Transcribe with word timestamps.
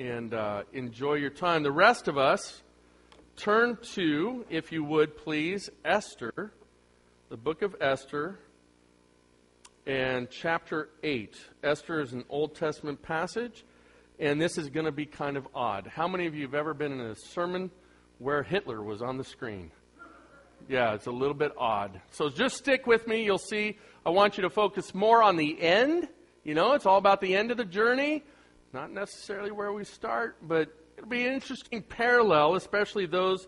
and 0.00 0.32
uh, 0.32 0.62
enjoy 0.72 1.12
your 1.14 1.28
time. 1.28 1.62
The 1.62 1.70
rest 1.70 2.08
of 2.08 2.16
us, 2.16 2.62
turn 3.36 3.76
to, 3.92 4.46
if 4.48 4.72
you 4.72 4.82
would 4.82 5.14
please, 5.14 5.68
Esther, 5.84 6.52
the 7.28 7.36
book 7.36 7.60
of 7.60 7.76
Esther, 7.82 8.38
and 9.86 10.30
chapter 10.30 10.88
8. 11.02 11.36
Esther 11.62 12.00
is 12.00 12.14
an 12.14 12.24
Old 12.30 12.54
Testament 12.54 13.02
passage, 13.02 13.62
and 14.18 14.40
this 14.40 14.56
is 14.56 14.70
going 14.70 14.86
to 14.86 14.92
be 14.92 15.04
kind 15.04 15.36
of 15.36 15.46
odd. 15.54 15.86
How 15.86 16.08
many 16.08 16.26
of 16.26 16.34
you 16.34 16.42
have 16.46 16.54
ever 16.54 16.72
been 16.72 16.92
in 16.92 17.00
a 17.00 17.14
sermon 17.14 17.70
where 18.18 18.42
Hitler 18.42 18.82
was 18.82 19.02
on 19.02 19.18
the 19.18 19.24
screen? 19.24 19.70
Yeah, 20.66 20.94
it's 20.94 21.08
a 21.08 21.12
little 21.12 21.34
bit 21.34 21.52
odd. 21.58 22.00
So 22.10 22.30
just 22.30 22.56
stick 22.56 22.86
with 22.86 23.06
me. 23.06 23.22
You'll 23.22 23.36
see. 23.36 23.76
I 24.06 24.10
want 24.10 24.38
you 24.38 24.44
to 24.44 24.50
focus 24.50 24.94
more 24.94 25.22
on 25.22 25.36
the 25.36 25.60
end. 25.60 26.08
You 26.42 26.54
know, 26.54 26.72
it's 26.72 26.86
all 26.86 26.96
about 26.96 27.20
the 27.20 27.36
end 27.36 27.50
of 27.50 27.58
the 27.58 27.66
journey, 27.66 28.24
not 28.72 28.92
necessarily 28.92 29.50
where 29.50 29.72
we 29.72 29.84
start, 29.84 30.36
but 30.42 30.68
it'll 30.96 31.08
be 31.08 31.26
an 31.26 31.32
interesting 31.32 31.82
parallel, 31.82 32.54
especially 32.54 33.06
those 33.06 33.46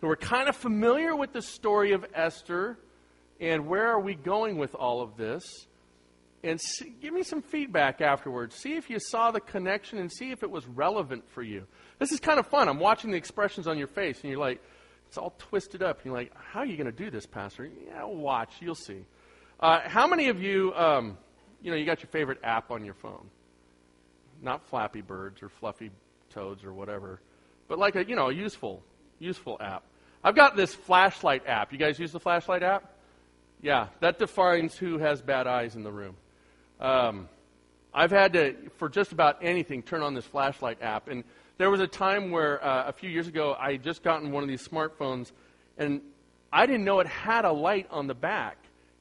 who 0.00 0.08
are 0.08 0.16
kind 0.16 0.48
of 0.48 0.56
familiar 0.56 1.14
with 1.14 1.32
the 1.32 1.42
story 1.42 1.92
of 1.92 2.04
Esther 2.14 2.78
and 3.40 3.66
where 3.66 3.88
are 3.88 4.00
we 4.00 4.14
going 4.14 4.56
with 4.56 4.74
all 4.74 5.02
of 5.02 5.16
this. 5.16 5.66
And 6.42 6.60
see, 6.60 6.94
give 7.00 7.12
me 7.12 7.22
some 7.22 7.42
feedback 7.42 8.00
afterwards. 8.00 8.54
See 8.54 8.76
if 8.76 8.88
you 8.88 8.98
saw 9.00 9.30
the 9.30 9.40
connection 9.40 9.98
and 9.98 10.12
see 10.12 10.30
if 10.30 10.42
it 10.42 10.50
was 10.50 10.66
relevant 10.66 11.28
for 11.30 11.42
you. 11.42 11.66
This 11.98 12.12
is 12.12 12.20
kind 12.20 12.38
of 12.38 12.46
fun. 12.46 12.68
I'm 12.68 12.78
watching 12.78 13.10
the 13.10 13.16
expressions 13.16 13.66
on 13.66 13.78
your 13.78 13.88
face, 13.88 14.20
and 14.20 14.30
you're 14.30 14.40
like, 14.40 14.62
it's 15.08 15.18
all 15.18 15.34
twisted 15.38 15.82
up. 15.82 15.98
And 15.98 16.06
you're 16.06 16.14
like, 16.14 16.32
how 16.34 16.60
are 16.60 16.66
you 16.66 16.76
going 16.76 16.90
to 16.90 16.92
do 16.92 17.10
this, 17.10 17.26
Pastor? 17.26 17.68
Yeah, 17.86 18.04
watch. 18.04 18.54
You'll 18.60 18.74
see. 18.74 19.04
Uh, 19.58 19.80
how 19.86 20.06
many 20.06 20.28
of 20.28 20.40
you, 20.40 20.72
um, 20.74 21.18
you 21.62 21.70
know, 21.70 21.76
you 21.76 21.86
got 21.86 22.00
your 22.00 22.10
favorite 22.10 22.38
app 22.44 22.70
on 22.70 22.84
your 22.84 22.94
phone? 22.94 23.28
Not 24.46 24.64
Flappy 24.68 25.00
Birds 25.00 25.42
or 25.42 25.48
Fluffy 25.48 25.90
Toads 26.30 26.64
or 26.64 26.72
whatever, 26.72 27.20
but 27.66 27.80
like 27.80 27.96
a, 27.96 28.08
you 28.08 28.14
know, 28.14 28.28
a 28.28 28.32
useful, 28.32 28.80
useful 29.18 29.56
app. 29.60 29.82
I've 30.22 30.36
got 30.36 30.56
this 30.56 30.72
flashlight 30.72 31.46
app. 31.48 31.72
You 31.72 31.78
guys 31.78 31.98
use 31.98 32.12
the 32.12 32.20
flashlight 32.20 32.62
app? 32.62 32.92
Yeah, 33.60 33.88
that 33.98 34.20
defines 34.20 34.76
who 34.76 34.98
has 34.98 35.20
bad 35.20 35.48
eyes 35.48 35.74
in 35.74 35.82
the 35.82 35.90
room. 35.90 36.16
Um, 36.80 37.28
I've 37.92 38.12
had 38.12 38.34
to, 38.34 38.54
for 38.76 38.88
just 38.88 39.10
about 39.10 39.38
anything, 39.42 39.82
turn 39.82 40.02
on 40.02 40.14
this 40.14 40.24
flashlight 40.24 40.80
app. 40.80 41.08
And 41.08 41.24
there 41.58 41.68
was 41.68 41.80
a 41.80 41.88
time 41.88 42.30
where, 42.30 42.64
uh, 42.64 42.84
a 42.86 42.92
few 42.92 43.10
years 43.10 43.26
ago, 43.26 43.56
I 43.58 43.72
had 43.72 43.82
just 43.82 44.04
gotten 44.04 44.30
one 44.30 44.44
of 44.44 44.48
these 44.48 44.66
smartphones, 44.66 45.32
and 45.76 46.02
I 46.52 46.66
didn't 46.66 46.84
know 46.84 47.00
it 47.00 47.08
had 47.08 47.44
a 47.44 47.52
light 47.52 47.88
on 47.90 48.06
the 48.06 48.14
back. 48.14 48.58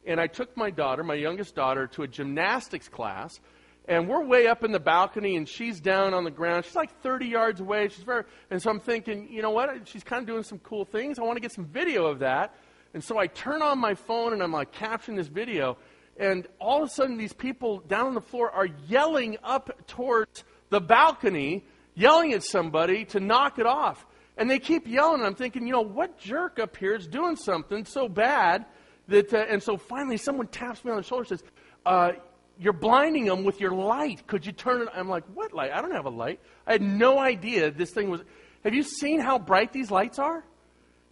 And 0.08 0.20
I 0.20 0.26
took 0.26 0.58
my 0.58 0.72
daughter, 0.72 1.04
my 1.04 1.16
youngest 1.16 1.54
daughter, 1.54 1.86
to 1.88 2.04
a 2.04 2.08
gymnastics 2.08 2.88
class. 2.88 3.40
And 3.88 4.08
we're 4.08 4.24
way 4.24 4.48
up 4.48 4.64
in 4.64 4.72
the 4.72 4.80
balcony, 4.80 5.36
and 5.36 5.48
she's 5.48 5.80
down 5.80 6.16
on 6.16 6.24
the 6.24 6.32
ground. 6.32 6.66
She's 6.66 6.76
like 6.76 7.02
30 7.02 7.28
yards 7.28 7.62
away. 7.62 7.88
She's 7.90 8.04
very, 8.04 8.24
and 8.50 8.60
so 8.60 8.72
I'm 8.72 8.80
thinking, 8.80 9.28
you 9.32 9.44
know 9.44 9.52
what? 9.52 9.88
She's 9.88 10.04
kind 10.04 10.22
of 10.22 10.28
doing 10.28 10.44
some 10.44 10.58
cool 10.60 10.86
things. 10.86 11.20
I 11.20 11.22
want 11.22 11.38
to 11.38 11.42
get 11.42 11.52
some 11.52 11.66
video 11.66 12.08
of 12.08 12.20
that. 12.20 12.56
And 12.96 13.04
so 13.04 13.20
I 13.20 13.28
turn 13.28 13.62
on 13.62 13.78
my 13.78 13.94
phone, 13.94 14.34
and 14.34 14.42
I'm 14.42 14.52
like 14.52 14.72
capturing 14.72 15.18
this 15.18 15.28
video. 15.28 15.78
And 16.18 16.48
all 16.60 16.82
of 16.82 16.90
a 16.90 16.92
sudden, 16.92 17.18
these 17.18 17.34
people 17.34 17.80
down 17.80 18.08
on 18.08 18.14
the 18.16 18.22
floor 18.22 18.50
are 18.50 18.68
yelling 18.88 19.38
up 19.44 19.88
towards 19.88 20.44
the 20.70 20.82
balcony, 20.82 21.66
yelling 21.94 22.34
at 22.34 22.44
somebody 22.44 23.06
to 23.06 23.20
knock 23.20 23.60
it 23.60 23.68
off. 23.68 24.04
And 24.38 24.50
they 24.50 24.60
keep 24.60 24.88
yelling. 24.88 25.20
And 25.20 25.28
I'm 25.28 25.36
thinking, 25.36 25.68
you 25.68 25.74
know, 25.74 25.82
what 25.82 26.18
jerk 26.18 26.58
up 26.58 26.76
here 26.76 26.96
is 26.96 27.06
doing 27.06 27.36
something 27.36 27.86
so 27.86 28.10
bad 28.10 28.66
that, 29.10 29.34
uh, 29.34 29.46
and 29.50 29.62
so 29.62 29.78
finally 29.78 30.18
someone 30.18 30.48
taps 30.48 30.84
me 30.84 30.92
on 30.92 30.98
the 30.98 31.04
shoulder 31.04 31.28
and 31.30 31.40
says, 31.40 31.44
uh, 31.86 32.12
you're 32.60 32.74
blinding 32.74 33.26
them 33.26 33.44
with 33.44 33.60
your 33.60 33.72
light. 33.72 34.26
Could 34.28 34.46
you 34.46 34.52
turn 34.52 34.82
it? 34.82 34.90
I'm 34.94 35.10
like, 35.10 35.24
what 35.34 35.54
light? 35.54 35.72
I 35.72 35.82
don't 35.82 35.92
have 35.92 36.06
a 36.06 36.10
light. 36.10 36.40
I 36.66 36.74
had 36.74 36.82
no 36.82 37.20
idea 37.20 37.72
this 37.72 37.92
thing 37.92 38.10
was. 38.10 38.22
Have 38.64 38.74
you 38.74 38.84
seen 38.84 39.20
how 39.20 39.38
bright 39.38 39.74
these 39.74 39.92
lights 39.92 40.18
are? 40.20 40.44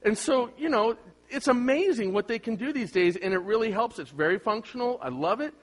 And 0.04 0.18
so, 0.18 0.50
you 0.58 0.70
know, 0.70 0.98
it's 1.30 1.48
amazing 1.48 2.14
what 2.14 2.28
they 2.28 2.40
can 2.40 2.56
do 2.56 2.74
these 2.74 2.92
days, 2.92 3.16
and 3.16 3.34
it 3.34 3.40
really 3.40 3.72
helps. 3.72 4.00
It's 4.00 4.12
very 4.12 4.40
functional. 4.40 5.00
I 5.02 5.10
love 5.10 5.42
it. 5.42 5.54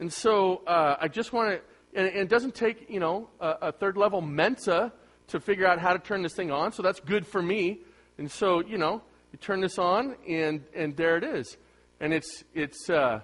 And 0.00 0.12
so 0.12 0.62
uh, 0.66 0.96
I 1.00 1.08
just 1.08 1.32
want 1.32 1.50
to, 1.50 1.60
and, 1.98 2.06
and, 2.08 2.18
it 2.18 2.28
doesn't 2.28 2.54
take, 2.54 2.88
you 2.88 3.00
know, 3.00 3.28
a, 3.40 3.54
a 3.62 3.72
third 3.72 3.96
level 3.96 4.20
Mensa 4.20 4.92
to 5.28 5.40
figure 5.40 5.66
out 5.66 5.78
how 5.78 5.92
to 5.92 5.98
turn 5.98 6.22
this 6.22 6.34
thing 6.34 6.50
on. 6.50 6.72
So 6.72 6.82
that's 6.82 7.00
good 7.00 7.26
for 7.26 7.42
me. 7.42 7.80
And 8.16 8.30
so, 8.30 8.60
you 8.60 8.78
know, 8.78 9.02
you 9.32 9.38
turn 9.38 9.60
this 9.60 9.78
on, 9.78 10.16
and, 10.28 10.64
and 10.74 10.96
there 10.96 11.16
it 11.16 11.24
is. 11.24 11.56
And 12.00 12.12
it's, 12.12 12.44
it's, 12.54 12.88
uh, 12.88 13.20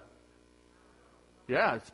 yeah, 1.48 1.76
it's, 1.76 1.92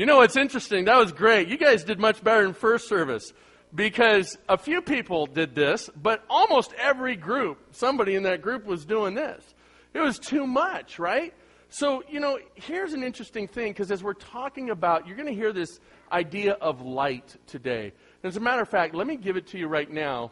you 0.00 0.06
know 0.06 0.16
what's 0.16 0.36
interesting? 0.36 0.86
That 0.86 0.96
was 0.96 1.12
great. 1.12 1.48
You 1.48 1.58
guys 1.58 1.84
did 1.84 2.00
much 2.00 2.24
better 2.24 2.46
in 2.46 2.54
first 2.54 2.88
service 2.88 3.34
because 3.74 4.38
a 4.48 4.56
few 4.56 4.80
people 4.80 5.26
did 5.26 5.54
this, 5.54 5.90
but 5.94 6.24
almost 6.30 6.72
every 6.80 7.16
group, 7.16 7.58
somebody 7.72 8.14
in 8.14 8.22
that 8.22 8.40
group 8.40 8.64
was 8.64 8.86
doing 8.86 9.14
this. 9.14 9.44
It 9.92 10.00
was 10.00 10.18
too 10.18 10.46
much, 10.46 10.98
right? 10.98 11.34
So, 11.68 12.02
you 12.08 12.18
know, 12.18 12.38
here's 12.54 12.94
an 12.94 13.02
interesting 13.02 13.46
thing 13.46 13.72
because 13.72 13.90
as 13.90 14.02
we're 14.02 14.14
talking 14.14 14.70
about, 14.70 15.06
you're 15.06 15.16
going 15.16 15.28
to 15.28 15.34
hear 15.34 15.52
this 15.52 15.78
idea 16.10 16.52
of 16.54 16.80
light 16.80 17.36
today. 17.46 17.92
And 18.22 18.30
as 18.30 18.38
a 18.38 18.40
matter 18.40 18.62
of 18.62 18.70
fact, 18.70 18.94
let 18.94 19.06
me 19.06 19.16
give 19.16 19.36
it 19.36 19.48
to 19.48 19.58
you 19.58 19.68
right 19.68 19.90
now. 19.90 20.30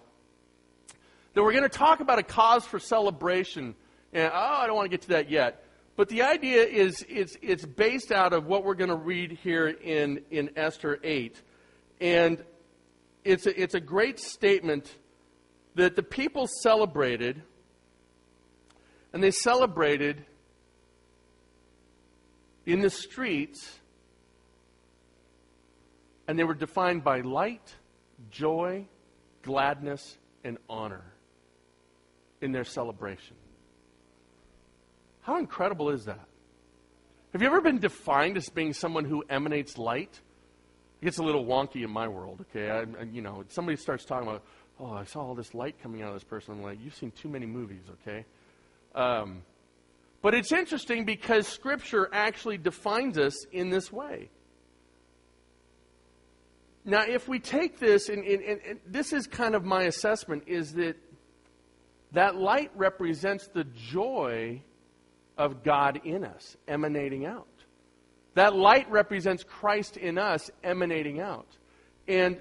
That 1.35 1.43
we're 1.43 1.53
going 1.53 1.65
to 1.65 1.69
talk 1.69 2.01
about 2.01 2.19
a 2.19 2.23
cause 2.23 2.65
for 2.65 2.79
celebration 2.79 3.75
and, 4.15 4.33
oh, 4.33 4.57
I 4.61 4.67
don't 4.67 4.77
want 4.77 4.87
to 4.87 4.97
get 4.97 5.03
to 5.03 5.09
that 5.09 5.31
yet. 5.31 5.63
But 5.99 6.09
the 6.11 6.23
idea 6.23 6.63
is 6.63 7.05
it's, 7.09 7.37
it's 7.43 7.67
based 7.67 8.13
out 8.13 8.33
of 8.33 8.47
what 8.47 8.63
we're 8.63 8.77
going 8.77 8.91
to 8.91 8.95
read 8.95 9.33
here 9.43 9.67
in, 9.67 10.23
in 10.31 10.51
Esther 10.55 11.01
8. 11.03 11.43
And 12.01 12.45
it's 13.25 13.47
a, 13.47 13.61
it's 13.61 13.75
a 13.75 13.81
great 13.81 14.21
statement 14.21 14.95
that 15.75 15.97
the 15.97 16.05
people 16.05 16.47
celebrated, 16.63 17.43
and 19.13 19.21
they 19.21 19.33
celebrated 19.33 20.25
in 22.65 22.79
the 22.79 22.91
streets, 22.91 23.81
and 26.29 26.39
they 26.39 26.45
were 26.45 26.55
defined 26.55 27.03
by 27.03 27.23
light, 27.23 27.75
joy, 28.31 28.87
gladness, 29.43 30.17
and 30.45 30.59
honor 30.71 31.03
in 32.41 32.53
their 32.53 32.63
celebration. 32.63 33.35
How 35.29 35.37
incredible 35.37 35.91
is 35.91 36.07
that? 36.07 36.27
Have 37.35 37.43
you 37.43 37.49
ever 37.49 37.61
been 37.61 37.81
defined 37.81 38.39
as 38.39 38.49
being 38.49 38.73
someone 38.73 39.05
who 39.05 39.23
emanates 39.29 39.77
light? 39.77 40.23
It 41.03 41.05
gets 41.05 41.19
a 41.19 41.23
little 41.23 41.45
wonky 41.45 41.85
in 41.85 41.91
my 41.91 42.09
world, 42.09 42.47
okay? 42.49 42.71
I, 42.71 42.79
I, 42.99 43.05
you 43.13 43.21
know, 43.21 43.45
somebody 43.49 43.77
starts 43.77 44.07
talking 44.07 44.27
about, 44.27 44.43
oh, 44.81 44.91
I 44.91 45.05
saw 45.05 45.21
all 45.21 45.35
this 45.35 45.53
light 45.53 45.83
coming 45.83 46.01
out 46.01 46.09
of 46.09 46.15
this 46.15 46.25
person. 46.25 46.55
I'm 46.55 46.63
like, 46.63 46.79
you've 46.83 46.95
seen 46.95 47.11
too 47.11 47.29
many 47.29 47.45
movies, 47.45 47.83
okay? 48.01 48.25
Um, 48.95 49.43
but 50.23 50.33
it's 50.33 50.51
interesting 50.51 51.05
because 51.05 51.47
Scripture 51.47 52.09
actually 52.11 52.57
defines 52.57 53.19
us 53.19 53.45
in 53.53 53.69
this 53.69 53.93
way. 53.93 54.31
Now, 56.87 57.05
if 57.07 57.29
we 57.29 57.39
take 57.39 57.79
this, 57.79 58.09
and, 58.09 58.25
and, 58.25 58.43
and, 58.43 58.81
this 58.87 59.13
is 59.13 59.27
kind 59.27 59.55
of 59.55 59.63
my 59.63 59.83
assessment, 59.83 60.45
is 60.47 60.73
that 60.73 60.97
that 62.13 62.37
light 62.37 62.71
represents 62.75 63.47
the 63.49 63.65
joy 63.65 64.63
of 65.39 65.63
God 65.63 66.01
in 66.05 66.25
us, 66.25 66.57
emanating 66.67 67.25
out. 67.25 67.47
That 68.35 68.55
light 68.55 68.91
represents 68.91 69.45
Christ 69.45 69.97
in 69.97 70.19
us, 70.19 70.51
emanating 70.63 71.21
out. 71.21 71.47
And 72.07 72.39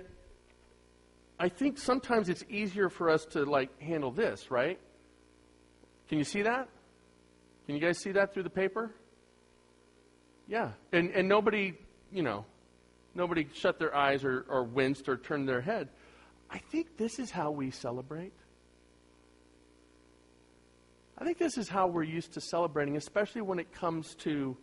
I 1.40 1.50
think 1.50 1.78
sometimes 1.78 2.30
it's 2.30 2.44
easier 2.50 2.90
for 2.90 3.10
us 3.10 3.26
to 3.28 3.46
like 3.46 3.80
handle 3.80 4.12
this, 4.12 4.50
right? 4.50 4.80
Can 6.10 6.18
you 6.18 6.24
see 6.24 6.42
that? 6.42 6.68
Can 7.66 7.76
you 7.76 7.82
guys 7.82 8.00
see 8.00 8.12
that 8.12 8.34
through 8.34 8.44
the 8.44 8.50
paper? 8.50 8.92
Yeah. 10.48 10.72
And 10.92 11.12
and 11.12 11.28
nobody, 11.28 11.74
you 12.12 12.24
know, 12.24 12.46
nobody 13.14 13.48
shut 13.54 13.78
their 13.78 13.96
eyes 13.96 14.24
or, 14.24 14.46
or 14.50 14.64
winced 14.64 15.08
or 15.10 15.18
turned 15.18 15.48
their 15.48 15.62
head. 15.62 15.90
I 16.50 16.60
think 16.60 16.98
this 16.98 17.20
is 17.20 17.30
how 17.30 17.52
we 17.52 17.72
celebrate. 17.72 18.34
I 21.18 21.26
think 21.26 21.40
this 21.40 21.58
is 21.58 21.68
how 21.68 21.88
we're 21.88 22.04
used 22.04 22.34
to 22.34 22.42
celebrating, 22.42 22.96
especially 22.96 23.42
when 23.42 23.58
it 23.60 23.74
comes 23.74 24.14
to 24.20 24.56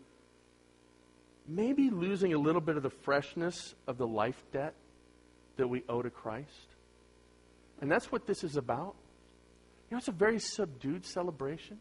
maybe 1.49 1.91
losing 1.91 2.33
a 2.33 2.39
little 2.39 2.61
bit 2.61 2.77
of 2.77 2.83
the 2.83 2.91
freshness 2.91 3.75
of 3.87 3.99
the 3.99 4.07
life 4.07 4.41
debt 4.53 4.75
that 5.57 5.69
we 5.69 5.83
owe 5.89 6.01
to 6.01 6.11
Christ. 6.11 6.69
And 7.81 7.91
that's 7.91 8.11
what 8.13 8.27
this 8.27 8.45
is 8.45 8.57
about. 8.57 8.95
You 9.91 9.97
know, 9.97 9.99
it's 9.99 10.09
a 10.09 10.13
very 10.13 10.39
subdued 10.39 11.05
celebration. 11.05 11.79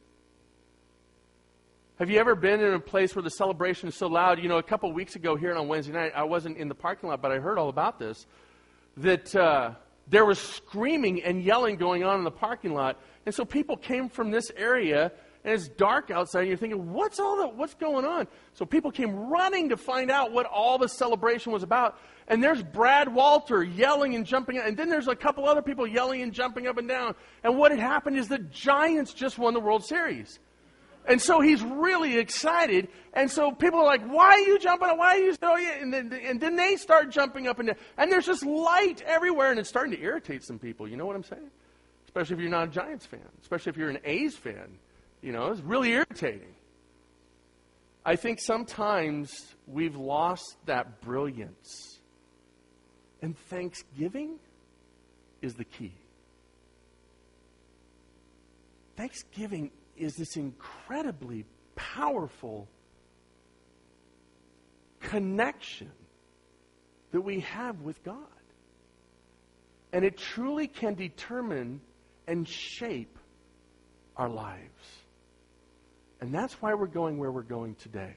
Have 2.00 2.10
you 2.10 2.20
ever 2.20 2.36
been 2.36 2.60
in 2.60 2.74
a 2.74 2.80
place 2.80 3.16
where 3.16 3.22
the 3.22 3.30
celebration 3.30 3.88
is 3.88 3.96
so 3.96 4.08
loud? 4.08 4.42
You 4.42 4.50
know, 4.50 4.58
a 4.58 4.64
couple 4.64 4.92
weeks 4.92 5.16
ago 5.16 5.36
here 5.36 5.54
on 5.56 5.68
Wednesday 5.68 5.94
night, 5.94 6.14
I 6.16 6.24
wasn't 6.24 6.58
in 6.58 6.68
the 6.68 6.76
parking 6.76 7.10
lot, 7.10 7.22
but 7.22 7.32
I 7.32 7.38
heard 7.38 7.60
all 7.60 7.70
about 7.70 8.00
this. 8.00 8.26
That 8.98 9.36
uh, 9.36 9.76
there 10.08 10.26
was 10.26 10.40
screaming 10.40 11.24
and 11.24 11.44
yelling 11.44 11.78
going 11.78 12.04
on 12.04 12.18
in 12.18 12.24
the 12.24 12.32
parking 12.32 12.74
lot 12.74 13.00
and 13.26 13.34
so 13.34 13.46
people 13.46 13.78
came 13.78 14.10
from 14.10 14.32
this 14.32 14.52
area 14.56 15.12
and 15.44 15.54
it's 15.54 15.68
dark 15.68 16.10
outside, 16.10 16.42
and 16.42 16.48
you're 16.48 16.58
thinking, 16.58 16.94
what's 16.94 17.20
all 17.20 17.38
that? 17.38 17.56
What's 17.56 17.74
going 17.74 18.06
on? 18.06 18.28
So 18.54 18.66
people 18.66 18.92
came 18.92 19.14
running 19.14 19.70
to 19.70 19.78
find 19.78 20.10
out 20.10 20.32
what 20.32 20.46
all 20.46 20.78
the 20.78 20.88
celebration 20.88 21.52
was 21.52 21.64
about. 21.64 22.00
And 22.30 22.42
there's 22.42 22.64
Brad 22.64 23.14
Walter 23.14 23.62
yelling 23.62 24.16
and 24.16 24.26
jumping, 24.26 24.58
and 24.58 24.78
then 24.78 24.88
there's 24.88 25.10
a 25.10 25.16
couple 25.16 25.48
other 25.48 25.62
people 25.62 25.86
yelling 25.86 26.22
and 26.22 26.32
jumping 26.32 26.66
up 26.66 26.78
and 26.78 26.88
down. 26.88 27.16
And 27.44 27.58
what 27.58 27.72
had 27.72 27.82
happened 27.82 28.18
is 28.18 28.30
the 28.30 28.40
Giants 28.40 29.14
just 29.14 29.38
won 29.38 29.54
the 29.54 29.60
World 29.60 29.84
Series. 29.84 30.40
And 31.08 31.22
so 31.22 31.42
he's 31.42 31.62
really 31.62 32.18
excited. 32.18 32.88
And 33.14 33.30
so 33.30 33.52
people 33.52 33.80
are 33.80 33.86
like, 33.86 34.06
why 34.06 34.32
are 34.32 34.40
you 34.40 34.58
jumping? 34.58 34.98
Why 34.98 35.16
are 35.16 35.18
you 35.18 35.34
so? 35.34 35.56
And 35.58 35.94
then, 35.94 36.14
and 36.14 36.40
then 36.40 36.56
they 36.56 36.78
start 36.78 37.10
jumping 37.10 37.48
up 37.48 37.60
and. 37.60 37.76
And 37.98 38.12
there's 38.12 38.26
just 38.26 38.46
light 38.46 39.02
everywhere, 39.06 39.52
and 39.52 39.60
it's 39.60 39.70
starting 39.70 39.96
to 39.96 40.02
irritate 40.02 40.44
some 40.44 40.60
people. 40.60 40.88
You 40.88 40.98
know 40.98 41.06
what 41.06 41.16
I'm 41.16 41.24
saying? 41.24 41.52
Especially 42.06 42.36
if 42.36 42.42
you're 42.42 42.50
not 42.50 42.70
a 42.70 42.72
Giants 42.72 43.06
fan, 43.06 43.28
especially 43.42 43.72
if 43.72 43.78
you're 43.78 43.90
an 43.90 44.00
A's 44.06 44.36
fan. 44.36 44.78
You 45.22 45.32
know, 45.32 45.48
it's 45.48 45.62
really 45.62 45.92
irritating. 45.92 46.54
I 48.06 48.16
think 48.16 48.40
sometimes 48.40 49.56
we've 49.68 49.96
lost 49.96 50.58
that 50.66 51.02
brilliance. 51.02 52.00
And 53.22 53.38
Thanksgiving 53.38 54.38
is 55.42 55.56
the 55.56 55.64
key. 55.64 55.94
Thanksgiving 58.98 59.72
is 60.04 60.16
this 60.16 60.36
incredibly 60.38 61.46
powerful 61.76 62.68
connection 65.00 65.92
that 67.12 67.22
we 67.22 67.42
have 67.42 67.82
with 67.82 68.04
God. 68.04 68.18
And 69.92 70.04
it 70.04 70.18
truly 70.18 70.68
can 70.68 70.96
determine 70.96 71.82
and 72.28 72.48
shape 72.48 73.18
our 74.18 74.30
lives. 74.30 74.60
And 76.20 76.34
that's 76.34 76.54
why 76.62 76.74
we're 76.74 76.88
going 76.88 77.18
where 77.18 77.32
we're 77.32 77.42
going 77.42 77.76
today. 77.76 78.16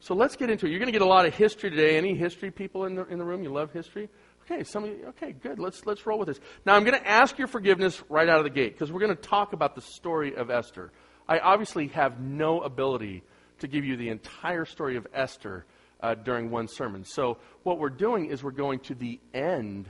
So 0.00 0.14
let's 0.14 0.36
get 0.36 0.50
into 0.50 0.66
it. 0.66 0.70
You're 0.70 0.78
going 0.78 0.88
to 0.88 0.92
get 0.92 1.02
a 1.02 1.06
lot 1.06 1.26
of 1.26 1.34
history 1.34 1.70
today. 1.70 1.96
Any 1.96 2.14
history 2.14 2.50
people 2.50 2.84
in 2.84 2.94
the, 2.94 3.06
in 3.06 3.18
the 3.18 3.24
room? 3.24 3.42
You 3.42 3.50
love 3.50 3.72
history? 3.72 4.08
Okay, 4.44 4.64
some 4.64 4.84
you, 4.84 5.06
okay, 5.08 5.32
good. 5.32 5.58
Let's, 5.58 5.84
let's 5.84 6.06
roll 6.06 6.18
with 6.18 6.28
this. 6.28 6.40
Now, 6.64 6.74
I'm 6.74 6.84
going 6.84 6.98
to 6.98 7.06
ask 7.06 7.38
your 7.38 7.48
forgiveness 7.48 8.02
right 8.08 8.28
out 8.28 8.38
of 8.38 8.44
the 8.44 8.50
gate 8.50 8.72
because 8.72 8.90
we're 8.90 9.00
going 9.00 9.14
to 9.14 9.22
talk 9.22 9.52
about 9.52 9.74
the 9.74 9.82
story 9.82 10.34
of 10.34 10.50
Esther. 10.50 10.90
I 11.30 11.38
obviously 11.38 11.86
have 11.88 12.18
no 12.18 12.60
ability 12.60 13.22
to 13.60 13.68
give 13.68 13.84
you 13.84 13.96
the 13.96 14.08
entire 14.08 14.64
story 14.64 14.96
of 14.96 15.06
Esther 15.14 15.64
uh, 16.00 16.16
during 16.16 16.50
one 16.50 16.66
sermon. 16.66 17.04
So, 17.04 17.38
what 17.62 17.78
we're 17.78 17.88
doing 17.88 18.26
is 18.26 18.42
we're 18.42 18.50
going 18.50 18.80
to 18.80 18.96
the 18.96 19.20
end. 19.32 19.88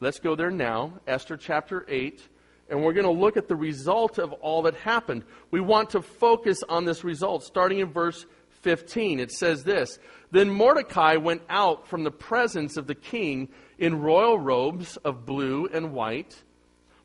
Let's 0.00 0.18
go 0.18 0.34
there 0.34 0.50
now, 0.50 0.94
Esther 1.06 1.36
chapter 1.36 1.86
8, 1.88 2.20
and 2.68 2.82
we're 2.82 2.92
going 2.92 3.04
to 3.04 3.12
look 3.12 3.36
at 3.36 3.46
the 3.46 3.54
result 3.54 4.18
of 4.18 4.32
all 4.32 4.62
that 4.62 4.74
happened. 4.74 5.22
We 5.52 5.60
want 5.60 5.90
to 5.90 6.02
focus 6.02 6.64
on 6.68 6.86
this 6.86 7.04
result, 7.04 7.44
starting 7.44 7.78
in 7.78 7.92
verse 7.92 8.26
15. 8.62 9.20
It 9.20 9.30
says 9.30 9.62
this 9.62 9.96
Then 10.32 10.50
Mordecai 10.50 11.18
went 11.18 11.42
out 11.48 11.86
from 11.86 12.02
the 12.02 12.10
presence 12.10 12.76
of 12.76 12.88
the 12.88 12.96
king 12.96 13.48
in 13.78 14.00
royal 14.00 14.40
robes 14.40 14.96
of 14.96 15.24
blue 15.24 15.68
and 15.72 15.92
white, 15.92 16.42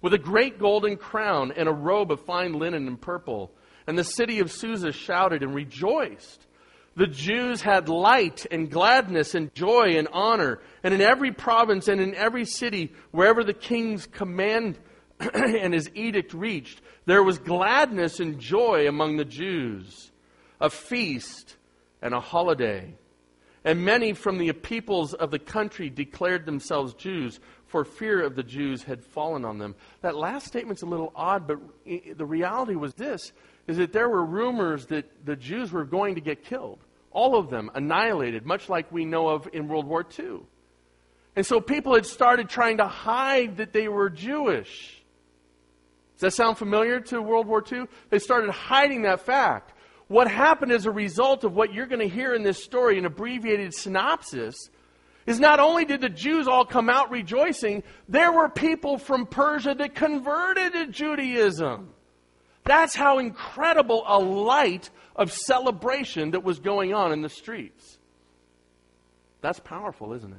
with 0.01 0.15
a 0.15 0.17
great 0.17 0.57
golden 0.57 0.97
crown 0.97 1.51
and 1.55 1.69
a 1.69 1.73
robe 1.73 2.11
of 2.11 2.21
fine 2.21 2.53
linen 2.53 2.87
and 2.87 2.99
purple. 2.99 3.51
And 3.87 3.97
the 3.97 4.03
city 4.03 4.39
of 4.39 4.51
Susa 4.51 4.91
shouted 4.91 5.43
and 5.43 5.53
rejoiced. 5.53 6.45
The 6.95 7.07
Jews 7.07 7.61
had 7.61 7.89
light 7.89 8.45
and 8.49 8.71
gladness 8.71 9.35
and 9.35 9.53
joy 9.53 9.97
and 9.97 10.07
honor. 10.11 10.59
And 10.83 10.93
in 10.93 11.01
every 11.01 11.31
province 11.31 11.87
and 11.87 11.99
in 11.99 12.15
every 12.15 12.45
city, 12.45 12.93
wherever 13.11 13.43
the 13.43 13.53
king's 13.53 14.07
command 14.07 14.79
and 15.19 15.73
his 15.73 15.89
edict 15.93 16.33
reached, 16.33 16.81
there 17.05 17.23
was 17.23 17.37
gladness 17.37 18.19
and 18.19 18.39
joy 18.39 18.87
among 18.87 19.17
the 19.17 19.25
Jews, 19.25 20.11
a 20.59 20.69
feast 20.69 21.57
and 22.01 22.13
a 22.13 22.19
holiday. 22.19 22.95
And 23.65 23.83
many 23.83 24.13
from 24.13 24.37
the 24.37 24.51
peoples 24.53 25.13
of 25.13 25.31
the 25.31 25.39
country 25.39 25.89
declared 25.89 26.45
themselves 26.45 26.93
Jews, 26.93 27.39
for 27.67 27.83
fear 27.83 28.21
of 28.21 28.35
the 28.35 28.43
Jews 28.43 28.83
had 28.83 29.03
fallen 29.03 29.43
on 29.43 29.57
them. 29.57 29.75
That 30.01 30.15
last 30.15 30.47
statement's 30.47 30.83
a 30.83 30.85
little 30.85 31.11
odd, 31.15 31.47
but 31.47 31.57
the 32.15 32.25
reality 32.25 32.75
was 32.75 32.93
this 32.93 33.33
is 33.67 33.77
that 33.77 33.93
there 33.93 34.09
were 34.09 34.23
rumors 34.23 34.85
that 34.87 35.25
the 35.25 35.35
Jews 35.35 35.71
were 35.71 35.85
going 35.85 36.15
to 36.15 36.21
get 36.21 36.43
killed. 36.43 36.79
All 37.11 37.35
of 37.35 37.49
them 37.49 37.71
annihilated, 37.73 38.45
much 38.45 38.69
like 38.69 38.91
we 38.91 39.05
know 39.05 39.29
of 39.29 39.47
in 39.53 39.67
World 39.67 39.85
War 39.85 40.05
II. 40.17 40.41
And 41.35 41.45
so 41.45 41.59
people 41.59 41.95
had 41.95 42.05
started 42.05 42.49
trying 42.49 42.77
to 42.77 42.87
hide 42.87 43.57
that 43.57 43.73
they 43.73 43.87
were 43.87 44.09
Jewish. 44.09 45.01
Does 46.15 46.21
that 46.21 46.31
sound 46.31 46.57
familiar 46.57 46.99
to 47.01 47.21
World 47.21 47.47
War 47.47 47.63
II? 47.69 47.85
They 48.09 48.19
started 48.19 48.51
hiding 48.51 49.01
that 49.01 49.21
fact. 49.21 49.73
What 50.07 50.29
happened 50.29 50.71
as 50.71 50.85
a 50.85 50.91
result 50.91 51.43
of 51.43 51.53
what 51.53 51.73
you're 51.73 51.87
going 51.87 52.07
to 52.07 52.13
hear 52.13 52.33
in 52.33 52.43
this 52.43 52.63
story, 52.63 52.97
an 52.97 53.05
abbreviated 53.05 53.73
synopsis, 53.73 54.55
is 55.25 55.39
not 55.39 55.59
only 55.59 55.83
did 55.83 56.01
the 56.01 56.09
Jews 56.09 56.47
all 56.47 56.65
come 56.65 56.89
out 56.89 57.09
rejoicing, 57.09 57.83
there 58.07 58.31
were 58.31 58.47
people 58.47 58.97
from 58.97 59.25
Persia 59.25 59.73
that 59.75 59.95
converted 59.95 60.73
to 60.73 60.87
Judaism. 60.87 61.94
That's 62.65 62.95
how 62.95 63.19
incredible 63.19 64.03
a 64.07 64.19
light 64.19 64.89
of 65.15 65.31
celebration 65.31 66.31
that 66.31 66.43
was 66.43 66.59
going 66.59 66.93
on 66.93 67.11
in 67.11 67.21
the 67.21 67.29
streets. 67.29 67.99
That's 69.41 69.59
powerful, 69.59 70.13
isn't 70.13 70.31
it? 70.31 70.37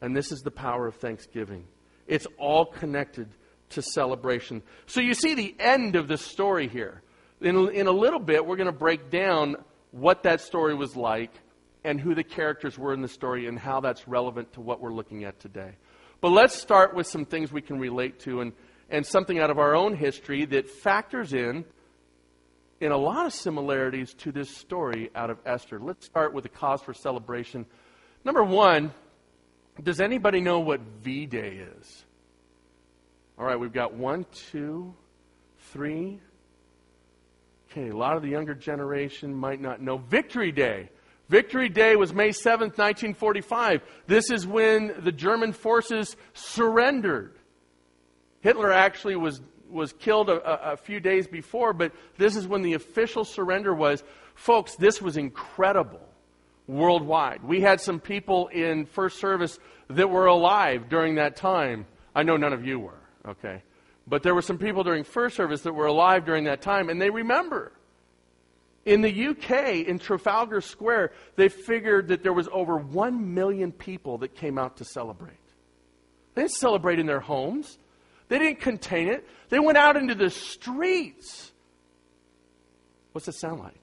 And 0.00 0.16
this 0.16 0.32
is 0.32 0.42
the 0.42 0.50
power 0.50 0.86
of 0.86 0.96
Thanksgiving. 0.96 1.64
It's 2.06 2.26
all 2.38 2.66
connected 2.66 3.28
to 3.70 3.82
celebration. 3.82 4.62
So 4.86 5.00
you 5.00 5.14
see 5.14 5.34
the 5.34 5.54
end 5.58 5.96
of 5.96 6.08
the 6.08 6.18
story 6.18 6.68
here. 6.68 7.02
In, 7.40 7.70
in 7.70 7.86
a 7.86 7.92
little 7.92 8.18
bit, 8.18 8.44
we're 8.44 8.56
going 8.56 8.66
to 8.66 8.72
break 8.72 9.10
down 9.10 9.56
what 9.92 10.24
that 10.24 10.40
story 10.40 10.74
was 10.74 10.96
like 10.96 11.30
and 11.84 12.00
who 12.00 12.14
the 12.14 12.24
characters 12.24 12.76
were 12.76 12.92
in 12.92 13.00
the 13.00 13.08
story 13.08 13.46
and 13.46 13.58
how 13.58 13.80
that's 13.80 14.08
relevant 14.08 14.52
to 14.54 14.60
what 14.60 14.80
we're 14.80 14.92
looking 14.92 15.24
at 15.24 15.38
today. 15.38 15.76
But 16.20 16.30
let's 16.30 16.54
start 16.54 16.94
with 16.94 17.06
some 17.06 17.24
things 17.24 17.52
we 17.52 17.62
can 17.62 17.78
relate 17.78 18.18
to 18.20 18.40
and, 18.40 18.52
and 18.94 19.04
something 19.04 19.40
out 19.40 19.50
of 19.50 19.58
our 19.58 19.74
own 19.74 19.96
history 19.96 20.44
that 20.44 20.70
factors 20.70 21.32
in 21.32 21.64
in 22.80 22.92
a 22.92 22.96
lot 22.96 23.26
of 23.26 23.32
similarities 23.32 24.14
to 24.14 24.30
this 24.30 24.48
story 24.48 25.10
out 25.16 25.30
of 25.30 25.38
Esther. 25.44 25.80
Let's 25.80 26.06
start 26.06 26.32
with 26.32 26.44
the 26.44 26.48
cause 26.48 26.80
for 26.80 26.94
celebration. 26.94 27.66
Number 28.24 28.44
one, 28.44 28.94
does 29.82 30.00
anybody 30.00 30.40
know 30.40 30.60
what 30.60 30.80
V 31.02 31.26
Day 31.26 31.66
is? 31.76 32.04
All 33.36 33.44
right, 33.44 33.58
we've 33.58 33.72
got 33.72 33.94
one, 33.94 34.26
two, 34.52 34.94
three. 35.72 36.20
Okay, 37.72 37.88
a 37.88 37.96
lot 37.96 38.16
of 38.16 38.22
the 38.22 38.28
younger 38.28 38.54
generation 38.54 39.34
might 39.34 39.60
not 39.60 39.82
know. 39.82 39.96
Victory 39.96 40.52
Day. 40.52 40.88
Victory 41.28 41.68
Day 41.68 41.96
was 41.96 42.14
May 42.14 42.28
7th, 42.28 42.78
1945. 42.78 43.82
This 44.06 44.30
is 44.30 44.46
when 44.46 44.94
the 45.02 45.10
German 45.10 45.52
forces 45.52 46.16
surrendered. 46.32 47.34
Hitler 48.44 48.70
actually 48.70 49.16
was, 49.16 49.40
was 49.70 49.94
killed 49.94 50.28
a, 50.28 50.72
a, 50.72 50.76
few 50.76 51.00
days 51.00 51.26
before, 51.26 51.72
but 51.72 51.92
this 52.18 52.36
is 52.36 52.46
when 52.46 52.60
the 52.60 52.74
official 52.74 53.24
surrender 53.24 53.74
was. 53.74 54.04
Folks, 54.34 54.76
this 54.76 55.00
was 55.00 55.16
incredible 55.16 56.06
worldwide. 56.66 57.42
We 57.42 57.62
had 57.62 57.80
some 57.80 58.00
people 58.00 58.48
in 58.48 58.84
first 58.84 59.18
service 59.18 59.58
that 59.88 60.10
were 60.10 60.26
alive 60.26 60.90
during 60.90 61.14
that 61.14 61.36
time. 61.36 61.86
I 62.14 62.22
know 62.22 62.36
none 62.36 62.52
of 62.52 62.66
you 62.66 62.78
were, 62.78 63.00
okay? 63.26 63.62
But 64.06 64.22
there 64.22 64.34
were 64.34 64.42
some 64.42 64.58
people 64.58 64.84
during 64.84 65.04
first 65.04 65.36
service 65.36 65.62
that 65.62 65.72
were 65.72 65.86
alive 65.86 66.26
during 66.26 66.44
that 66.44 66.60
time, 66.60 66.90
and 66.90 67.00
they 67.00 67.08
remember. 67.08 67.72
In 68.84 69.00
the 69.00 69.28
UK, 69.28 69.88
in 69.88 69.98
Trafalgar 69.98 70.60
Square, 70.60 71.12
they 71.36 71.48
figured 71.48 72.08
that 72.08 72.22
there 72.22 72.34
was 72.34 72.50
over 72.52 72.76
1 72.76 73.32
million 73.32 73.72
people 73.72 74.18
that 74.18 74.34
came 74.34 74.58
out 74.58 74.76
to 74.76 74.84
celebrate. 74.84 75.32
They 76.34 76.42
didn't 76.42 76.52
celebrate 76.52 76.98
in 76.98 77.06
their 77.06 77.20
homes. 77.20 77.78
They 78.28 78.38
didn't 78.38 78.60
contain 78.60 79.08
it. 79.08 79.26
They 79.48 79.58
went 79.58 79.78
out 79.78 79.96
into 79.96 80.14
the 80.14 80.30
streets. 80.30 81.52
What's 83.12 83.28
it 83.28 83.34
sound 83.34 83.60
like? 83.60 83.80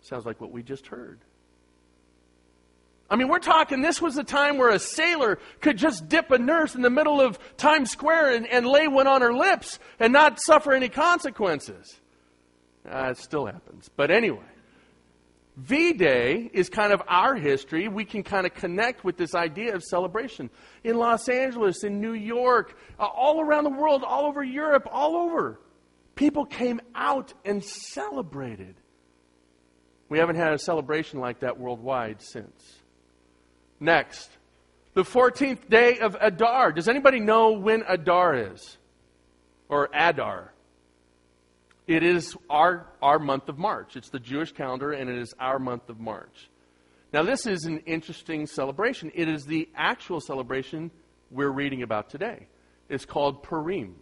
Sounds 0.00 0.26
like 0.26 0.40
what 0.40 0.50
we 0.50 0.62
just 0.62 0.86
heard. 0.86 1.20
I 3.08 3.16
mean, 3.16 3.28
we're 3.28 3.38
talking, 3.38 3.82
this 3.82 4.00
was 4.00 4.16
a 4.16 4.24
time 4.24 4.56
where 4.58 4.70
a 4.70 4.78
sailor 4.78 5.38
could 5.60 5.76
just 5.76 6.08
dip 6.08 6.30
a 6.30 6.38
nurse 6.38 6.74
in 6.74 6.82
the 6.82 6.90
middle 6.90 7.20
of 7.20 7.38
Times 7.56 7.90
Square 7.90 8.34
and, 8.34 8.46
and 8.46 8.66
lay 8.66 8.88
one 8.88 9.06
on 9.06 9.20
her 9.20 9.32
lips 9.32 9.78
and 10.00 10.12
not 10.12 10.40
suffer 10.40 10.72
any 10.72 10.88
consequences. 10.88 12.00
Uh, 12.90 13.10
it 13.10 13.18
still 13.18 13.46
happens. 13.46 13.90
But 13.94 14.10
anyway, 14.10 14.42
V 15.56 15.92
Day 15.92 16.50
is 16.52 16.68
kind 16.68 16.92
of 16.92 17.00
our 17.06 17.36
history. 17.36 17.86
We 17.86 18.04
can 18.04 18.24
kind 18.24 18.44
of 18.44 18.54
connect 18.54 19.04
with 19.04 19.16
this 19.16 19.34
idea 19.34 19.74
of 19.74 19.84
celebration. 19.84 20.50
In 20.82 20.96
Los 20.96 21.28
Angeles, 21.28 21.84
in 21.84 22.00
New 22.00 22.12
York, 22.12 22.76
uh, 22.98 23.04
all 23.04 23.40
around 23.40 23.64
the 23.64 23.70
world, 23.70 24.02
all 24.02 24.26
over 24.26 24.42
Europe, 24.42 24.88
all 24.90 25.16
over, 25.16 25.60
people 26.16 26.44
came 26.44 26.80
out 26.94 27.32
and 27.44 27.62
celebrated. 27.62 28.74
We 30.08 30.18
haven't 30.18 30.36
had 30.36 30.52
a 30.52 30.58
celebration 30.58 31.20
like 31.20 31.40
that 31.40 31.58
worldwide 31.58 32.20
since. 32.20 32.80
Next, 33.78 34.30
the 34.94 35.02
14th 35.02 35.68
day 35.68 35.98
of 35.98 36.16
Adar. 36.20 36.72
Does 36.72 36.88
anybody 36.88 37.20
know 37.20 37.52
when 37.52 37.84
Adar 37.86 38.52
is? 38.52 38.76
Or 39.68 39.88
Adar? 39.94 40.53
It 41.86 42.02
is 42.02 42.36
our, 42.48 42.86
our 43.02 43.18
month 43.18 43.48
of 43.48 43.58
March. 43.58 43.96
It's 43.96 44.08
the 44.08 44.18
Jewish 44.18 44.52
calendar, 44.52 44.92
and 44.92 45.10
it 45.10 45.18
is 45.18 45.34
our 45.38 45.58
month 45.58 45.90
of 45.90 46.00
March. 46.00 46.48
Now, 47.12 47.22
this 47.22 47.46
is 47.46 47.64
an 47.64 47.80
interesting 47.80 48.46
celebration. 48.46 49.12
It 49.14 49.28
is 49.28 49.44
the 49.44 49.68
actual 49.76 50.20
celebration 50.20 50.90
we're 51.30 51.50
reading 51.50 51.82
about 51.82 52.08
today. 52.10 52.46
It's 52.88 53.04
called 53.04 53.42
Purim. 53.42 53.96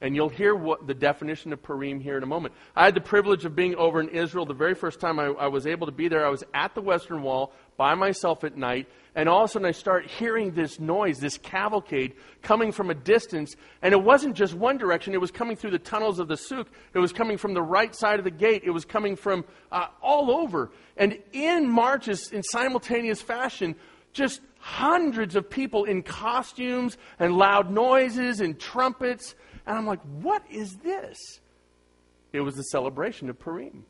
And 0.00 0.14
you'll 0.14 0.28
hear 0.28 0.54
what 0.54 0.86
the 0.86 0.94
definition 0.94 1.52
of 1.52 1.62
Purim 1.62 2.00
here 2.00 2.16
in 2.16 2.22
a 2.22 2.26
moment. 2.26 2.54
I 2.74 2.84
had 2.84 2.94
the 2.94 3.00
privilege 3.00 3.44
of 3.44 3.56
being 3.56 3.74
over 3.76 4.00
in 4.00 4.08
Israel 4.10 4.44
the 4.44 4.54
very 4.54 4.74
first 4.74 5.00
time 5.00 5.18
I, 5.18 5.26
I, 5.26 5.46
was 5.46 5.66
able 5.66 5.86
to 5.86 5.92
be 5.92 6.08
there. 6.08 6.26
I 6.26 6.28
was 6.28 6.44
at 6.52 6.74
the 6.74 6.82
Western 6.82 7.22
Wall 7.22 7.52
by 7.76 7.94
myself 7.94 8.44
at 8.44 8.56
night, 8.56 8.88
and 9.14 9.28
all 9.28 9.44
of 9.44 9.50
a 9.50 9.52
sudden 9.52 9.66
I 9.66 9.72
start 9.72 10.06
hearing 10.06 10.52
this 10.52 10.78
noise, 10.78 11.18
this 11.18 11.38
cavalcade 11.38 12.14
coming 12.42 12.72
from 12.72 12.90
a 12.90 12.94
distance. 12.94 13.56
And 13.82 13.92
it 13.92 14.02
wasn't 14.02 14.36
just 14.36 14.54
one 14.54 14.78
direction, 14.78 15.14
it 15.14 15.20
was 15.20 15.30
coming 15.30 15.56
through 15.56 15.70
the 15.70 15.78
tunnels 15.78 16.18
of 16.18 16.28
the 16.28 16.36
souk. 16.36 16.68
It 16.92 16.98
was 16.98 17.12
coming 17.12 17.38
from 17.38 17.54
the 17.54 17.62
right 17.62 17.94
side 17.94 18.18
of 18.18 18.24
the 18.24 18.30
gate. 18.30 18.62
It 18.64 18.70
was 18.70 18.84
coming 18.84 19.16
from 19.16 19.44
uh, 19.72 19.86
all 20.02 20.30
over. 20.30 20.70
And 20.96 21.18
in 21.32 21.68
marches, 21.68 22.30
in 22.30 22.42
simultaneous 22.42 23.22
fashion, 23.22 23.74
just 24.12 24.40
hundreds 24.58 25.36
of 25.36 25.48
people 25.48 25.84
in 25.84 26.02
costumes 26.02 26.98
and 27.18 27.36
loud 27.36 27.70
noises 27.70 28.40
and 28.40 28.58
trumpets 28.58 29.34
and 29.66 29.76
I'm 29.76 29.86
like, 29.86 30.00
what 30.02 30.42
is 30.50 30.76
this? 30.76 31.18
It 32.32 32.40
was 32.40 32.54
the 32.54 32.62
celebration 32.62 33.28
of 33.28 33.38
Purim. 33.38 33.84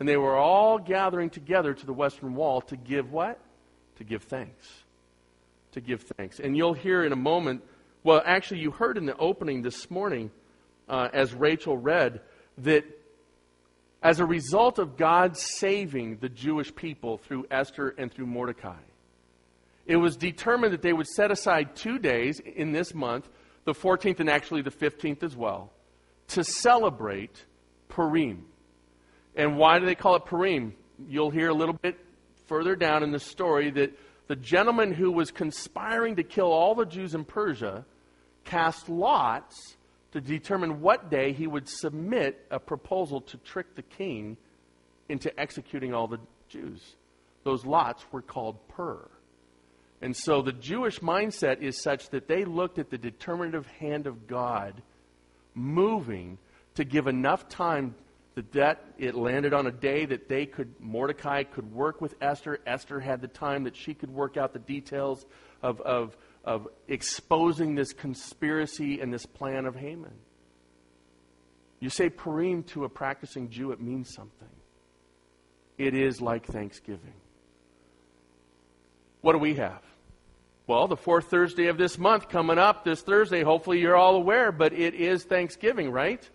And 0.00 0.08
they 0.08 0.16
were 0.16 0.34
all 0.34 0.78
gathering 0.78 1.28
together 1.28 1.74
to 1.74 1.86
the 1.86 1.92
Western 1.92 2.34
Wall 2.34 2.62
to 2.62 2.76
give 2.76 3.12
what? 3.12 3.38
To 3.96 4.04
give 4.04 4.24
thanks. 4.24 4.66
To 5.72 5.80
give 5.80 6.02
thanks. 6.16 6.40
And 6.40 6.56
you'll 6.56 6.74
hear 6.74 7.04
in 7.04 7.12
a 7.12 7.16
moment, 7.16 7.62
well, 8.02 8.22
actually, 8.24 8.60
you 8.60 8.70
heard 8.70 8.96
in 8.96 9.04
the 9.04 9.16
opening 9.18 9.60
this 9.60 9.90
morning, 9.90 10.30
uh, 10.88 11.08
as 11.12 11.34
Rachel 11.34 11.76
read, 11.76 12.22
that 12.58 12.84
as 14.02 14.18
a 14.18 14.24
result 14.24 14.78
of 14.78 14.96
God 14.96 15.36
saving 15.36 16.16
the 16.16 16.30
Jewish 16.30 16.74
people 16.74 17.18
through 17.18 17.46
Esther 17.50 17.94
and 17.98 18.10
through 18.10 18.26
Mordecai, 18.26 18.80
it 19.84 19.96
was 19.96 20.16
determined 20.16 20.72
that 20.72 20.82
they 20.82 20.94
would 20.94 21.08
set 21.08 21.30
aside 21.30 21.76
two 21.76 21.98
days 21.98 22.40
in 22.40 22.72
this 22.72 22.94
month 22.94 23.28
the 23.64 23.74
14th 23.74 24.20
and 24.20 24.30
actually 24.30 24.62
the 24.62 24.70
15th 24.70 25.22
as 25.22 25.36
well, 25.36 25.70
to 26.28 26.42
celebrate 26.42 27.44
Purim. 27.88 28.46
And 29.36 29.56
why 29.56 29.78
do 29.78 29.86
they 29.86 29.94
call 29.94 30.16
it 30.16 30.24
Purim? 30.24 30.74
You'll 31.08 31.30
hear 31.30 31.48
a 31.48 31.54
little 31.54 31.74
bit 31.74 31.98
further 32.46 32.76
down 32.76 33.02
in 33.02 33.12
the 33.12 33.20
story 33.20 33.70
that 33.70 33.96
the 34.26 34.36
gentleman 34.36 34.92
who 34.92 35.10
was 35.10 35.30
conspiring 35.30 36.16
to 36.16 36.22
kill 36.22 36.52
all 36.52 36.74
the 36.74 36.84
Jews 36.84 37.14
in 37.14 37.24
Persia 37.24 37.84
cast 38.44 38.88
lots 38.88 39.76
to 40.12 40.20
determine 40.20 40.80
what 40.80 41.10
day 41.10 41.32
he 41.32 41.46
would 41.46 41.68
submit 41.68 42.44
a 42.50 42.58
proposal 42.58 43.20
to 43.20 43.36
trick 43.38 43.74
the 43.74 43.82
king 43.82 44.36
into 45.08 45.38
executing 45.38 45.94
all 45.94 46.08
the 46.08 46.20
Jews. 46.48 46.96
Those 47.44 47.64
lots 47.64 48.04
were 48.12 48.22
called 48.22 48.56
Pur. 48.68 49.08
And 50.02 50.16
so 50.16 50.42
the 50.42 50.52
Jewish 50.52 51.00
mindset 51.00 51.60
is 51.60 51.80
such 51.80 52.10
that 52.10 52.26
they 52.26 52.44
looked 52.44 52.78
at 52.78 52.90
the 52.90 52.98
determinative 52.98 53.66
hand 53.66 54.06
of 54.06 54.26
God 54.26 54.82
moving 55.54 56.38
to 56.74 56.84
give 56.84 57.06
enough 57.06 57.48
time 57.48 57.94
that, 58.40 58.52
that 58.52 58.84
it 58.98 59.14
landed 59.14 59.52
on 59.52 59.66
a 59.66 59.70
day 59.70 60.06
that 60.06 60.28
they 60.28 60.46
could 60.46 60.74
Mordecai 60.80 61.42
could 61.44 61.72
work 61.72 62.00
with 62.00 62.14
Esther. 62.20 62.60
Esther 62.66 63.00
had 63.00 63.20
the 63.20 63.28
time 63.28 63.64
that 63.64 63.76
she 63.76 63.94
could 63.94 64.10
work 64.10 64.36
out 64.36 64.52
the 64.52 64.58
details 64.58 65.26
of, 65.62 65.80
of, 65.80 66.16
of 66.44 66.68
exposing 66.88 67.74
this 67.74 67.92
conspiracy 67.92 69.00
and 69.00 69.12
this 69.12 69.26
plan 69.26 69.66
of 69.66 69.76
Haman. 69.76 70.14
You 71.80 71.90
say 71.90 72.10
Purim 72.10 72.62
to 72.64 72.84
a 72.84 72.88
practicing 72.88 73.50
Jew, 73.50 73.72
it 73.72 73.80
means 73.80 74.12
something. 74.14 74.48
It 75.78 75.94
is 75.94 76.20
like 76.20 76.46
Thanksgiving. 76.46 77.14
What 79.22 79.32
do 79.32 79.38
we 79.38 79.54
have? 79.54 79.82
Well, 80.66 80.86
the 80.88 80.96
fourth 80.96 81.30
Thursday 81.30 81.66
of 81.66 81.78
this 81.78 81.98
month 81.98 82.28
coming 82.28 82.58
up 82.58 82.84
this 82.84 83.02
Thursday, 83.02 83.42
hopefully 83.42 83.80
you're 83.80 83.96
all 83.96 84.14
aware, 84.14 84.52
but 84.52 84.72
it 84.72 84.94
is 84.94 85.24
Thanksgiving, 85.24 85.90
right? 85.90 86.28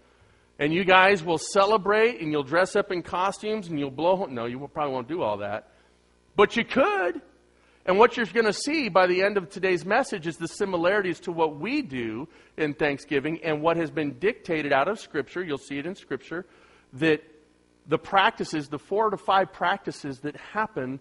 And 0.57 0.73
you 0.73 0.85
guys 0.85 1.23
will 1.23 1.37
celebrate 1.37 2.21
and 2.21 2.31
you'll 2.31 2.43
dress 2.43 2.75
up 2.75 2.91
in 2.91 3.03
costumes 3.03 3.67
and 3.67 3.77
you'll 3.77 3.91
blow. 3.91 4.25
No, 4.25 4.45
you 4.45 4.69
probably 4.73 4.93
won't 4.93 5.07
do 5.07 5.21
all 5.21 5.37
that. 5.37 5.69
But 6.35 6.55
you 6.55 6.63
could. 6.63 7.21
And 7.85 7.99
what 7.99 8.17
you're 8.17 8.25
going 8.25 8.45
to 8.45 8.53
see 8.53 8.89
by 8.89 9.05
the 9.05 9.21
end 9.21 9.37
of 9.37 9.49
today's 9.49 9.85
message 9.85 10.25
is 10.25 10.37
the 10.37 10.47
similarities 10.47 11.19
to 11.21 11.31
what 11.31 11.59
we 11.59 11.81
do 11.81 12.27
in 12.57 12.73
Thanksgiving 12.73 13.39
and 13.43 13.61
what 13.61 13.77
has 13.77 13.91
been 13.91 14.17
dictated 14.17 14.73
out 14.73 14.87
of 14.87 14.99
Scripture. 14.99 15.43
You'll 15.43 15.59
see 15.59 15.77
it 15.77 15.85
in 15.85 15.95
Scripture 15.95 16.45
that 16.93 17.21
the 17.87 17.99
practices, 17.99 18.69
the 18.69 18.79
four 18.79 19.11
to 19.11 19.17
five 19.17 19.53
practices 19.53 20.19
that 20.21 20.35
happen 20.35 20.99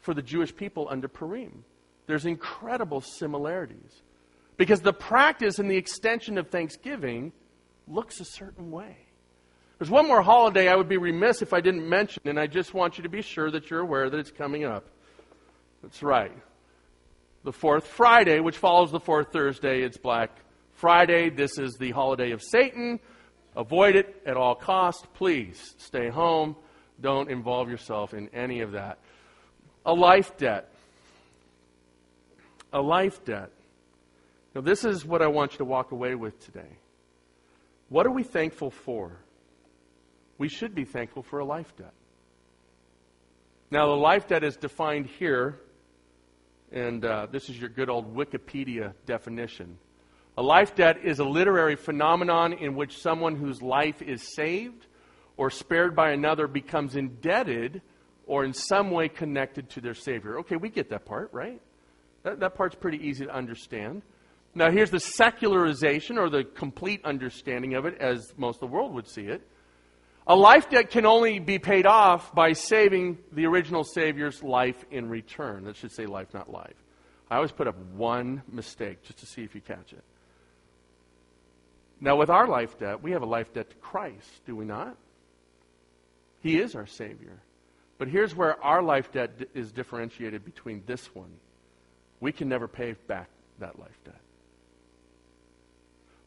for 0.00 0.14
the 0.14 0.22
Jewish 0.22 0.54
people 0.54 0.88
under 0.90 1.06
Purim. 1.06 1.64
There's 2.06 2.26
incredible 2.26 3.00
similarities. 3.00 4.02
Because 4.56 4.80
the 4.80 4.92
practice 4.92 5.58
and 5.58 5.70
the 5.70 5.76
extension 5.76 6.38
of 6.38 6.48
Thanksgiving 6.48 7.32
looks 7.88 8.20
a 8.20 8.24
certain 8.24 8.70
way. 8.70 8.96
There's 9.78 9.90
one 9.90 10.08
more 10.08 10.22
holiday 10.22 10.68
I 10.68 10.74
would 10.74 10.88
be 10.88 10.96
remiss 10.96 11.42
if 11.42 11.52
I 11.52 11.60
didn't 11.60 11.88
mention, 11.88 12.22
and 12.26 12.40
I 12.40 12.46
just 12.46 12.72
want 12.72 12.96
you 12.96 13.02
to 13.02 13.08
be 13.08 13.22
sure 13.22 13.50
that 13.50 13.70
you're 13.70 13.80
aware 13.80 14.08
that 14.08 14.18
it's 14.18 14.30
coming 14.30 14.64
up. 14.64 14.86
That's 15.82 16.02
right. 16.02 16.32
The 17.44 17.52
fourth 17.52 17.86
Friday, 17.86 18.40
which 18.40 18.56
follows 18.56 18.90
the 18.90 19.00
fourth 19.00 19.32
Thursday, 19.32 19.82
it's 19.82 19.98
Black 19.98 20.30
Friday. 20.74 21.30
This 21.30 21.58
is 21.58 21.76
the 21.78 21.90
holiday 21.90 22.32
of 22.32 22.42
Satan. 22.42 22.98
Avoid 23.54 23.96
it 23.96 24.22
at 24.26 24.36
all 24.36 24.54
costs. 24.54 25.06
Please 25.14 25.74
stay 25.78 26.08
home. 26.08 26.56
Don't 27.00 27.30
involve 27.30 27.68
yourself 27.68 28.14
in 28.14 28.28
any 28.34 28.60
of 28.60 28.72
that. 28.72 28.98
A 29.84 29.92
life 29.92 30.36
debt 30.38 30.72
a 32.76 32.80
life 32.80 33.24
debt. 33.24 33.50
Now, 34.54 34.60
this 34.60 34.84
is 34.84 35.04
what 35.04 35.22
I 35.22 35.26
want 35.28 35.52
you 35.52 35.58
to 35.58 35.64
walk 35.64 35.92
away 35.92 36.14
with 36.14 36.44
today. 36.44 36.76
What 37.88 38.06
are 38.06 38.10
we 38.10 38.22
thankful 38.22 38.70
for? 38.70 39.18
We 40.38 40.48
should 40.48 40.74
be 40.74 40.84
thankful 40.84 41.22
for 41.22 41.38
a 41.38 41.44
life 41.44 41.74
debt. 41.76 41.94
Now, 43.70 43.86
the 43.86 43.96
life 43.96 44.28
debt 44.28 44.44
is 44.44 44.56
defined 44.56 45.06
here, 45.06 45.60
and 46.70 47.04
uh, 47.04 47.26
this 47.30 47.48
is 47.48 47.58
your 47.58 47.68
good 47.68 47.88
old 47.88 48.14
Wikipedia 48.14 48.92
definition. 49.06 49.78
A 50.36 50.42
life 50.42 50.74
debt 50.74 50.98
is 51.02 51.18
a 51.18 51.24
literary 51.24 51.76
phenomenon 51.76 52.52
in 52.52 52.74
which 52.76 52.98
someone 52.98 53.36
whose 53.36 53.62
life 53.62 54.02
is 54.02 54.34
saved 54.34 54.86
or 55.36 55.50
spared 55.50 55.96
by 55.96 56.10
another 56.10 56.46
becomes 56.46 56.96
indebted 56.96 57.80
or 58.26 58.44
in 58.44 58.52
some 58.52 58.90
way 58.90 59.08
connected 59.08 59.70
to 59.70 59.80
their 59.80 59.94
Savior. 59.94 60.40
Okay, 60.40 60.56
we 60.56 60.68
get 60.68 60.90
that 60.90 61.06
part, 61.06 61.32
right? 61.32 61.60
That, 62.24 62.40
that 62.40 62.54
part's 62.54 62.74
pretty 62.74 63.06
easy 63.06 63.24
to 63.24 63.34
understand. 63.34 64.02
Now, 64.56 64.70
here's 64.70 64.90
the 64.90 65.00
secularization 65.00 66.16
or 66.16 66.30
the 66.30 66.42
complete 66.42 67.04
understanding 67.04 67.74
of 67.74 67.84
it 67.84 67.98
as 68.00 68.32
most 68.38 68.56
of 68.56 68.60
the 68.70 68.74
world 68.74 68.94
would 68.94 69.06
see 69.06 69.26
it. 69.26 69.46
A 70.26 70.34
life 70.34 70.70
debt 70.70 70.90
can 70.90 71.04
only 71.04 71.38
be 71.38 71.58
paid 71.58 71.84
off 71.84 72.34
by 72.34 72.54
saving 72.54 73.18
the 73.32 73.44
original 73.44 73.84
Savior's 73.84 74.42
life 74.42 74.82
in 74.90 75.10
return. 75.10 75.64
That 75.64 75.76
should 75.76 75.92
say 75.92 76.06
life, 76.06 76.32
not 76.32 76.50
life. 76.50 76.74
I 77.30 77.36
always 77.36 77.52
put 77.52 77.68
up 77.68 77.76
one 77.94 78.42
mistake 78.50 79.02
just 79.02 79.18
to 79.18 79.26
see 79.26 79.44
if 79.44 79.54
you 79.54 79.60
catch 79.60 79.92
it. 79.92 80.02
Now, 82.00 82.16
with 82.16 82.30
our 82.30 82.48
life 82.48 82.78
debt, 82.78 83.02
we 83.02 83.10
have 83.10 83.20
a 83.20 83.26
life 83.26 83.52
debt 83.52 83.68
to 83.68 83.76
Christ, 83.76 84.40
do 84.46 84.56
we 84.56 84.64
not? 84.64 84.96
He 86.40 86.58
is 86.58 86.74
our 86.74 86.86
Savior. 86.86 87.42
But 87.98 88.08
here's 88.08 88.34
where 88.34 88.62
our 88.64 88.82
life 88.82 89.12
debt 89.12 89.32
is 89.52 89.70
differentiated 89.70 90.46
between 90.46 90.82
this 90.86 91.14
one 91.14 91.30
we 92.20 92.32
can 92.32 92.48
never 92.48 92.66
pay 92.66 92.94
back 93.06 93.28
that 93.58 93.78
life 93.78 93.98
debt. 94.06 94.16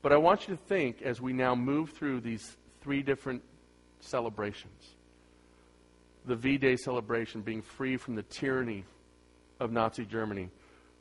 But 0.01 0.13
I 0.13 0.17
want 0.17 0.47
you 0.47 0.55
to 0.55 0.61
think 0.61 1.01
as 1.01 1.19
we 1.19 1.33
now 1.33 1.55
move 1.55 1.91
through 1.91 2.21
these 2.21 2.57
three 2.81 3.01
different 3.01 3.41
celebrations 3.99 4.95
the 6.25 6.35
V 6.35 6.57
Day 6.57 6.75
celebration, 6.75 7.41
being 7.41 7.61
free 7.61 7.97
from 7.97 8.13
the 8.13 8.23
tyranny 8.23 8.85
of 9.59 9.71
Nazi 9.71 10.05
Germany, 10.05 10.49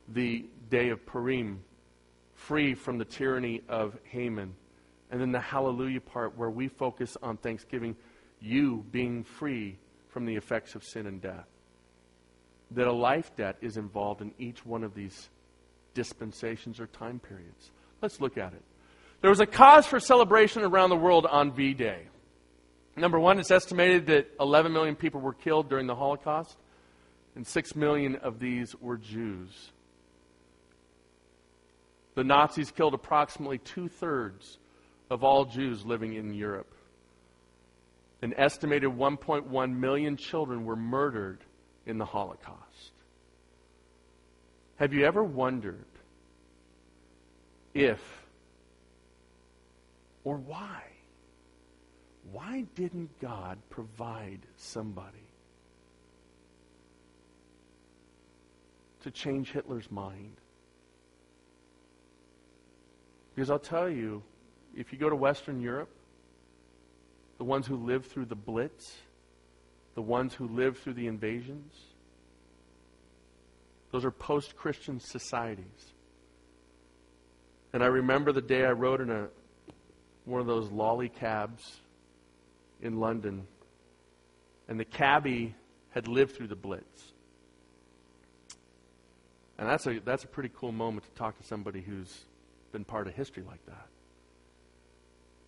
the 0.08 0.46
day 0.70 0.88
of 0.88 1.04
Purim, 1.04 1.60
free 2.34 2.72
from 2.72 2.96
the 2.96 3.04
tyranny 3.04 3.60
of 3.68 3.98
Haman, 4.04 4.54
and 5.10 5.20
then 5.20 5.32
the 5.32 5.40
Hallelujah 5.40 6.00
part 6.00 6.38
where 6.38 6.48
we 6.48 6.68
focus 6.68 7.16
on 7.22 7.36
Thanksgiving, 7.36 7.94
you 8.40 8.86
being 8.90 9.22
free 9.22 9.76
from 10.08 10.24
the 10.24 10.36
effects 10.36 10.74
of 10.74 10.82
sin 10.82 11.06
and 11.06 11.20
death 11.20 11.48
that 12.72 12.86
a 12.86 12.92
life 12.92 13.34
debt 13.36 13.56
is 13.60 13.76
involved 13.76 14.20
in 14.20 14.32
each 14.38 14.64
one 14.64 14.84
of 14.84 14.94
these 14.94 15.30
dispensations 15.94 16.80
or 16.80 16.86
time 16.88 17.18
periods. 17.18 17.70
Let's 18.02 18.20
look 18.20 18.36
at 18.36 18.52
it. 18.52 18.62
There 19.20 19.30
was 19.30 19.40
a 19.40 19.46
cause 19.46 19.86
for 19.86 19.98
celebration 19.98 20.62
around 20.62 20.90
the 20.90 20.96
world 20.96 21.26
on 21.26 21.52
V 21.52 21.74
Day. 21.74 22.02
Number 22.96 23.18
one, 23.18 23.38
it's 23.38 23.50
estimated 23.50 24.06
that 24.06 24.30
11 24.40 24.72
million 24.72 24.96
people 24.96 25.20
were 25.20 25.32
killed 25.32 25.68
during 25.68 25.86
the 25.86 25.94
Holocaust, 25.94 26.56
and 27.36 27.46
6 27.46 27.76
million 27.76 28.16
of 28.16 28.40
these 28.40 28.74
were 28.76 28.96
Jews. 28.96 29.70
The 32.14 32.24
Nazis 32.24 32.72
killed 32.72 32.94
approximately 32.94 33.58
two 33.58 33.88
thirds 33.88 34.58
of 35.10 35.22
all 35.22 35.44
Jews 35.44 35.84
living 35.86 36.14
in 36.14 36.34
Europe. 36.34 36.72
An 38.22 38.34
estimated 38.36 38.90
1.1 38.90 39.76
million 39.76 40.16
children 40.16 40.64
were 40.64 40.74
murdered 40.74 41.38
in 41.86 41.98
the 41.98 42.04
Holocaust. 42.04 42.92
Have 44.76 44.92
you 44.92 45.04
ever 45.04 45.22
wondered 45.22 45.86
if 47.74 48.00
or 50.28 50.36
why? 50.36 50.82
Why 52.32 52.66
didn't 52.74 53.18
God 53.18 53.56
provide 53.70 54.40
somebody 54.58 55.26
to 59.00 59.10
change 59.10 59.52
Hitler's 59.52 59.90
mind? 59.90 60.36
Because 63.34 63.50
I'll 63.50 63.58
tell 63.58 63.88
you, 63.88 64.22
if 64.76 64.92
you 64.92 64.98
go 64.98 65.08
to 65.08 65.16
Western 65.16 65.62
Europe, 65.62 65.88
the 67.38 67.44
ones 67.44 67.66
who 67.66 67.76
lived 67.76 68.12
through 68.12 68.26
the 68.26 68.36
Blitz, 68.36 68.98
the 69.94 70.02
ones 70.02 70.34
who 70.34 70.46
lived 70.46 70.76
through 70.82 70.92
the 70.92 71.06
invasions, 71.06 71.72
those 73.92 74.04
are 74.04 74.10
post 74.10 74.56
Christian 74.56 75.00
societies. 75.00 75.94
And 77.72 77.82
I 77.82 77.86
remember 77.86 78.30
the 78.32 78.42
day 78.42 78.66
I 78.66 78.72
wrote 78.72 79.00
in 79.00 79.08
a, 79.08 79.28
one 80.28 80.40
of 80.40 80.46
those 80.46 80.70
lolly 80.70 81.08
cabs 81.08 81.80
in 82.82 83.00
London, 83.00 83.46
and 84.68 84.78
the 84.78 84.84
cabbie 84.84 85.54
had 85.90 86.06
lived 86.06 86.36
through 86.36 86.48
the 86.48 86.56
Blitz. 86.56 87.12
And 89.58 89.68
that's 89.68 89.86
a, 89.86 89.98
that's 90.04 90.24
a 90.24 90.28
pretty 90.28 90.50
cool 90.54 90.70
moment 90.70 91.04
to 91.04 91.10
talk 91.18 91.36
to 91.38 91.44
somebody 91.44 91.80
who's 91.80 92.24
been 92.70 92.84
part 92.84 93.08
of 93.08 93.14
history 93.14 93.42
like 93.42 93.64
that. 93.66 93.86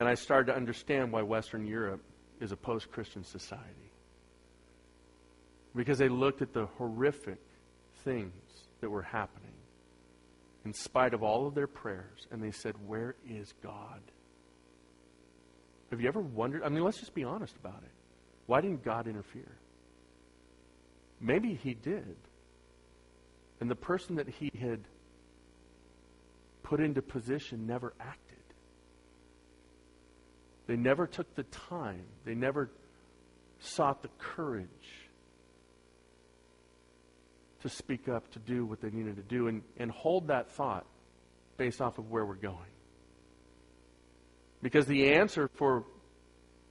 And 0.01 0.09
I 0.09 0.15
started 0.15 0.51
to 0.51 0.57
understand 0.57 1.13
why 1.13 1.23
Western 1.23 1.67
Europe 1.67 2.03
is 2.41 2.51
a 2.51 2.57
post 2.57 2.91
Christian 2.91 3.23
society. 3.23 3.65
Because 5.77 5.99
they 5.99 6.09
looked 6.09 6.43
at 6.43 6.53
the 6.53 6.67
horrific 6.79 7.39
things 8.03 8.33
that 8.81 8.91
were 8.91 9.03
happening 9.03 9.53
in 10.65 10.73
spite 10.73 11.15
of 11.15 11.23
all 11.23 11.47
of 11.47 11.55
their 11.55 11.67
prayers, 11.67 12.27
and 12.31 12.43
they 12.43 12.51
said, 12.51 12.75
Where 12.87 13.15
is 13.29 13.55
God? 13.63 14.01
Have 15.91 16.01
you 16.01 16.09
ever 16.09 16.21
wondered? 16.21 16.63
I 16.63 16.69
mean, 16.69 16.85
let's 16.85 16.99
just 16.99 17.15
be 17.15 17.25
honest 17.25 17.55
about 17.57 17.83
it. 17.83 17.91
Why 18.47 18.61
didn't 18.61 18.85
God 18.85 19.07
interfere? 19.07 19.57
Maybe 21.21 21.55
He 21.55 21.75
did. 21.75 22.17
And 23.61 23.71
the 23.71 23.77
person 23.77 24.17
that 24.17 24.29
He 24.29 24.51
had 24.59 24.81
put 26.63 26.81
into 26.81 27.03
position 27.03 27.67
never 27.67 27.93
acted. 28.01 28.39
They 30.67 30.77
never 30.77 31.07
took 31.07 31.35
the 31.35 31.43
time, 31.43 32.05
they 32.25 32.35
never 32.35 32.71
sought 33.59 34.03
the 34.03 34.09
courage 34.19 34.69
to 37.63 37.69
speak 37.69 38.09
up, 38.09 38.31
to 38.33 38.39
do 38.39 38.65
what 38.65 38.81
they 38.81 38.91
needed 38.91 39.17
to 39.17 39.23
do, 39.23 39.49
and, 39.49 39.63
and 39.77 39.91
hold 39.91 40.29
that 40.29 40.51
thought 40.53 40.87
based 41.57 41.81
off 41.81 41.99
of 41.99 42.11
where 42.11 42.25
we're 42.25 42.35
going. 42.35 42.57
Because 44.63 44.87
the 44.87 45.13
answer 45.13 45.49
for 45.55 45.85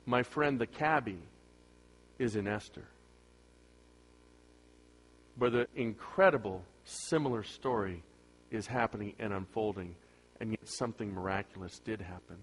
my 0.06 0.24
friend 0.24 0.60
the 0.60 0.68
cabbie 0.68 1.22
is 2.18 2.36
in 2.36 2.48
Esther. 2.48 2.86
Where 5.38 5.50
the 5.50 5.68
incredible, 5.76 6.64
similar 6.84 7.44
story 7.44 8.04
is 8.52 8.68
happening 8.68 9.14
and 9.20 9.32
unfolding, 9.34 9.96
and 10.40 10.52
yet 10.52 10.68
something 10.68 11.14
miraculous 11.14 11.80
did 11.80 12.02
happen. 12.02 12.38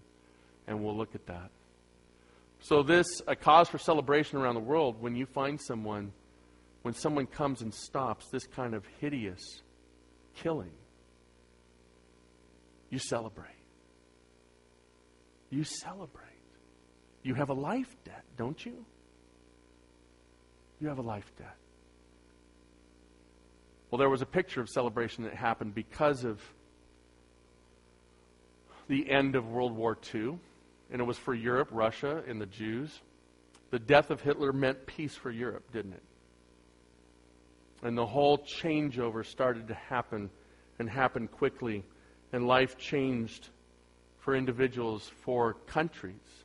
And 0.66 0.82
we'll 0.82 0.96
look 0.96 1.14
at 1.14 1.26
that. 1.26 1.50
So, 2.60 2.82
this, 2.82 3.06
a 3.26 3.36
cause 3.36 3.68
for 3.68 3.78
celebration 3.78 4.38
around 4.38 4.54
the 4.54 4.60
world, 4.60 5.00
when 5.00 5.14
you 5.14 5.26
find 5.26 5.60
someone, 5.60 6.12
when 6.82 6.94
someone 6.94 7.26
comes 7.26 7.60
and 7.60 7.72
stops 7.72 8.28
this 8.30 8.46
kind 8.46 8.74
of 8.74 8.84
hideous 8.98 9.42
killing, 10.34 10.72
you 12.90 12.98
celebrate. 12.98 13.55
You 15.50 15.64
celebrate. 15.64 16.24
You 17.22 17.34
have 17.34 17.50
a 17.50 17.54
life 17.54 17.94
debt, 18.04 18.24
don't 18.36 18.64
you? 18.64 18.84
You 20.80 20.88
have 20.88 20.98
a 20.98 21.02
life 21.02 21.30
debt. 21.38 21.56
Well, 23.90 23.98
there 23.98 24.10
was 24.10 24.22
a 24.22 24.26
picture 24.26 24.60
of 24.60 24.68
celebration 24.68 25.24
that 25.24 25.34
happened 25.34 25.74
because 25.74 26.24
of 26.24 26.40
the 28.88 29.10
end 29.10 29.34
of 29.36 29.48
World 29.48 29.76
War 29.76 29.96
II, 30.14 30.38
and 30.90 31.00
it 31.00 31.04
was 31.04 31.18
for 31.18 31.34
Europe, 31.34 31.68
Russia, 31.72 32.22
and 32.28 32.40
the 32.40 32.46
Jews. 32.46 33.00
The 33.70 33.78
death 33.78 34.10
of 34.10 34.20
Hitler 34.20 34.52
meant 34.52 34.86
peace 34.86 35.14
for 35.14 35.30
Europe, 35.30 35.72
didn't 35.72 35.94
it? 35.94 36.02
And 37.82 37.96
the 37.96 38.06
whole 38.06 38.38
changeover 38.38 39.24
started 39.24 39.68
to 39.68 39.74
happen 39.74 40.30
and 40.78 40.88
happen 40.88 41.28
quickly, 41.28 41.84
and 42.32 42.46
life 42.46 42.78
changed 42.78 43.48
for 44.26 44.34
individuals, 44.34 45.08
for 45.22 45.54
countries, 45.68 46.42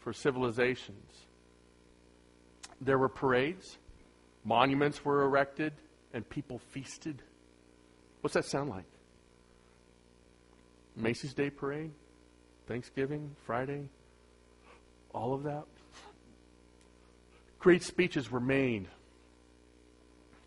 for 0.00 0.12
civilizations. 0.12 1.24
There 2.82 2.98
were 2.98 3.08
parades, 3.08 3.78
monuments 4.44 5.02
were 5.02 5.22
erected, 5.22 5.72
and 6.12 6.28
people 6.28 6.58
feasted. 6.58 7.22
What's 8.20 8.34
that 8.34 8.44
sound 8.44 8.68
like? 8.68 8.84
Macy's 10.94 11.32
Day 11.32 11.48
Parade? 11.48 11.92
Thanksgiving? 12.68 13.36
Friday? 13.46 13.88
All 15.14 15.32
of 15.32 15.44
that? 15.44 15.64
Great 17.58 17.82
speeches 17.82 18.30
were 18.30 18.38
made. 18.38 18.86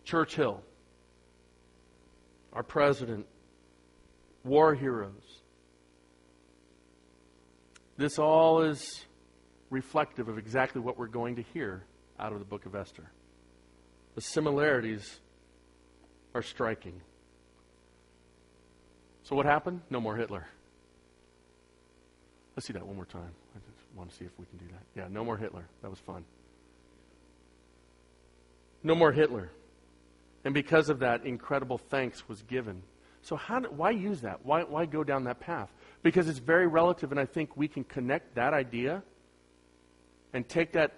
Churchill, 0.03 0.61
our 2.53 2.61
president, 2.61 3.25
war 4.43 4.75
heroes. 4.75 5.41
This 7.97 8.19
all 8.19 8.61
is 8.61 9.05
reflective 9.69 10.27
of 10.27 10.37
exactly 10.37 10.81
what 10.81 10.97
we're 10.97 11.07
going 11.07 11.37
to 11.37 11.43
hear 11.53 11.83
out 12.19 12.33
of 12.33 12.39
the 12.39 12.45
book 12.45 12.65
of 12.65 12.75
Esther. 12.75 13.09
The 14.15 14.21
similarities 14.21 15.19
are 16.33 16.41
striking. 16.41 17.01
So, 19.23 19.35
what 19.35 19.45
happened? 19.45 19.81
No 19.89 19.99
more 19.99 20.15
Hitler. 20.15 20.47
Let's 22.55 22.67
see 22.67 22.73
that 22.73 22.85
one 22.85 22.95
more 22.95 23.05
time. 23.05 23.31
I 23.55 23.59
just 23.59 23.97
want 23.97 24.09
to 24.09 24.15
see 24.15 24.25
if 24.25 24.31
we 24.37 24.45
can 24.45 24.57
do 24.59 24.65
that. 24.71 25.01
Yeah, 25.01 25.07
no 25.09 25.25
more 25.25 25.37
Hitler. 25.37 25.65
That 25.81 25.89
was 25.89 25.99
fun. 25.99 26.23
No 28.83 28.95
more 28.95 29.11
Hitler. 29.11 29.49
And 30.45 30.53
because 30.53 30.89
of 30.89 30.99
that, 30.99 31.25
incredible 31.25 31.77
thanks 31.77 32.29
was 32.29 32.43
given. 32.43 32.83
So, 33.23 33.35
how 33.35 33.61
why 33.61 33.89
use 33.89 34.21
that? 34.21 34.45
Why, 34.45 34.63
why 34.63 34.85
go 34.85 35.03
down 35.03 35.23
that 35.23 35.39
path? 35.39 35.69
Because 36.05 36.29
it's 36.29 36.37
very 36.37 36.67
relative, 36.67 37.09
and 37.09 37.19
I 37.19 37.25
think 37.25 37.57
we 37.57 37.67
can 37.67 37.83
connect 37.83 38.35
that 38.35 38.53
idea 38.53 39.01
and 40.33 40.47
take 40.47 40.73
that 40.73 40.91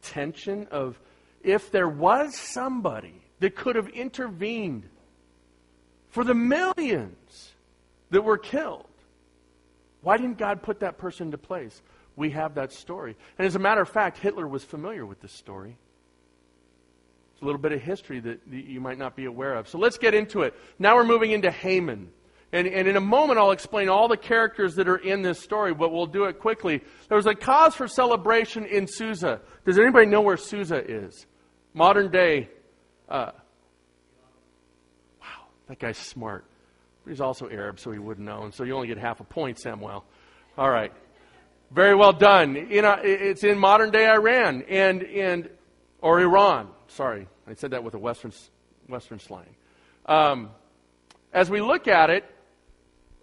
tension 0.00 0.68
of 0.70 0.96
if 1.42 1.72
there 1.72 1.88
was 1.88 2.36
somebody 2.36 3.20
that 3.40 3.56
could 3.56 3.74
have 3.74 3.88
intervened 3.88 4.88
for 6.10 6.22
the 6.22 6.34
millions 6.34 7.50
that 8.10 8.22
were 8.22 8.38
killed. 8.38 8.86
Why 10.02 10.18
didn't 10.18 10.38
God 10.38 10.62
put 10.62 10.78
that 10.80 10.98
person 10.98 11.26
into 11.26 11.38
place? 11.38 11.82
We 12.14 12.30
have 12.30 12.54
that 12.54 12.70
story. 12.70 13.16
And 13.38 13.44
as 13.44 13.56
a 13.56 13.58
matter 13.58 13.80
of 13.80 13.88
fact, 13.88 14.18
Hitler 14.18 14.46
was 14.46 14.62
familiar 14.62 15.04
with 15.04 15.20
this 15.20 15.32
story. 15.32 15.76
It's 17.32 17.42
a 17.42 17.44
little 17.44 17.60
bit 17.60 17.72
of 17.72 17.82
history 17.82 18.20
that 18.20 18.38
you 18.48 18.80
might 18.80 18.98
not 18.98 19.16
be 19.16 19.24
aware 19.24 19.56
of. 19.56 19.66
So 19.68 19.78
let's 19.78 19.98
get 19.98 20.14
into 20.14 20.42
it. 20.42 20.54
Now 20.78 20.94
we're 20.94 21.02
moving 21.02 21.32
into 21.32 21.50
Haman. 21.50 22.12
And, 22.52 22.66
and, 22.68 22.86
in 22.86 22.96
a 22.96 23.00
moment, 23.00 23.40
I'll 23.40 23.50
explain 23.50 23.88
all 23.88 24.06
the 24.06 24.16
characters 24.16 24.76
that 24.76 24.88
are 24.88 24.96
in 24.96 25.22
this 25.22 25.40
story, 25.40 25.74
but 25.74 25.92
we'll 25.92 26.06
do 26.06 26.24
it 26.24 26.38
quickly. 26.38 26.80
There 27.08 27.16
was 27.16 27.26
a 27.26 27.34
cause 27.34 27.74
for 27.74 27.88
celebration 27.88 28.64
in 28.64 28.86
Susa. 28.86 29.40
Does 29.64 29.78
anybody 29.78 30.06
know 30.06 30.20
where 30.20 30.36
Susa 30.36 30.76
is? 30.76 31.26
Modern 31.74 32.10
day 32.10 32.48
uh, 33.08 33.30
wow, 35.20 35.46
that 35.68 35.78
guy's 35.78 35.96
smart. 35.98 36.44
But 37.04 37.10
he's 37.10 37.20
also 37.20 37.48
Arab, 37.48 37.78
so 37.78 37.92
he 37.92 37.98
wouldn't 37.98 38.26
know. 38.26 38.42
And 38.42 38.54
so 38.54 38.64
you 38.64 38.74
only 38.74 38.88
get 38.88 38.98
half 38.98 39.20
a 39.20 39.24
point, 39.24 39.58
Samuel. 39.58 40.04
All 40.58 40.70
right. 40.70 40.92
Very 41.70 41.94
well 41.94 42.12
done. 42.12 42.56
In 42.56 42.84
a, 42.84 42.98
it's 43.02 43.44
in 43.44 43.58
modern 43.58 43.90
day 43.90 44.08
Iran 44.08 44.64
and, 44.68 45.02
and 45.02 45.50
or 46.00 46.20
Iran. 46.20 46.68
Sorry, 46.88 47.26
I 47.46 47.54
said 47.54 47.72
that 47.72 47.82
with 47.82 47.94
a 47.94 47.98
Western, 47.98 48.32
Western 48.88 49.18
slang. 49.18 49.54
Um, 50.06 50.50
as 51.32 51.50
we 51.50 51.60
look 51.60 51.88
at 51.88 52.10
it, 52.10 52.24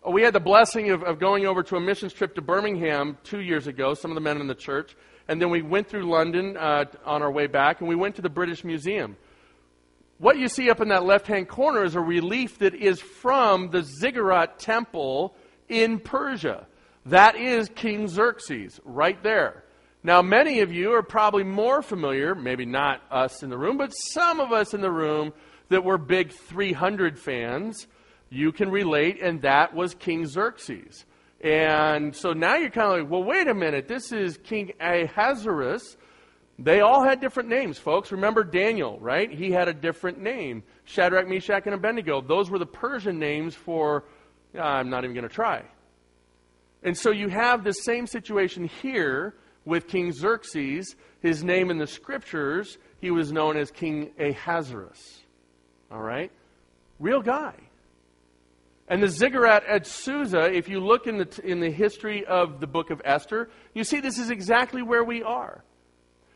we 0.09 0.21
had 0.21 0.33
the 0.33 0.39
blessing 0.39 0.89
of, 0.89 1.03
of 1.03 1.19
going 1.19 1.45
over 1.45 1.63
to 1.63 1.75
a 1.75 1.79
missions 1.79 2.13
trip 2.13 2.35
to 2.35 2.41
Birmingham 2.41 3.17
two 3.23 3.39
years 3.39 3.67
ago, 3.67 3.93
some 3.93 4.11
of 4.11 4.15
the 4.15 4.21
men 4.21 4.39
in 4.41 4.47
the 4.47 4.55
church. 4.55 4.95
And 5.27 5.41
then 5.41 5.49
we 5.49 5.61
went 5.61 5.87
through 5.87 6.09
London 6.09 6.57
uh, 6.57 6.85
on 7.05 7.21
our 7.21 7.31
way 7.31 7.47
back, 7.47 7.79
and 7.79 7.87
we 7.87 7.95
went 7.95 8.15
to 8.15 8.21
the 8.21 8.29
British 8.29 8.63
Museum. 8.63 9.15
What 10.17 10.37
you 10.37 10.47
see 10.47 10.69
up 10.69 10.81
in 10.81 10.89
that 10.89 11.05
left 11.05 11.27
hand 11.27 11.47
corner 11.47 11.83
is 11.83 11.95
a 11.95 12.01
relief 12.01 12.59
that 12.59 12.75
is 12.75 12.99
from 12.99 13.69
the 13.69 13.83
Ziggurat 13.83 14.59
temple 14.59 15.35
in 15.69 15.99
Persia. 15.99 16.67
That 17.05 17.35
is 17.35 17.69
King 17.69 18.07
Xerxes 18.07 18.79
right 18.85 19.21
there. 19.23 19.63
Now, 20.03 20.21
many 20.21 20.59
of 20.59 20.71
you 20.71 20.93
are 20.93 21.03
probably 21.03 21.43
more 21.43 21.81
familiar, 21.81 22.35
maybe 22.35 22.65
not 22.65 23.01
us 23.09 23.41
in 23.41 23.49
the 23.49 23.57
room, 23.57 23.77
but 23.77 23.91
some 23.91 24.41
of 24.41 24.51
us 24.51 24.73
in 24.73 24.81
the 24.81 24.91
room 24.91 25.33
that 25.69 25.83
were 25.83 25.97
big 25.97 26.31
300 26.31 27.17
fans, 27.17 27.87
you 28.33 28.51
can 28.51 28.69
relate, 28.69 29.21
and 29.21 29.41
that 29.43 29.73
was 29.73 29.93
King 29.93 30.25
Xerxes. 30.25 31.05
And 31.41 32.15
so 32.15 32.33
now 32.33 32.55
you're 32.55 32.69
kind 32.69 32.91
of 32.91 33.01
like, 33.01 33.11
well, 33.11 33.23
wait 33.23 33.47
a 33.47 33.53
minute, 33.53 33.87
this 33.87 34.11
is 34.11 34.37
King 34.37 34.71
Ahasuerus. 34.79 35.97
They 36.57 36.81
all 36.81 37.03
had 37.03 37.19
different 37.19 37.49
names, 37.49 37.77
folks. 37.77 38.11
Remember 38.11 38.43
Daniel, 38.43 38.97
right? 38.99 39.31
He 39.31 39.51
had 39.51 39.67
a 39.67 39.73
different 39.73 40.19
name. 40.19 40.63
Shadrach, 40.85 41.27
Meshach, 41.27 41.63
and 41.65 41.75
Abednego. 41.75 42.21
Those 42.21 42.49
were 42.49 42.59
the 42.59 42.65
Persian 42.65 43.19
names 43.19 43.55
for, 43.55 44.05
I'm 44.59 44.89
not 44.89 45.03
even 45.03 45.15
going 45.15 45.27
to 45.27 45.33
try. 45.33 45.63
And 46.83 46.97
so 46.97 47.11
you 47.11 47.29
have 47.29 47.63
the 47.63 47.71
same 47.71 48.07
situation 48.07 48.65
here 48.65 49.35
with 49.65 49.87
King 49.87 50.11
Xerxes. 50.11 50.95
His 51.21 51.43
name 51.43 51.71
in 51.71 51.77
the 51.77 51.87
scriptures, 51.87 52.77
he 52.99 53.11
was 53.11 53.31
known 53.31 53.57
as 53.57 53.71
King 53.71 54.11
Ahasuerus. 54.19 55.21
All 55.91 56.01
right? 56.01 56.31
Real 56.99 57.21
guy. 57.21 57.55
And 58.87 59.01
the 59.01 59.07
ziggurat 59.07 59.63
at 59.65 59.87
Susa, 59.87 60.51
if 60.51 60.67
you 60.67 60.79
look 60.79 61.07
in 61.07 61.17
the, 61.17 61.41
in 61.43 61.61
the 61.61 61.71
history 61.71 62.25
of 62.25 62.59
the 62.59 62.67
book 62.67 62.89
of 62.89 63.01
Esther, 63.05 63.49
you 63.73 63.83
see 63.83 64.01
this 64.01 64.17
is 64.17 64.29
exactly 64.29 64.81
where 64.81 65.03
we 65.03 65.23
are. 65.23 65.63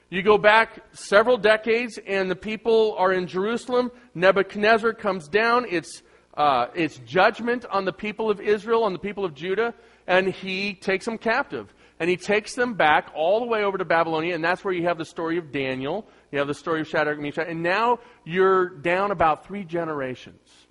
You 0.09 0.23
go 0.23 0.37
back 0.37 0.81
several 0.93 1.37
decades, 1.37 1.99
and 2.07 2.31
the 2.31 2.35
people 2.35 2.95
are 2.97 3.11
in 3.11 3.27
Jerusalem. 3.27 3.91
Nebuchadnezzar 4.15 4.93
comes 4.93 5.27
down. 5.27 5.65
It's, 5.69 6.01
uh, 6.35 6.67
it's 6.73 6.97
judgment 6.99 7.65
on 7.65 7.83
the 7.83 7.91
people 7.91 8.29
of 8.29 8.39
Israel, 8.39 8.85
on 8.85 8.93
the 8.93 8.99
people 8.99 9.25
of 9.25 9.33
Judah, 9.33 9.73
and 10.07 10.29
he 10.29 10.73
takes 10.73 11.03
them 11.03 11.17
captive. 11.17 11.73
And 11.99 12.09
he 12.09 12.15
takes 12.15 12.53
them 12.53 12.75
back 12.75 13.11
all 13.13 13.41
the 13.41 13.47
way 13.47 13.63
over 13.63 13.77
to 13.77 13.83
Babylonia, 13.83 14.35
and 14.35 14.43
that's 14.43 14.63
where 14.63 14.73
you 14.73 14.83
have 14.83 14.97
the 14.97 15.05
story 15.05 15.37
of 15.37 15.51
Daniel. 15.51 16.07
You 16.31 16.39
have 16.39 16.47
the 16.47 16.53
story 16.53 16.79
of 16.79 16.87
Shadrach, 16.87 17.19
Meshach, 17.19 17.47
and 17.49 17.61
now 17.61 17.99
you're 18.23 18.69
down 18.69 19.11
about 19.11 19.45
three 19.45 19.65
generations. 19.65 20.66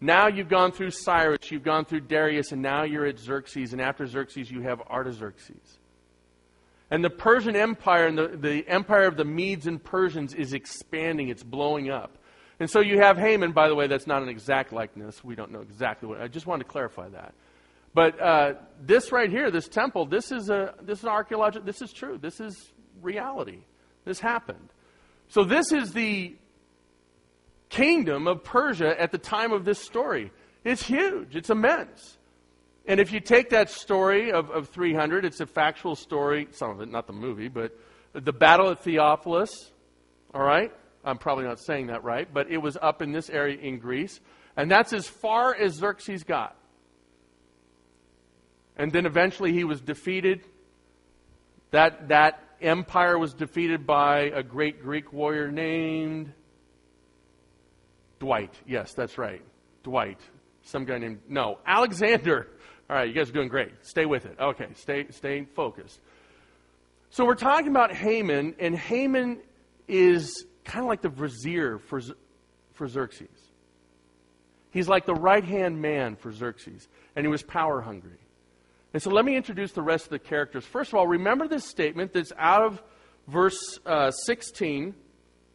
Now 0.00 0.28
you've 0.28 0.48
gone 0.48 0.72
through 0.72 0.92
Cyrus, 0.92 1.50
you've 1.50 1.64
gone 1.64 1.84
through 1.84 2.02
Darius, 2.02 2.52
and 2.52 2.62
now 2.62 2.84
you're 2.84 3.06
at 3.06 3.18
Xerxes, 3.18 3.72
and 3.72 3.80
after 3.80 4.06
Xerxes 4.06 4.50
you 4.50 4.62
have 4.62 4.80
Artaxerxes. 4.82 5.78
And 6.90 7.04
the 7.04 7.10
Persian 7.10 7.56
Empire 7.56 8.06
and 8.06 8.16
the, 8.16 8.28
the 8.28 8.66
empire 8.68 9.04
of 9.04 9.16
the 9.16 9.24
Medes 9.24 9.66
and 9.66 9.82
Persians 9.82 10.34
is 10.34 10.54
expanding, 10.54 11.28
it's 11.28 11.42
blowing 11.42 11.90
up. 11.90 12.16
And 12.60 12.70
so 12.70 12.80
you 12.80 12.98
have 12.98 13.18
Haman, 13.18 13.52
by 13.52 13.68
the 13.68 13.74
way, 13.74 13.86
that's 13.86 14.06
not 14.06 14.22
an 14.22 14.28
exact 14.28 14.72
likeness. 14.72 15.22
We 15.22 15.34
don't 15.34 15.52
know 15.52 15.60
exactly 15.60 16.08
what. 16.08 16.20
I 16.20 16.28
just 16.28 16.46
wanted 16.46 16.64
to 16.64 16.70
clarify 16.70 17.08
that. 17.10 17.34
But 17.94 18.20
uh, 18.20 18.54
this 18.80 19.12
right 19.12 19.30
here, 19.30 19.50
this 19.50 19.68
temple, 19.68 20.06
this 20.06 20.30
is 20.32 20.50
a 20.50 20.74
this 20.82 20.98
is 20.98 21.04
an 21.04 21.10
archaeological. 21.10 21.64
This 21.64 21.82
is 21.82 21.92
true. 21.92 22.18
This 22.18 22.40
is 22.40 22.72
reality. 23.00 23.60
This 24.04 24.20
happened. 24.20 24.68
So 25.28 25.44
this 25.44 25.72
is 25.72 25.92
the 25.92 26.36
kingdom 27.68 28.26
of 28.26 28.44
Persia 28.44 29.00
at 29.00 29.12
the 29.12 29.18
time 29.18 29.52
of 29.52 29.64
this 29.64 29.78
story. 29.78 30.32
It's 30.64 30.82
huge. 30.82 31.36
It's 31.36 31.50
immense. 31.50 32.18
And 32.86 33.00
if 33.00 33.12
you 33.12 33.20
take 33.20 33.50
that 33.50 33.70
story 33.70 34.32
of, 34.32 34.50
of 34.50 34.68
300, 34.70 35.24
it's 35.24 35.40
a 35.40 35.46
factual 35.46 35.94
story, 35.94 36.48
some 36.52 36.70
of 36.70 36.80
it, 36.80 36.90
not 36.90 37.06
the 37.06 37.12
movie, 37.12 37.48
but 37.48 37.78
the 38.14 38.32
battle 38.32 38.70
at 38.70 38.80
Theophilus, 38.80 39.70
all 40.32 40.42
right? 40.42 40.72
I'm 41.04 41.18
probably 41.18 41.44
not 41.44 41.60
saying 41.60 41.88
that 41.88 42.02
right, 42.02 42.32
but 42.32 42.50
it 42.50 42.58
was 42.58 42.76
up 42.80 43.02
in 43.02 43.12
this 43.12 43.30
area 43.30 43.58
in 43.58 43.78
Greece. 43.78 44.20
And 44.56 44.70
that's 44.70 44.92
as 44.92 45.06
far 45.06 45.54
as 45.54 45.74
Xerxes 45.74 46.24
got. 46.24 46.56
And 48.76 48.92
then 48.92 49.06
eventually 49.06 49.52
he 49.52 49.64
was 49.64 49.80
defeated. 49.80 50.44
That, 51.70 52.08
that 52.08 52.42
empire 52.60 53.18
was 53.18 53.34
defeated 53.34 53.86
by 53.86 54.30
a 54.34 54.42
great 54.42 54.82
Greek 54.82 55.12
warrior 55.12 55.50
named 55.50 56.32
Dwight. 58.18 58.54
Yes, 58.66 58.92
that's 58.92 59.18
right. 59.18 59.42
Dwight. 59.82 60.18
Some 60.62 60.84
guy 60.84 60.98
named, 60.98 61.20
no, 61.28 61.58
Alexander. 61.66 62.48
All 62.90 62.96
right, 62.96 63.08
you 63.08 63.14
guys 63.14 63.28
are 63.30 63.32
doing 63.32 63.48
great. 63.48 63.72
Stay 63.82 64.06
with 64.06 64.26
it. 64.26 64.36
Okay, 64.40 64.68
stay, 64.74 65.06
stay 65.10 65.46
focused. 65.54 65.98
So 67.10 67.24
we're 67.24 67.34
talking 67.34 67.68
about 67.68 67.92
Haman, 67.92 68.54
and 68.58 68.76
Haman 68.76 69.40
is 69.86 70.44
kind 70.64 70.84
of 70.84 70.88
like 70.88 71.00
the 71.00 71.08
vizier 71.08 71.78
for, 71.78 72.00
for 72.74 72.86
Xerxes. 72.86 73.28
He's 74.70 74.88
like 74.88 75.06
the 75.06 75.14
right 75.14 75.44
hand 75.44 75.80
man 75.80 76.16
for 76.16 76.30
Xerxes, 76.32 76.88
and 77.16 77.24
he 77.24 77.30
was 77.30 77.42
power 77.42 77.80
hungry. 77.80 78.18
And 78.92 79.02
so 79.02 79.10
let 79.10 79.24
me 79.24 79.36
introduce 79.36 79.72
the 79.72 79.82
rest 79.82 80.04
of 80.04 80.10
the 80.10 80.18
characters. 80.18 80.64
First 80.64 80.92
of 80.92 80.98
all, 80.98 81.06
remember 81.06 81.48
this 81.48 81.64
statement 81.64 82.12
that's 82.12 82.32
out 82.38 82.62
of 82.62 82.82
verse 83.26 83.78
uh, 83.86 84.10
16 84.10 84.94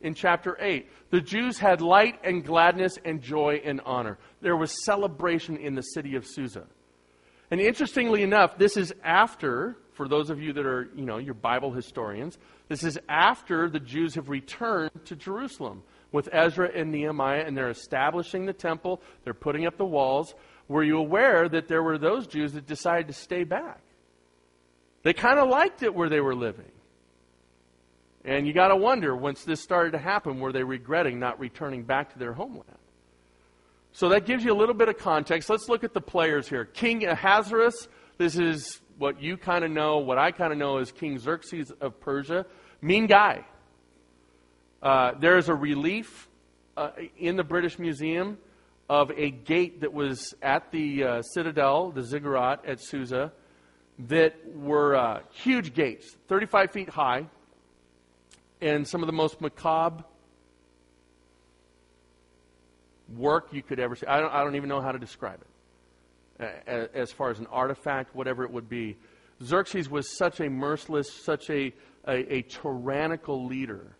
in 0.03 0.13
chapter 0.13 0.57
8. 0.59 0.87
The 1.09 1.21
Jews 1.21 1.57
had 1.57 1.81
light 1.81 2.19
and 2.23 2.45
gladness 2.45 2.97
and 3.03 3.21
joy 3.21 3.61
and 3.63 3.81
honor. 3.85 4.17
There 4.41 4.55
was 4.55 4.83
celebration 4.85 5.57
in 5.57 5.75
the 5.75 5.81
city 5.81 6.15
of 6.15 6.25
Susa. 6.27 6.65
And 7.49 7.59
interestingly 7.59 8.23
enough, 8.23 8.57
this 8.57 8.77
is 8.77 8.93
after, 9.03 9.77
for 9.93 10.07
those 10.07 10.29
of 10.29 10.41
you 10.41 10.53
that 10.53 10.65
are, 10.65 10.89
you 10.95 11.05
know, 11.05 11.17
your 11.17 11.33
Bible 11.33 11.71
historians, 11.71 12.37
this 12.67 12.83
is 12.83 12.99
after 13.07 13.69
the 13.69 13.79
Jews 13.79 14.15
have 14.15 14.29
returned 14.29 14.91
to 15.05 15.15
Jerusalem 15.15 15.83
with 16.11 16.29
Ezra 16.31 16.69
and 16.73 16.91
Nehemiah, 16.91 17.43
and 17.45 17.57
they're 17.57 17.69
establishing 17.69 18.45
the 18.45 18.53
temple, 18.53 19.01
they're 19.23 19.33
putting 19.33 19.65
up 19.65 19.77
the 19.77 19.85
walls. 19.85 20.35
Were 20.67 20.83
you 20.83 20.97
aware 20.97 21.49
that 21.49 21.67
there 21.67 21.83
were 21.83 21.97
those 21.97 22.27
Jews 22.27 22.53
that 22.53 22.67
decided 22.67 23.07
to 23.07 23.13
stay 23.13 23.43
back? 23.43 23.81
They 25.03 25.13
kind 25.13 25.37
of 25.37 25.49
liked 25.49 25.83
it 25.83 25.93
where 25.93 26.09
they 26.09 26.21
were 26.21 26.35
living. 26.35 26.71
And 28.25 28.47
you 28.47 28.53
got 28.53 28.69
to 28.69 28.75
wonder, 28.75 29.15
once 29.15 29.43
this 29.43 29.61
started 29.61 29.91
to 29.91 29.97
happen, 29.97 30.39
were 30.39 30.51
they 30.51 30.63
regretting 30.63 31.19
not 31.19 31.39
returning 31.39 31.83
back 31.83 32.13
to 32.13 32.19
their 32.19 32.33
homeland? 32.33 32.77
So 33.91 34.09
that 34.09 34.25
gives 34.25 34.43
you 34.43 34.53
a 34.53 34.55
little 34.55 34.73
bit 34.73 34.89
of 34.89 34.97
context. 34.97 35.49
Let's 35.49 35.69
look 35.69 35.83
at 35.83 35.93
the 35.93 36.01
players 36.01 36.47
here. 36.47 36.65
King 36.65 37.05
Ahasuerus, 37.05 37.87
this 38.17 38.37
is 38.37 38.81
what 38.97 39.21
you 39.21 39.37
kind 39.37 39.65
of 39.65 39.71
know, 39.71 39.99
what 39.99 40.17
I 40.17 40.31
kind 40.31 40.51
of 40.51 40.57
know 40.57 40.77
is 40.77 40.91
King 40.91 41.19
Xerxes 41.19 41.71
of 41.81 41.99
Persia. 41.99 42.45
Mean 42.81 43.07
guy. 43.07 43.45
Uh, 44.81 45.13
there 45.19 45.37
is 45.37 45.47
a 45.49 45.53
relief 45.53 46.27
uh, 46.75 46.91
in 47.17 47.35
the 47.35 47.43
British 47.43 47.77
Museum 47.77 48.37
of 48.89 49.11
a 49.11 49.31
gate 49.31 49.81
that 49.81 49.93
was 49.93 50.33
at 50.41 50.71
the 50.71 51.03
uh, 51.03 51.21
citadel, 51.21 51.91
the 51.91 52.03
ziggurat 52.03 52.65
at 52.65 52.81
Susa, 52.81 53.31
that 53.99 54.35
were 54.55 54.95
uh, 54.95 55.19
huge 55.31 55.73
gates, 55.73 56.17
35 56.27 56.71
feet 56.71 56.89
high, 56.89 57.27
and 58.63 58.87
some 58.87 59.03
of 59.03 59.07
the 59.07 59.13
most 59.13 59.41
macabre 59.41 60.03
work 63.15 63.49
you 63.51 63.61
could 63.61 63.79
ever 63.79 63.95
see. 63.95 64.07
I 64.07 64.19
don't, 64.19 64.33
I 64.33 64.43
don't 64.43 64.55
even 64.55 64.69
know 64.69 64.81
how 64.81 64.93
to 64.93 64.99
describe 64.99 65.41
it 66.39 66.91
as 66.93 67.11
far 67.11 67.29
as 67.29 67.39
an 67.39 67.47
artifact, 67.47 68.15
whatever 68.15 68.43
it 68.43 68.51
would 68.51 68.69
be. 68.69 68.97
Xerxes 69.43 69.89
was 69.89 70.09
such 70.09 70.39
a 70.39 70.49
merciless, 70.49 71.11
such 71.11 71.49
a, 71.49 71.73
a, 72.07 72.35
a 72.35 72.41
tyrannical 72.43 73.45
leader 73.45 73.95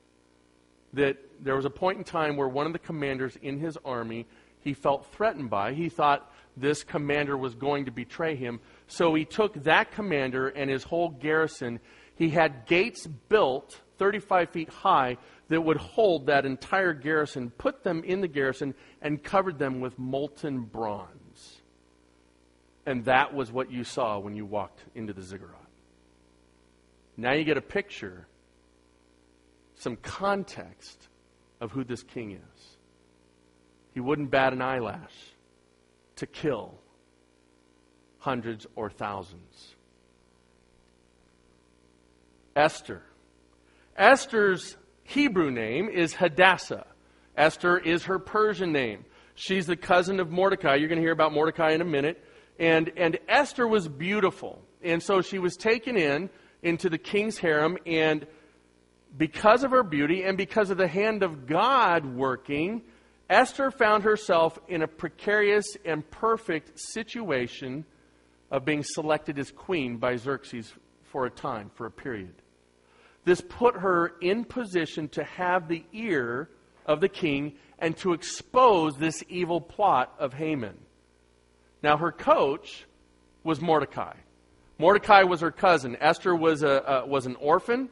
that 0.94 1.18
there 1.42 1.56
was 1.56 1.66
a 1.66 1.70
point 1.70 1.98
in 1.98 2.04
time 2.04 2.38
where 2.38 2.48
one 2.48 2.66
of 2.66 2.74
the 2.74 2.80
commanders 2.80 3.38
in 3.42 3.60
his 3.60 3.78
army 3.84 4.26
he 4.62 4.74
felt 4.74 5.06
threatened 5.14 5.50
by. 5.50 5.74
He 5.74 5.90
thought 5.90 6.32
this 6.56 6.84
commander 6.84 7.38
was 7.38 7.54
going 7.54 7.86
to 7.86 7.92
betray 7.92 8.36
him. 8.36 8.62
So 8.88 9.14
he 9.14 9.26
took 9.26 9.62
that 9.64 9.92
commander 9.92 10.48
and 10.48 10.70
his 10.70 10.84
whole 10.84 11.10
garrison. 11.10 11.80
He 12.16 12.30
had 12.30 12.66
gates 12.66 13.08
built 13.08 13.80
35 13.98 14.50
feet 14.50 14.70
high 14.70 15.18
that 15.50 15.62
would 15.62 15.78
hold 15.78 16.28
that 16.28 16.46
entire 16.46 16.94
garrison, 16.94 17.50
put 17.52 17.84
them 17.84 18.04
in 18.04 18.22
the 18.22 18.28
garrison, 18.28 18.76
and 19.02 19.24
covered 19.24 19.60
them 19.60 19.80
with 19.80 19.98
molten 19.98 20.62
bronze. 20.62 21.62
And 22.86 23.06
that 23.06 23.34
was 23.34 23.52
what 23.52 23.72
you 23.72 23.84
saw 23.84 24.20
when 24.20 24.36
you 24.36 24.46
walked 24.46 24.84
into 24.96 25.14
the 25.14 25.22
ziggurat. 25.22 25.60
Now 27.16 27.34
you 27.34 27.44
get 27.44 27.58
a 27.58 27.62
picture, 27.62 28.28
some 29.76 29.96
context 29.98 31.08
of 31.62 31.72
who 31.72 31.84
this 31.84 32.04
king 32.04 32.32
is. 32.32 32.78
He 33.94 34.00
wouldn't 34.00 34.32
bat 34.32 34.54
an 34.54 34.62
eyelash 34.62 35.14
to 36.18 36.26
kill 36.26 36.76
hundreds 38.20 38.66
or 38.76 38.90
thousands. 38.90 39.73
Esther. 42.56 43.02
Esther's 43.96 44.78
Hebrew 45.04 45.52
name 45.52 45.90
is 45.90 46.14
Hadassah. 46.14 46.86
Esther 47.36 47.78
is 47.78 48.04
her 48.06 48.20
Persian 48.20 48.72
name. 48.72 49.06
She's 49.36 49.66
the 49.66 49.76
cousin 49.76 50.20
of 50.20 50.30
Mordecai. 50.32 50.76
You're 50.76 50.88
going 50.88 51.00
to 51.00 51.04
hear 51.04 51.12
about 51.12 51.34
Mordecai 51.34 51.72
in 51.72 51.82
a 51.82 51.86
minute. 51.86 52.24
And, 52.60 52.92
and 52.96 53.18
Esther 53.28 53.68
was 53.68 53.88
beautiful. 53.88 54.62
And 54.84 55.02
so 55.02 55.22
she 55.22 55.40
was 55.40 55.58
taken 55.58 55.98
in 55.98 56.30
into 56.62 56.90
the 56.90 56.98
king's 56.98 57.38
harem. 57.38 57.78
And 57.86 58.28
because 59.18 59.64
of 59.64 59.72
her 59.72 59.84
beauty 59.84 60.24
and 60.24 60.38
because 60.38 60.70
of 60.70 60.78
the 60.78 60.88
hand 60.88 61.24
of 61.24 61.48
God 61.48 62.06
working, 62.06 62.84
Esther 63.30 63.72
found 63.72 64.04
herself 64.04 64.60
in 64.68 64.84
a 64.84 64.88
precarious 64.88 65.66
and 65.86 66.10
perfect 66.12 66.80
situation 66.80 67.86
of 68.52 68.66
being 68.66 68.84
selected 68.84 69.40
as 69.40 69.50
queen 69.50 69.98
by 69.98 70.16
Xerxes 70.16 70.72
for 71.06 71.26
a 71.26 71.32
time, 71.32 71.72
for 71.74 71.88
a 71.88 71.92
period. 71.92 72.43
This 73.26 73.42
put 73.42 73.78
her 73.78 74.14
in 74.22 74.44
position 74.46 75.08
to 75.10 75.24
have 75.24 75.68
the 75.68 75.84
ear 75.94 76.50
of 76.86 77.00
the 77.00 77.10
king 77.10 77.54
and 77.80 77.96
to 77.98 78.14
expose 78.14 78.98
this 78.98 79.24
evil 79.30 79.62
plot 79.62 80.14
of 80.20 80.34
Haman. 80.34 80.78
Now, 81.82 81.98
her 81.98 82.12
coach 82.12 82.86
was 83.44 83.60
Mordecai. 83.62 84.14
Mordecai 84.78 85.24
was 85.24 85.42
her 85.42 85.52
cousin. 85.52 85.98
Esther 86.00 86.36
was, 86.36 86.64
a, 86.64 87.04
was 87.06 87.26
an 87.26 87.36
orphan, 87.36 87.90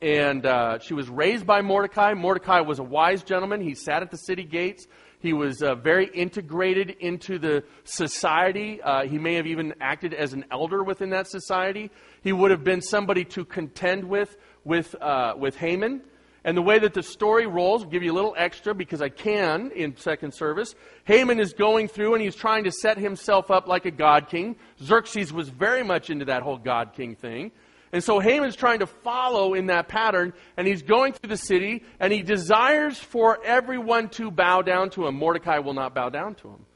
and 0.00 0.46
uh, 0.46 0.78
she 0.78 0.94
was 0.94 1.08
raised 1.08 1.46
by 1.46 1.60
Mordecai. 1.60 2.14
Mordecai 2.14 2.60
was 2.60 2.78
a 2.78 2.82
wise 2.82 3.22
gentleman. 3.22 3.60
He 3.60 3.74
sat 3.74 4.02
at 4.02 4.10
the 4.10 4.16
city 4.16 4.44
gates. 4.44 4.86
He 5.20 5.34
was 5.34 5.62
uh, 5.62 5.74
very 5.74 6.06
integrated 6.06 6.90
into 6.98 7.38
the 7.38 7.64
society. 7.84 8.80
Uh, 8.80 9.04
he 9.04 9.18
may 9.18 9.34
have 9.34 9.46
even 9.46 9.74
acted 9.80 10.14
as 10.14 10.32
an 10.32 10.46
elder 10.50 10.82
within 10.82 11.10
that 11.10 11.28
society. 11.28 11.90
He 12.22 12.32
would 12.32 12.50
have 12.50 12.64
been 12.64 12.80
somebody 12.80 13.24
to 13.26 13.44
contend 13.44 14.04
with 14.04 14.36
with, 14.64 14.94
uh, 15.00 15.34
with 15.36 15.56
Haman. 15.56 16.02
And 16.42 16.56
the 16.56 16.62
way 16.62 16.78
that 16.78 16.94
the 16.94 17.02
story 17.02 17.46
rolls, 17.46 17.82
I'll 17.82 17.90
give 17.90 18.02
you 18.02 18.12
a 18.12 18.14
little 18.14 18.34
extra 18.36 18.74
because 18.74 19.02
I 19.02 19.10
can 19.10 19.70
in 19.72 19.96
second 19.96 20.32
service. 20.32 20.74
Haman 21.04 21.38
is 21.38 21.52
going 21.52 21.88
through 21.88 22.14
and 22.14 22.22
he's 22.22 22.34
trying 22.34 22.64
to 22.64 22.72
set 22.72 22.96
himself 22.96 23.50
up 23.50 23.68
like 23.68 23.84
a 23.84 23.90
god 23.90 24.28
king. 24.28 24.56
Xerxes 24.82 25.32
was 25.32 25.50
very 25.50 25.82
much 25.82 26.08
into 26.08 26.24
that 26.26 26.42
whole 26.42 26.56
god 26.56 26.94
king 26.94 27.14
thing. 27.14 27.52
And 27.92 28.02
so 28.02 28.20
Haman's 28.20 28.56
trying 28.56 28.78
to 28.78 28.86
follow 28.86 29.54
in 29.54 29.66
that 29.66 29.88
pattern, 29.88 30.32
and 30.56 30.66
he's 30.66 30.82
going 30.82 31.12
through 31.12 31.28
the 31.28 31.36
city, 31.36 31.82
and 31.98 32.12
he 32.12 32.22
desires 32.22 32.98
for 32.98 33.44
everyone 33.44 34.10
to 34.10 34.30
bow 34.30 34.62
down 34.62 34.90
to 34.90 35.08
him. 35.08 35.16
Mordecai 35.16 35.58
will 35.58 35.74
not 35.74 35.92
bow 35.92 36.08
down 36.08 36.36
to 36.36 36.48
him. 36.50 36.66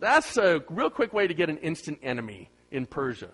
That's 0.00 0.36
a 0.36 0.64
real 0.68 0.90
quick 0.90 1.12
way 1.12 1.28
to 1.28 1.34
get 1.34 1.48
an 1.48 1.58
instant 1.58 2.00
enemy 2.02 2.50
in 2.72 2.86
Persia. 2.86 3.28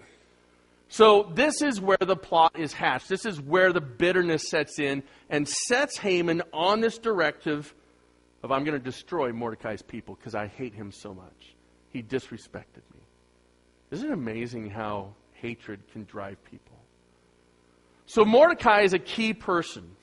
So, 0.91 1.31
this 1.35 1.61
is 1.61 1.81
where 1.81 1.99
the 2.01 2.17
plot 2.17 2.59
is 2.59 2.73
hatched. 2.73 3.09
This 3.09 3.27
is 3.27 3.39
where 3.39 3.73
the 3.75 3.81
bitterness 3.81 4.49
sets 4.49 4.79
in 4.79 5.03
and 5.29 5.47
sets 5.47 5.99
Haman 5.99 6.43
on 6.53 6.81
this 6.81 6.97
directive 6.97 7.75
of 8.43 8.51
I'm 8.51 8.65
going 8.65 8.79
to 8.79 8.85
destroy 8.85 9.33
Mordecai's 9.33 9.83
people 9.83 10.15
because 10.15 10.35
I 10.35 10.47
hate 10.47 10.75
him 10.75 10.91
so 10.91 11.13
much. 11.13 11.55
He 11.91 12.03
disrespected 12.03 12.85
me. 12.95 13.01
Isn't 13.91 14.11
it 14.11 14.13
amazing 14.13 14.71
how 14.71 15.15
hatred 15.35 15.81
can 15.93 16.05
drive 16.05 16.43
people? 16.45 16.79
So, 18.07 18.25
Mordecai 18.25 18.81
is 18.81 18.95
a 18.95 18.99
key 18.99 19.35
person. 19.35 19.95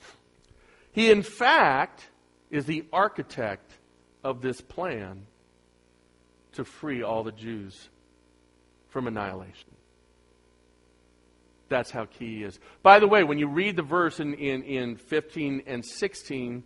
He, 0.92 1.10
in 1.10 1.22
fact, 1.22 2.08
is 2.50 2.64
the 2.64 2.84
architect 2.92 3.72
of 4.22 4.40
this 4.40 4.60
plan 4.60 5.26
to 6.52 6.64
free 6.64 7.02
all 7.02 7.24
the 7.24 7.32
Jews 7.32 7.88
from 8.88 9.08
annihilation. 9.08 9.75
That's 11.68 11.90
how 11.90 12.04
key 12.04 12.38
he 12.38 12.42
is. 12.44 12.58
By 12.82 13.00
the 13.00 13.08
way, 13.08 13.24
when 13.24 13.38
you 13.38 13.48
read 13.48 13.76
the 13.76 13.82
verse 13.82 14.20
in, 14.20 14.34
in, 14.34 14.62
in 14.62 14.96
15 14.96 15.64
and 15.66 15.84
16 15.84 16.62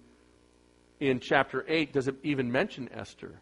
in 1.00 1.20
chapter 1.20 1.64
8, 1.66 1.92
does 1.92 2.08
it 2.08 2.16
even 2.22 2.52
mention 2.52 2.88
Esther? 2.92 3.40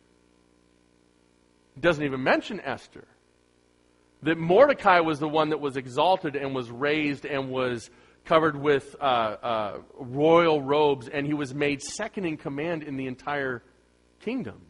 It 1.76 1.82
doesn't 1.82 2.04
even 2.04 2.22
mention 2.22 2.60
Esther. 2.60 3.06
That 4.22 4.38
Mordecai 4.38 5.00
was 5.00 5.18
the 5.18 5.28
one 5.28 5.50
that 5.50 5.60
was 5.60 5.76
exalted 5.76 6.36
and 6.36 6.54
was 6.54 6.70
raised 6.70 7.24
and 7.24 7.50
was 7.50 7.90
covered 8.24 8.56
with 8.56 8.94
uh, 9.00 9.04
uh, 9.04 9.78
royal 9.98 10.60
robes, 10.60 11.08
and 11.08 11.26
he 11.26 11.34
was 11.34 11.54
made 11.54 11.82
second 11.82 12.24
in 12.24 12.36
command 12.36 12.82
in 12.82 12.96
the 12.96 13.06
entire 13.06 13.62
kingdom. 14.20 14.60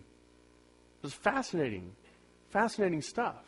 It 1.01 1.03
was 1.03 1.15
fascinating, 1.15 1.93
fascinating 2.51 3.03
stuff. 3.03 3.45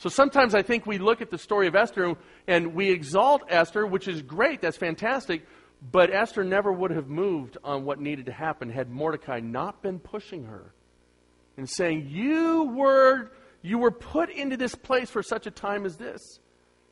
So 0.00 0.08
sometimes 0.08 0.54
I 0.54 0.62
think 0.62 0.86
we 0.86 0.96
look 0.96 1.20
at 1.20 1.30
the 1.30 1.36
story 1.36 1.66
of 1.66 1.76
Esther 1.76 2.16
and 2.46 2.74
we 2.74 2.90
exalt 2.90 3.42
Esther, 3.50 3.86
which 3.86 4.08
is 4.08 4.22
great, 4.22 4.62
that's 4.62 4.78
fantastic, 4.78 5.46
but 5.92 6.10
Esther 6.10 6.42
never 6.42 6.72
would 6.72 6.90
have 6.90 7.08
moved 7.08 7.58
on 7.62 7.84
what 7.84 8.00
needed 8.00 8.24
to 8.24 8.32
happen 8.32 8.70
had 8.70 8.88
Mordecai 8.88 9.40
not 9.40 9.82
been 9.82 9.98
pushing 9.98 10.44
her 10.44 10.72
and 11.58 11.68
saying, 11.68 12.08
You 12.08 12.72
were, 12.74 13.30
you 13.60 13.76
were 13.76 13.90
put 13.90 14.30
into 14.30 14.56
this 14.56 14.74
place 14.74 15.10
for 15.10 15.22
such 15.22 15.46
a 15.46 15.50
time 15.50 15.84
as 15.84 15.98
this. 15.98 16.40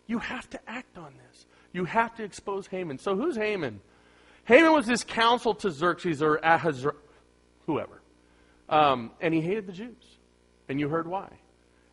You 0.06 0.18
have 0.18 0.50
to 0.50 0.60
act 0.68 0.98
on 0.98 1.14
this. 1.30 1.46
You 1.72 1.86
have 1.86 2.14
to 2.16 2.24
expose 2.24 2.66
Haman. 2.66 2.98
So 2.98 3.16
who's 3.16 3.36
Haman? 3.36 3.80
Haman 4.44 4.74
was 4.74 4.84
this 4.84 5.02
counsel 5.02 5.54
to 5.54 5.70
Xerxes 5.70 6.22
or 6.22 6.40
Ahasuerus, 6.42 6.98
whoever. 7.64 8.02
Um, 8.68 9.12
and 9.18 9.32
he 9.32 9.40
hated 9.40 9.66
the 9.66 9.72
Jews. 9.72 10.18
And 10.68 10.78
you 10.78 10.90
heard 10.90 11.08
why. 11.08 11.30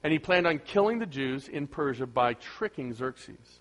And 0.06 0.12
he 0.12 0.20
planned 0.20 0.46
on 0.46 0.60
killing 0.60 1.00
the 1.00 1.08
Jews 1.08 1.48
in 1.48 1.66
Persia 1.66 2.06
by 2.06 2.36
tricking 2.36 2.94
Xerxes. 2.94 3.60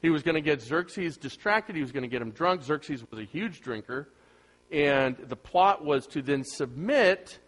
He 0.00 0.08
was 0.08 0.22
going 0.22 0.36
to 0.36 0.40
get 0.40 0.62
Xerxes 0.62 1.18
distracted. 1.18 1.76
He 1.76 1.82
was 1.82 1.92
going 1.92 2.02
to 2.02 2.08
get 2.08 2.22
him 2.22 2.30
drunk. 2.30 2.62
Xerxes 2.62 3.04
was 3.10 3.20
a 3.20 3.24
huge 3.24 3.60
drinker. 3.60 4.08
And 4.70 5.18
the 5.18 5.36
plot 5.36 5.84
was 5.84 6.06
to 6.06 6.22
then 6.22 6.44
submit 6.44 7.38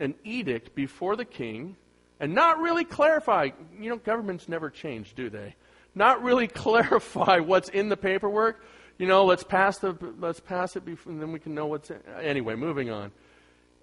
an 0.00 0.16
edict 0.24 0.74
before 0.74 1.14
the 1.14 1.24
king 1.24 1.76
and 2.18 2.34
not 2.34 2.58
really 2.58 2.82
clarify. 2.82 3.50
You 3.78 3.90
know, 3.90 3.98
governments 3.98 4.48
never 4.48 4.68
change, 4.68 5.14
do 5.14 5.30
they? 5.30 5.54
Not 5.94 6.24
really 6.24 6.48
clarify 6.64 7.38
what's 7.38 7.68
in 7.68 7.88
the 7.88 7.96
paperwork. 7.96 8.64
You 8.98 9.06
know, 9.06 9.26
let's 9.26 9.44
pass 9.44 9.78
the 9.78 9.96
let's 10.18 10.40
pass 10.40 10.74
it 10.74 10.84
before, 10.84 11.12
and 11.12 11.22
then 11.22 11.30
we 11.30 11.38
can 11.38 11.54
know 11.54 11.66
what's 11.66 11.88
in. 11.90 12.00
Anyway, 12.20 12.56
moving 12.56 12.90
on. 12.90 13.12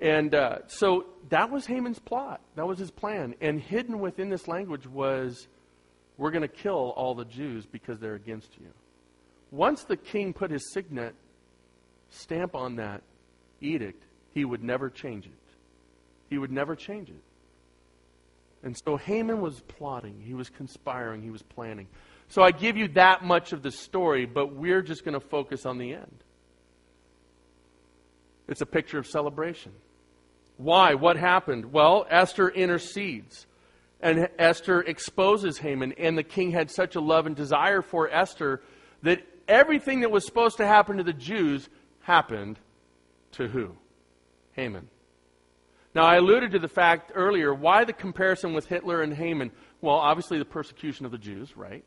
And 0.02 0.34
uh, 0.34 0.68
so 0.68 1.06
that 1.30 1.52
was 1.52 1.68
Haman's 1.68 2.00
plot. 2.00 2.42
That 2.56 2.68
was 2.68 2.80
his 2.80 2.90
plan. 2.90 3.36
And 3.40 3.62
hidden 3.62 4.00
within 4.00 4.30
this 4.30 4.48
language 4.48 4.88
was 4.88 5.48
we're 6.18 6.32
going 6.32 6.42
to 6.42 6.48
kill 6.48 6.94
all 6.98 7.14
the 7.14 7.26
Jews 7.26 7.68
because 7.68 8.00
they're 8.00 8.16
against 8.16 8.58
you. 8.60 8.68
Once 9.52 9.84
the 9.84 9.98
king 9.98 10.34
put 10.34 10.50
his 10.50 10.72
signet 10.74 11.14
stamp 12.10 12.56
on 12.56 12.78
that 12.78 13.04
edict, 13.62 14.04
he 14.34 14.44
would 14.44 14.64
never 14.64 14.90
change 14.90 15.28
it. 15.28 15.32
He 16.30 16.38
would 16.38 16.52
never 16.52 16.76
change 16.76 17.10
it. 17.10 17.24
And 18.64 18.76
so 18.86 18.98
Haman 18.98 19.42
was 19.42 19.60
plotting, 19.62 20.22
he 20.22 20.34
was 20.34 20.50
conspiring, 20.50 21.22
he 21.22 21.32
was 21.32 21.42
planning. 21.42 21.88
So 22.28 22.42
I 22.42 22.52
give 22.52 22.78
you 22.78 22.88
that 22.90 23.24
much 23.24 23.54
of 23.54 23.62
the 23.62 23.72
story, 23.72 24.26
but 24.26 24.56
we're 24.56 24.82
just 24.82 25.04
going 25.04 25.20
to 25.20 25.28
focus 25.28 25.66
on 25.66 25.78
the 25.78 25.94
end. 25.94 26.24
It's 28.48 28.62
a 28.62 28.66
picture 28.66 29.00
of 29.00 29.08
celebration. 29.08 29.72
Why? 30.62 30.94
What 30.94 31.18
happened? 31.18 31.74
Well, 31.74 32.06
Esther 32.10 32.48
intercedes. 32.48 33.48
And 34.00 34.30
Esther 34.38 34.82
exposes 34.82 35.58
Haman. 35.58 35.94
And 35.94 36.16
the 36.16 36.24
king 36.24 36.52
had 36.52 36.70
such 36.70 36.96
a 36.96 37.02
love 37.02 37.26
and 37.26 37.36
desire 37.36 37.82
for 37.82 38.10
Esther 38.10 38.62
that 39.02 39.26
everything 39.48 40.02
that 40.02 40.12
was 40.12 40.24
supposed 40.24 40.58
to 40.58 40.68
happen 40.68 40.98
to 40.98 41.04
the 41.04 41.14
Jews 41.14 41.68
happened 42.02 42.60
to 43.34 43.48
who? 43.48 43.76
Haman. 44.54 44.88
Now, 45.96 46.04
I 46.04 46.18
alluded 46.18 46.52
to 46.52 46.60
the 46.60 46.68
fact 46.68 47.12
earlier 47.16 47.54
why 47.54 47.84
the 47.84 47.94
comparison 47.94 48.54
with 48.54 48.68
Hitler 48.68 49.02
and 49.02 49.14
Haman? 49.14 49.52
Well, 49.82 49.96
obviously 49.96 50.38
the 50.38 50.46
persecution 50.46 51.08
of 51.08 51.12
the 51.12 51.18
Jews, 51.18 51.58
right? 51.58 51.84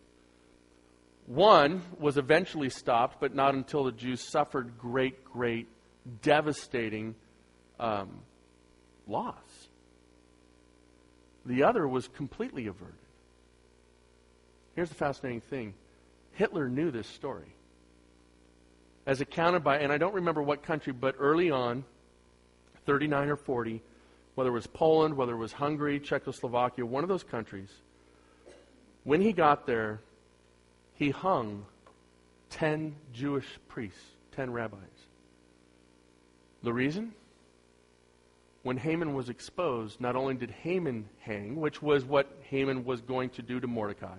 One 1.27 1.81
was 1.99 2.19
eventually 2.19 2.71
stopped, 2.71 3.21
but 3.21 3.35
not 3.35 3.55
until 3.55 3.85
the 3.85 3.93
Jews 3.93 4.21
suffered 4.21 4.79
great, 4.79 5.25
great, 5.25 5.69
devastating 6.23 7.15
um, 7.79 8.21
loss. 9.07 9.69
The 11.47 11.62
other 11.62 11.87
was 11.87 12.09
completely 12.09 12.67
averted. 12.67 12.95
Here's 14.75 14.88
the 14.88 14.95
fascinating 14.95 15.40
thing 15.40 15.75
Hitler 16.33 16.69
knew 16.69 16.90
this 16.90 17.07
story. 17.07 17.55
As 19.07 19.21
accounted 19.21 19.62
by, 19.62 19.79
and 19.79 19.93
I 19.93 19.99
don't 19.99 20.14
remember 20.14 20.43
what 20.43 20.62
country, 20.62 20.93
but 20.93 21.14
early 21.19 21.51
on, 21.51 21.85
39 22.87 23.29
or 23.29 23.37
40, 23.37 23.83
whether 24.35 24.51
it 24.51 24.53
was 24.53 24.67
Poland, 24.67 25.17
whether 25.17 25.33
it 25.33 25.38
was 25.38 25.53
Hungary, 25.53 26.01
Czechoslovakia, 26.01 26.87
one 26.87 27.05
of 27.05 27.09
those 27.09 27.23
countries, 27.23 27.69
when 29.05 29.21
he 29.21 29.33
got 29.33 29.67
there, 29.67 30.01
he 30.95 31.11
hung 31.11 31.67
10 32.51 32.97
Jewish 33.12 33.47
priests, 33.69 34.01
10 34.33 34.53
rabbis. 34.53 34.79
The 36.62 36.73
reason? 36.73 37.12
When 38.64 38.79
Haman 38.79 39.12
was 39.12 39.29
exposed, 39.29 40.00
not 40.00 40.16
only 40.16 40.35
did 40.35 40.50
Haman 40.50 41.07
hang, 41.20 41.57
which 41.57 41.83
was 41.83 42.03
what 42.03 42.27
Haman 42.48 42.87
was 42.87 43.03
going 43.03 43.29
to 43.31 43.42
do 43.42 43.61
to 43.61 43.66
Mordecai, 43.66 44.16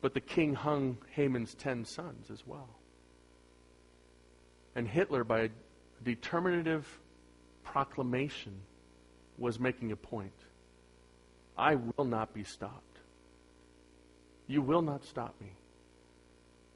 but 0.00 0.14
the 0.14 0.20
king 0.20 0.54
hung 0.54 0.96
Haman's 1.10 1.54
ten 1.54 1.84
sons 1.84 2.30
as 2.30 2.42
well. 2.46 2.70
And 4.74 4.88
Hitler, 4.88 5.24
by 5.24 5.40
a 5.40 5.48
determinative 6.02 6.88
proclamation, 7.64 8.54
was 9.36 9.60
making 9.60 9.92
a 9.92 9.96
point. 9.96 10.32
I 11.58 11.74
will 11.74 12.06
not 12.06 12.32
be 12.32 12.44
stopped. 12.44 12.98
You 14.46 14.62
will 14.62 14.82
not 14.82 15.04
stop 15.04 15.34
me. 15.38 15.52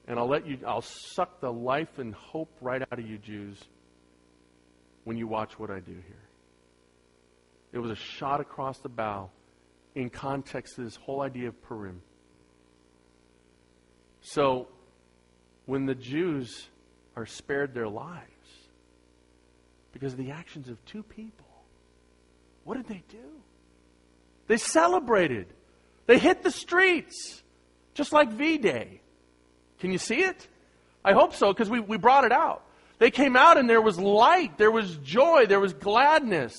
And 0.06 0.18
I'll 0.18 0.28
let 0.28 0.46
you, 0.46 0.58
I'll 0.66 0.82
suck 0.82 1.40
the 1.40 1.50
life 1.50 1.98
and 1.98 2.14
hope 2.14 2.50
right 2.60 2.82
out 2.82 2.98
of 2.98 3.08
you, 3.08 3.16
Jews 3.16 3.58
when 5.04 5.16
you 5.16 5.26
watch 5.26 5.58
what 5.58 5.70
I 5.70 5.80
do 5.80 5.92
here. 5.92 6.28
It 7.72 7.78
was 7.78 7.90
a 7.90 7.96
shot 7.96 8.40
across 8.40 8.78
the 8.78 8.88
bow 8.88 9.30
in 9.94 10.10
context 10.10 10.76
to 10.76 10.84
this 10.84 10.96
whole 10.96 11.20
idea 11.20 11.48
of 11.48 11.62
Purim. 11.62 12.02
So, 14.20 14.68
when 15.66 15.86
the 15.86 15.94
Jews 15.94 16.68
are 17.16 17.26
spared 17.26 17.74
their 17.74 17.88
lives 17.88 18.24
because 19.92 20.12
of 20.12 20.18
the 20.18 20.30
actions 20.30 20.68
of 20.68 20.82
two 20.84 21.02
people, 21.02 21.46
what 22.64 22.76
did 22.76 22.88
they 22.88 23.02
do? 23.08 23.42
They 24.46 24.56
celebrated. 24.56 25.46
They 26.06 26.18
hit 26.18 26.42
the 26.42 26.50
streets, 26.50 27.42
just 27.94 28.12
like 28.12 28.30
V 28.30 28.58
Day. 28.58 29.00
Can 29.78 29.92
you 29.92 29.98
see 29.98 30.20
it? 30.22 30.48
I 31.04 31.12
hope 31.12 31.34
so, 31.34 31.52
because 31.52 31.68
we, 31.68 31.80
we 31.80 31.98
brought 31.98 32.24
it 32.24 32.32
out. 32.32 32.63
They 33.04 33.10
came 33.10 33.36
out 33.36 33.58
and 33.58 33.68
there 33.68 33.82
was 33.82 33.98
light, 33.98 34.56
there 34.56 34.70
was 34.70 34.96
joy, 34.96 35.44
there 35.44 35.60
was 35.60 35.74
gladness. 35.74 36.54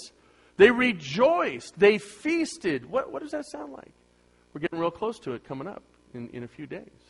They 0.57 0.69
rejoiced, 0.69 1.73
they 1.79 1.97
feasted. 1.97 2.85
What, 2.85 3.11
what 3.11 3.23
does 3.23 3.31
that 3.31 3.47
sound 3.47 3.73
like? 3.73 3.91
We're 4.53 4.61
getting 4.61 4.77
real 4.77 4.91
close 4.91 5.17
to 5.21 5.31
it 5.31 5.43
coming 5.43 5.67
up 5.67 5.81
in, 6.13 6.29
in 6.33 6.43
a 6.43 6.47
few 6.47 6.67
days. 6.67 7.01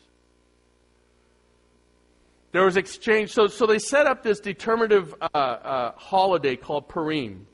There 2.52 2.64
was 2.64 2.78
exchange. 2.78 3.30
So, 3.34 3.46
so 3.46 3.66
they 3.66 3.78
set 3.78 4.06
up 4.06 4.22
this 4.22 4.40
determinative 4.40 5.14
uh, 5.20 5.26
uh, 5.36 5.92
holiday 5.96 6.56
called 6.56 6.88
Purim. 6.88 7.46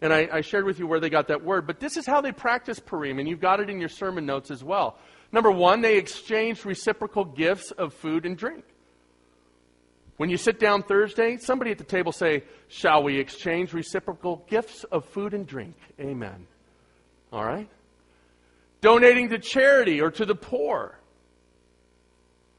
And 0.00 0.14
I, 0.14 0.26
I, 0.32 0.40
shared 0.40 0.64
with 0.64 0.78
you 0.78 0.86
where 0.86 1.00
they 1.00 1.10
got 1.10 1.28
that 1.28 1.44
word. 1.44 1.66
But 1.66 1.80
this 1.80 1.98
is 1.98 2.06
how 2.06 2.22
they 2.22 2.32
practice 2.32 2.78
Purim, 2.78 3.18
and 3.18 3.28
you've 3.28 3.42
got 3.42 3.60
it 3.60 3.68
in 3.68 3.78
your 3.78 3.90
sermon 3.90 4.24
notes 4.24 4.50
as 4.50 4.64
well. 4.64 4.96
Number 5.32 5.50
one, 5.50 5.82
they 5.82 5.98
exchanged 5.98 6.64
reciprocal 6.64 7.26
gifts 7.26 7.72
of 7.72 7.92
food 7.92 8.24
and 8.24 8.38
drink. 8.38 8.64
When 10.20 10.28
you 10.28 10.36
sit 10.36 10.60
down 10.60 10.82
Thursday, 10.82 11.38
somebody 11.38 11.70
at 11.70 11.78
the 11.78 11.84
table 11.84 12.12
say, 12.12 12.44
Shall 12.68 13.02
we 13.02 13.18
exchange 13.18 13.72
reciprocal 13.72 14.44
gifts 14.50 14.84
of 14.84 15.06
food 15.06 15.32
and 15.32 15.46
drink? 15.46 15.76
Amen. 15.98 16.46
All 17.32 17.42
right? 17.42 17.70
Donating 18.82 19.30
to 19.30 19.38
charity 19.38 20.02
or 20.02 20.10
to 20.10 20.26
the 20.26 20.34
poor. 20.34 20.98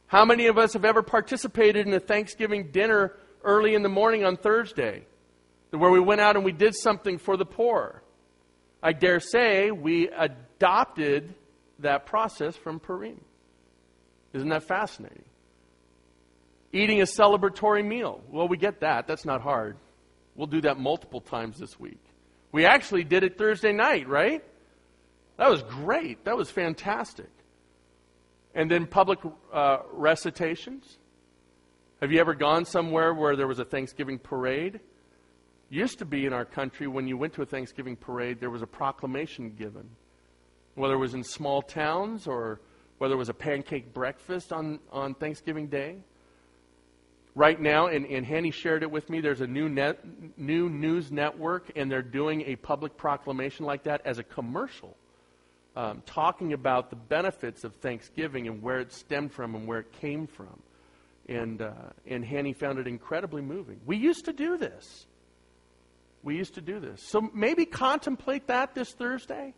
How 0.07 0.25
many 0.25 0.47
of 0.47 0.57
us 0.57 0.73
have 0.73 0.85
ever 0.85 1.03
participated 1.03 1.85
in 1.85 1.93
a 1.93 1.99
Thanksgiving 1.99 2.71
dinner 2.71 3.13
early 3.43 3.75
in 3.75 3.83
the 3.83 3.89
morning 3.89 4.25
on 4.25 4.37
Thursday 4.37 5.05
where 5.69 5.91
we 5.91 5.99
went 5.99 6.19
out 6.19 6.35
and 6.35 6.43
we 6.43 6.53
did 6.53 6.73
something 6.73 7.19
for 7.19 7.37
the 7.37 7.45
poor? 7.45 8.01
I 8.81 8.93
dare 8.93 9.19
say 9.19 9.69
we 9.69 10.09
adopted 10.09 11.35
that 11.77 12.07
process 12.07 12.55
from 12.55 12.79
Purim. 12.79 13.21
Isn't 14.33 14.49
that 14.49 14.63
fascinating? 14.63 15.25
Eating 16.73 17.01
a 17.01 17.05
celebratory 17.05 17.85
meal. 17.85 18.21
Well, 18.29 18.47
we 18.47 18.57
get 18.57 18.79
that. 18.79 19.07
That's 19.07 19.25
not 19.25 19.41
hard. 19.41 19.77
We'll 20.35 20.47
do 20.47 20.61
that 20.61 20.79
multiple 20.79 21.21
times 21.21 21.57
this 21.57 21.79
week. 21.79 21.99
We 22.51 22.65
actually 22.65 23.03
did 23.03 23.23
it 23.23 23.37
Thursday 23.37 23.73
night, 23.73 24.07
right? 24.07 24.43
That 25.37 25.49
was 25.49 25.63
great. 25.63 26.25
That 26.25 26.37
was 26.37 26.49
fantastic. 26.49 27.29
And 28.53 28.69
then 28.69 28.85
public 28.85 29.19
uh, 29.51 29.79
recitations. 29.91 30.97
Have 32.01 32.11
you 32.11 32.19
ever 32.19 32.33
gone 32.33 32.65
somewhere 32.65 33.13
where 33.13 33.35
there 33.35 33.47
was 33.47 33.59
a 33.59 33.65
Thanksgiving 33.65 34.19
parade? 34.19 34.79
Used 35.69 35.99
to 35.99 36.05
be 36.05 36.25
in 36.25 36.33
our 36.33 36.45
country 36.45 36.87
when 36.87 37.07
you 37.07 37.17
went 37.17 37.33
to 37.33 37.41
a 37.41 37.45
Thanksgiving 37.45 37.95
parade, 37.95 38.39
there 38.39 38.49
was 38.49 38.61
a 38.61 38.67
proclamation 38.67 39.55
given. 39.57 39.89
Whether 40.75 40.95
it 40.95 40.99
was 40.99 41.13
in 41.13 41.23
small 41.23 41.61
towns 41.61 42.27
or 42.27 42.59
whether 42.97 43.13
it 43.13 43.17
was 43.17 43.29
a 43.29 43.33
pancake 43.33 43.93
breakfast 43.93 44.51
on, 44.51 44.79
on 44.91 45.13
Thanksgiving 45.15 45.67
Day. 45.67 45.97
Right 47.33 47.59
now, 47.59 47.87
and, 47.87 48.05
and 48.05 48.25
Hanny 48.25 48.51
shared 48.51 48.83
it 48.83 48.91
with 48.91 49.09
me, 49.09 49.21
there's 49.21 49.39
a 49.39 49.47
new, 49.47 49.69
net, 49.69 49.99
new 50.37 50.69
news 50.69 51.11
network, 51.11 51.71
and 51.77 51.89
they're 51.89 52.01
doing 52.01 52.41
a 52.41 52.57
public 52.57 52.97
proclamation 52.97 53.65
like 53.65 53.83
that 53.83 54.01
as 54.03 54.17
a 54.17 54.23
commercial, 54.23 54.97
um, 55.77 56.03
talking 56.05 56.51
about 56.51 56.89
the 56.89 56.97
benefits 56.97 57.63
of 57.63 57.73
Thanksgiving 57.75 58.47
and 58.47 58.61
where 58.61 58.79
it 58.79 58.91
stemmed 58.91 59.31
from 59.31 59.55
and 59.55 59.65
where 59.65 59.79
it 59.79 59.93
came 59.93 60.27
from. 60.27 60.61
And, 61.29 61.61
uh, 61.61 61.71
and 62.05 62.25
Hanny 62.25 62.51
found 62.51 62.79
it 62.79 62.87
incredibly 62.87 63.41
moving. 63.41 63.79
We 63.85 63.95
used 63.95 64.25
to 64.25 64.33
do 64.33 64.57
this. 64.57 65.05
We 66.23 66.35
used 66.35 66.55
to 66.55 66.61
do 66.61 66.81
this. 66.81 67.01
So 67.01 67.29
maybe 67.33 67.65
contemplate 67.65 68.47
that 68.47 68.75
this 68.75 68.91
Thursday. 68.91 69.53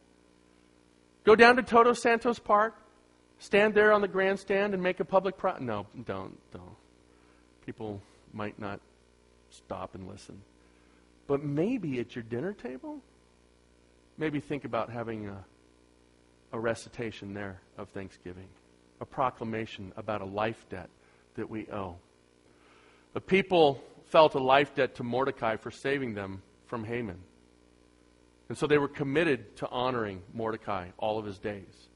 Go 1.24 1.36
down 1.36 1.56
to 1.56 1.64
Todos 1.64 2.04
Santos 2.04 2.38
Park, 2.38 2.76
stand 3.40 3.74
there 3.74 3.92
on 3.94 4.02
the 4.02 4.08
grandstand, 4.08 4.76
and 4.76 4.84
make 4.84 5.00
a 5.00 5.06
public 5.06 5.38
pro. 5.38 5.58
No, 5.58 5.88
don't, 6.06 6.38
don't 6.52 6.73
people 7.66 8.02
might 8.34 8.60
not 8.60 8.80
stop 9.50 9.96
and 9.96 10.08
listen. 10.08 10.42
But 11.28 11.44
maybe 11.44 12.00
at 12.00 12.16
your 12.16 12.24
dinner 12.24 12.54
table, 12.54 13.00
maybe 14.18 14.40
think 14.40 14.66
about 14.66 14.90
having 14.90 15.28
a, 15.28 15.44
a 16.52 16.60
recitation 16.60 17.34
there 17.34 17.62
of 17.78 17.90
Thanksgiving, 17.90 18.48
a 19.00 19.06
proclamation 19.06 19.94
about 19.96 20.22
a 20.22 20.26
life 20.26 20.66
debt 20.70 20.90
that 21.36 21.50
we 21.50 21.68
owe. 21.72 21.96
The 23.14 23.22
people 23.22 23.82
felt 24.08 24.36
a 24.36 24.40
life 24.40 24.76
debt 24.76 24.96
to 24.96 25.04
Mordecai 25.04 25.56
for 25.56 25.72
saving 25.72 26.14
them 26.14 26.42
from 26.68 26.84
Haman. 26.84 27.18
And 28.50 28.58
so 28.58 28.68
they 28.68 28.78
were 28.78 28.88
committed 28.88 29.56
to 29.58 29.70
honoring 29.70 30.22
Mordecai 30.34 30.90
all 30.98 31.18
of 31.18 31.26
his 31.26 31.40
days. 31.40 31.88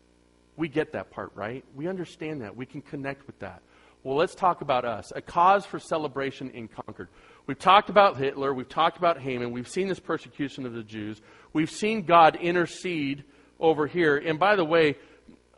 We 0.55 0.69
get 0.69 0.93
that 0.93 1.11
part, 1.11 1.31
right? 1.35 1.63
We 1.75 1.87
understand 1.87 2.41
that. 2.41 2.55
We 2.55 2.65
can 2.65 2.81
connect 2.81 3.27
with 3.27 3.37
that. 3.39 3.61
Well, 4.03 4.15
let's 4.15 4.35
talk 4.35 4.61
about 4.61 4.85
us. 4.85 5.11
A 5.15 5.21
cause 5.21 5.65
for 5.65 5.79
celebration 5.79 6.51
in 6.51 6.67
Concord. 6.67 7.09
We've 7.45 7.59
talked 7.59 7.89
about 7.89 8.17
Hitler. 8.17 8.53
We've 8.53 8.69
talked 8.69 8.97
about 8.97 9.19
Haman. 9.19 9.51
We've 9.51 9.67
seen 9.67 9.87
this 9.87 9.99
persecution 9.99 10.65
of 10.65 10.73
the 10.73 10.83
Jews. 10.83 11.21
We've 11.53 11.71
seen 11.71 12.03
God 12.03 12.35
intercede 12.35 13.23
over 13.59 13.87
here. 13.87 14.17
And 14.17 14.37
by 14.37 14.55
the 14.55 14.65
way, 14.65 14.95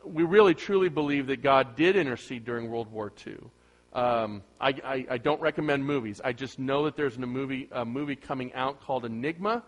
we 0.04 0.22
really 0.22 0.54
truly 0.54 0.88
believe 0.88 1.26
that 1.26 1.42
God 1.42 1.76
did 1.76 1.96
intercede 1.96 2.44
during 2.44 2.70
World 2.70 2.90
War 2.90 3.12
II. 3.26 3.36
Um, 3.92 4.42
I, 4.60 4.68
I, 4.68 5.06
I, 5.10 5.18
don't 5.18 5.40
recommend 5.40 5.84
movies. 5.84 6.20
I 6.24 6.32
just 6.32 6.60
know 6.60 6.84
that 6.84 6.96
there's 6.96 7.16
a 7.16 7.26
movie, 7.26 7.68
a 7.72 7.84
movie 7.84 8.14
coming 8.14 8.54
out 8.54 8.80
called 8.80 9.04
Enigma 9.04 9.64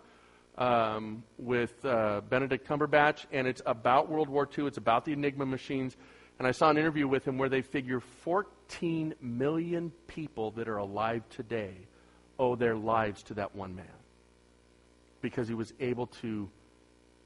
um, 0.56 1.24
with 1.38 1.84
uh, 1.84 2.20
Benedict 2.28 2.66
Cumberbatch, 2.68 3.26
and 3.32 3.48
it's 3.48 3.62
about 3.66 4.08
World 4.08 4.28
War 4.28 4.48
II. 4.56 4.66
It's 4.66 4.78
about 4.78 5.04
the 5.04 5.12
Enigma 5.12 5.44
machines. 5.44 5.96
And 6.42 6.48
I 6.48 6.50
saw 6.50 6.70
an 6.70 6.76
interview 6.76 7.06
with 7.06 7.24
him 7.24 7.38
where 7.38 7.48
they 7.48 7.62
figure 7.62 8.00
14 8.00 9.14
million 9.20 9.92
people 10.08 10.50
that 10.56 10.66
are 10.66 10.78
alive 10.78 11.22
today 11.28 11.76
owe 12.36 12.56
their 12.56 12.74
lives 12.74 13.22
to 13.22 13.34
that 13.34 13.54
one 13.54 13.76
man. 13.76 13.86
Because 15.20 15.46
he 15.46 15.54
was 15.54 15.72
able 15.78 16.08
to 16.20 16.50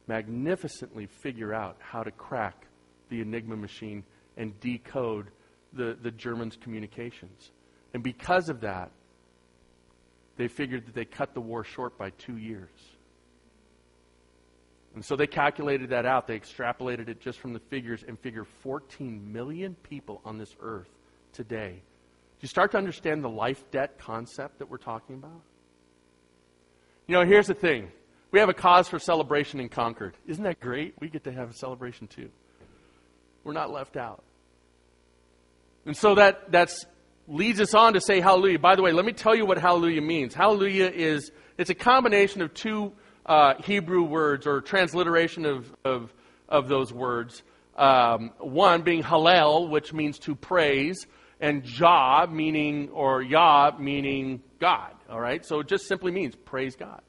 magnificently 0.06 1.06
figure 1.06 1.54
out 1.54 1.78
how 1.80 2.02
to 2.02 2.10
crack 2.10 2.66
the 3.08 3.22
Enigma 3.22 3.56
machine 3.56 4.04
and 4.36 4.60
decode 4.60 5.28
the, 5.72 5.96
the 6.02 6.10
Germans' 6.10 6.58
communications. 6.60 7.52
And 7.94 8.02
because 8.02 8.50
of 8.50 8.60
that, 8.60 8.90
they 10.36 10.48
figured 10.48 10.84
that 10.88 10.94
they 10.94 11.06
cut 11.06 11.32
the 11.32 11.40
war 11.40 11.64
short 11.64 11.96
by 11.96 12.10
two 12.10 12.36
years. 12.36 12.68
And 14.96 15.04
so 15.04 15.14
they 15.14 15.26
calculated 15.26 15.90
that 15.90 16.06
out. 16.06 16.26
They 16.26 16.40
extrapolated 16.40 17.10
it 17.10 17.20
just 17.20 17.38
from 17.38 17.52
the 17.52 17.58
figures 17.58 18.02
and 18.02 18.18
figure 18.18 18.44
14 18.62 19.30
million 19.30 19.76
people 19.82 20.22
on 20.24 20.38
this 20.38 20.56
earth 20.58 20.88
today. 21.34 21.72
Do 21.74 22.38
you 22.40 22.48
start 22.48 22.72
to 22.72 22.78
understand 22.78 23.22
the 23.22 23.28
life 23.28 23.62
debt 23.70 23.98
concept 23.98 24.58
that 24.58 24.70
we're 24.70 24.78
talking 24.78 25.16
about? 25.16 25.42
You 27.06 27.14
know, 27.14 27.26
here's 27.26 27.46
the 27.46 27.54
thing. 27.54 27.90
We 28.30 28.40
have 28.40 28.48
a 28.48 28.54
cause 28.54 28.88
for 28.88 28.98
celebration 28.98 29.60
in 29.60 29.68
Concord. 29.68 30.14
Isn't 30.26 30.44
that 30.44 30.60
great? 30.60 30.94
We 30.98 31.10
get 31.10 31.24
to 31.24 31.32
have 31.32 31.50
a 31.50 31.54
celebration 31.54 32.06
too. 32.06 32.30
We're 33.44 33.52
not 33.52 33.70
left 33.70 33.98
out. 33.98 34.24
And 35.84 35.94
so 35.94 36.14
that 36.14 36.50
that's 36.50 36.86
leads 37.28 37.60
us 37.60 37.74
on 37.74 37.92
to 37.92 38.00
say 38.00 38.20
hallelujah. 38.20 38.60
By 38.60 38.76
the 38.76 38.82
way, 38.82 38.92
let 38.92 39.04
me 39.04 39.12
tell 39.12 39.34
you 39.34 39.44
what 39.44 39.58
hallelujah 39.58 40.00
means. 40.00 40.32
Hallelujah 40.32 40.90
is 40.90 41.30
it's 41.58 41.70
a 41.70 41.74
combination 41.74 42.40
of 42.40 42.54
two 42.54 42.92
uh, 43.26 43.54
Hebrew 43.62 44.04
words 44.04 44.46
or 44.46 44.60
transliteration 44.60 45.44
of, 45.44 45.74
of, 45.84 46.14
of 46.48 46.68
those 46.68 46.92
words. 46.92 47.42
Um, 47.76 48.30
one 48.38 48.82
being 48.82 49.02
Hallel, 49.02 49.68
which 49.68 49.92
means 49.92 50.18
to 50.20 50.34
praise, 50.34 51.06
and 51.40 51.62
Jah 51.62 52.26
meaning, 52.30 52.88
or 52.90 53.20
Yah 53.20 53.72
meaning 53.78 54.42
God. 54.58 54.92
All 55.10 55.20
right? 55.20 55.44
So 55.44 55.60
it 55.60 55.68
just 55.68 55.86
simply 55.86 56.12
means 56.12 56.34
praise 56.34 56.76
God. 56.76 57.02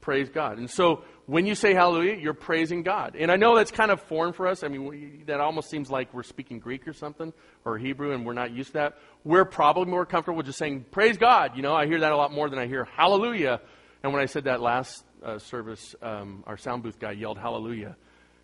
Praise 0.00 0.28
God. 0.28 0.58
And 0.58 0.70
so 0.70 1.02
when 1.26 1.44
you 1.44 1.54
say 1.54 1.74
hallelujah, 1.74 2.14
you're 2.14 2.32
praising 2.32 2.82
God. 2.82 3.16
And 3.18 3.30
I 3.30 3.36
know 3.36 3.56
that's 3.56 3.72
kind 3.72 3.90
of 3.90 4.00
foreign 4.02 4.32
for 4.32 4.46
us. 4.46 4.62
I 4.62 4.68
mean, 4.68 4.84
we, 4.86 5.22
that 5.26 5.40
almost 5.40 5.68
seems 5.68 5.90
like 5.90 6.14
we're 6.14 6.22
speaking 6.22 6.60
Greek 6.60 6.86
or 6.86 6.92
something, 6.92 7.32
or 7.64 7.76
Hebrew, 7.76 8.12
and 8.12 8.24
we're 8.24 8.32
not 8.32 8.52
used 8.52 8.68
to 8.68 8.72
that. 8.74 8.98
We're 9.24 9.44
probably 9.44 9.86
more 9.86 10.06
comfortable 10.06 10.42
just 10.42 10.58
saying, 10.58 10.86
praise 10.90 11.18
God. 11.18 11.56
You 11.56 11.62
know, 11.62 11.74
I 11.74 11.86
hear 11.86 12.00
that 12.00 12.12
a 12.12 12.16
lot 12.16 12.32
more 12.32 12.48
than 12.48 12.58
I 12.58 12.66
hear 12.66 12.84
hallelujah. 12.84 13.60
And 14.02 14.12
when 14.12 14.22
I 14.22 14.26
said 14.26 14.44
that 14.44 14.62
last 14.62 15.04
uh, 15.24 15.38
service, 15.38 15.94
um, 16.02 16.44
our 16.46 16.56
sound 16.56 16.82
booth 16.82 16.98
guy 16.98 17.12
yelled 17.12 17.38
hallelujah. 17.38 17.96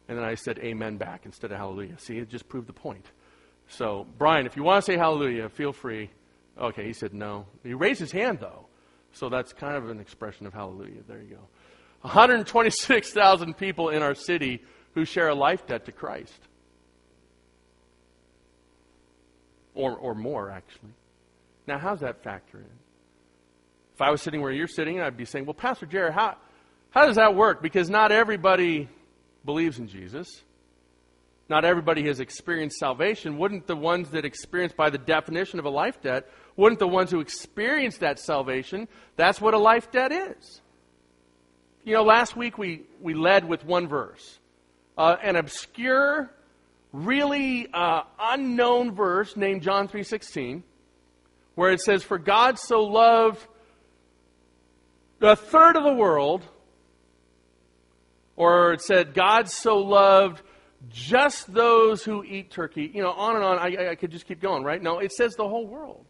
And 0.08 0.18
then 0.18 0.24
I 0.24 0.34
said 0.34 0.58
amen 0.58 0.96
back 0.96 1.24
instead 1.24 1.50
of 1.50 1.58
hallelujah. 1.58 1.98
See, 1.98 2.18
it 2.18 2.28
just 2.28 2.48
proved 2.48 2.68
the 2.68 2.74
point. 2.74 3.06
So, 3.68 4.06
Brian, 4.18 4.46
if 4.46 4.56
you 4.56 4.62
want 4.62 4.84
to 4.84 4.92
say 4.92 4.98
hallelujah, 4.98 5.48
feel 5.48 5.72
free. 5.72 6.10
Okay, 6.58 6.84
he 6.84 6.92
said 6.92 7.14
no. 7.14 7.46
He 7.62 7.74
raised 7.74 8.00
his 8.00 8.12
hand, 8.12 8.38
though. 8.40 8.66
So 9.12 9.28
that's 9.28 9.52
kind 9.52 9.76
of 9.76 9.88
an 9.90 10.00
expression 10.00 10.46
of 10.46 10.52
hallelujah. 10.52 11.02
There 11.08 11.20
you 11.20 11.36
go. 11.36 11.48
126,000 12.02 13.54
people 13.56 13.88
in 13.88 14.02
our 14.02 14.14
city 14.14 14.62
who 14.94 15.04
share 15.04 15.28
a 15.28 15.34
life 15.34 15.66
debt 15.66 15.86
to 15.86 15.92
Christ. 15.92 16.38
or, 19.74 19.96
or 19.96 20.14
more, 20.14 20.50
actually. 20.50 20.94
Now, 21.66 21.78
how's 21.78 22.00
that 22.00 22.22
factor 22.22 22.58
in? 22.58 22.78
If 23.94 24.00
I 24.00 24.10
was 24.10 24.22
sitting 24.22 24.40
where 24.40 24.52
you're 24.52 24.68
sitting, 24.68 25.00
I'd 25.00 25.16
be 25.16 25.24
saying, 25.24 25.46
well, 25.46 25.54
Pastor 25.54 25.86
Jared, 25.86 26.14
how, 26.14 26.36
how 26.94 27.06
does 27.06 27.16
that 27.16 27.34
work? 27.34 27.60
Because 27.60 27.90
not 27.90 28.12
everybody 28.12 28.88
believes 29.44 29.80
in 29.80 29.88
Jesus. 29.88 30.28
Not 31.48 31.64
everybody 31.64 32.06
has 32.06 32.20
experienced 32.20 32.78
salvation. 32.78 33.36
Wouldn't 33.36 33.66
the 33.66 33.74
ones 33.74 34.10
that 34.10 34.24
experience, 34.24 34.72
by 34.72 34.90
the 34.90 34.98
definition 34.98 35.58
of 35.58 35.64
a 35.64 35.70
life 35.70 36.00
debt, 36.00 36.28
wouldn't 36.56 36.78
the 36.78 36.86
ones 36.86 37.10
who 37.10 37.18
experience 37.18 37.98
that 37.98 38.20
salvation, 38.20 38.86
that's 39.16 39.40
what 39.40 39.54
a 39.54 39.58
life 39.58 39.90
debt 39.90 40.12
is? 40.12 40.60
You 41.82 41.94
know, 41.94 42.04
last 42.04 42.36
week 42.36 42.58
we, 42.58 42.82
we 43.00 43.12
led 43.12 43.46
with 43.48 43.64
one 43.64 43.88
verse. 43.88 44.38
Uh, 44.96 45.16
an 45.20 45.34
obscure, 45.34 46.30
really 46.92 47.66
uh, 47.74 48.04
unknown 48.20 48.94
verse 48.94 49.36
named 49.36 49.62
John 49.62 49.88
3.16, 49.88 50.62
where 51.56 51.72
it 51.72 51.80
says, 51.80 52.04
For 52.04 52.18
God 52.18 52.56
so 52.56 52.84
loved 52.84 53.44
a 55.20 55.34
third 55.34 55.76
of 55.76 55.82
the 55.82 55.92
world, 55.92 56.42
or 58.36 58.72
it 58.72 58.82
said, 58.82 59.14
God 59.14 59.48
so 59.50 59.78
loved 59.78 60.42
just 60.90 61.52
those 61.52 62.02
who 62.04 62.22
eat 62.24 62.50
turkey. 62.50 62.90
You 62.92 63.02
know, 63.02 63.12
on 63.12 63.36
and 63.36 63.44
on. 63.44 63.58
I, 63.58 63.90
I 63.90 63.94
could 63.94 64.10
just 64.10 64.26
keep 64.26 64.40
going, 64.40 64.64
right? 64.64 64.82
No, 64.82 64.98
it 64.98 65.12
says 65.12 65.34
the 65.34 65.48
whole 65.48 65.66
world 65.66 66.04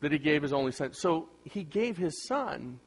that 0.00 0.12
he 0.12 0.18
gave 0.18 0.42
his 0.42 0.52
only 0.52 0.72
son. 0.72 0.92
So 0.92 1.28
he 1.44 1.64
gave 1.64 1.96
his 1.96 2.26
son 2.26 2.80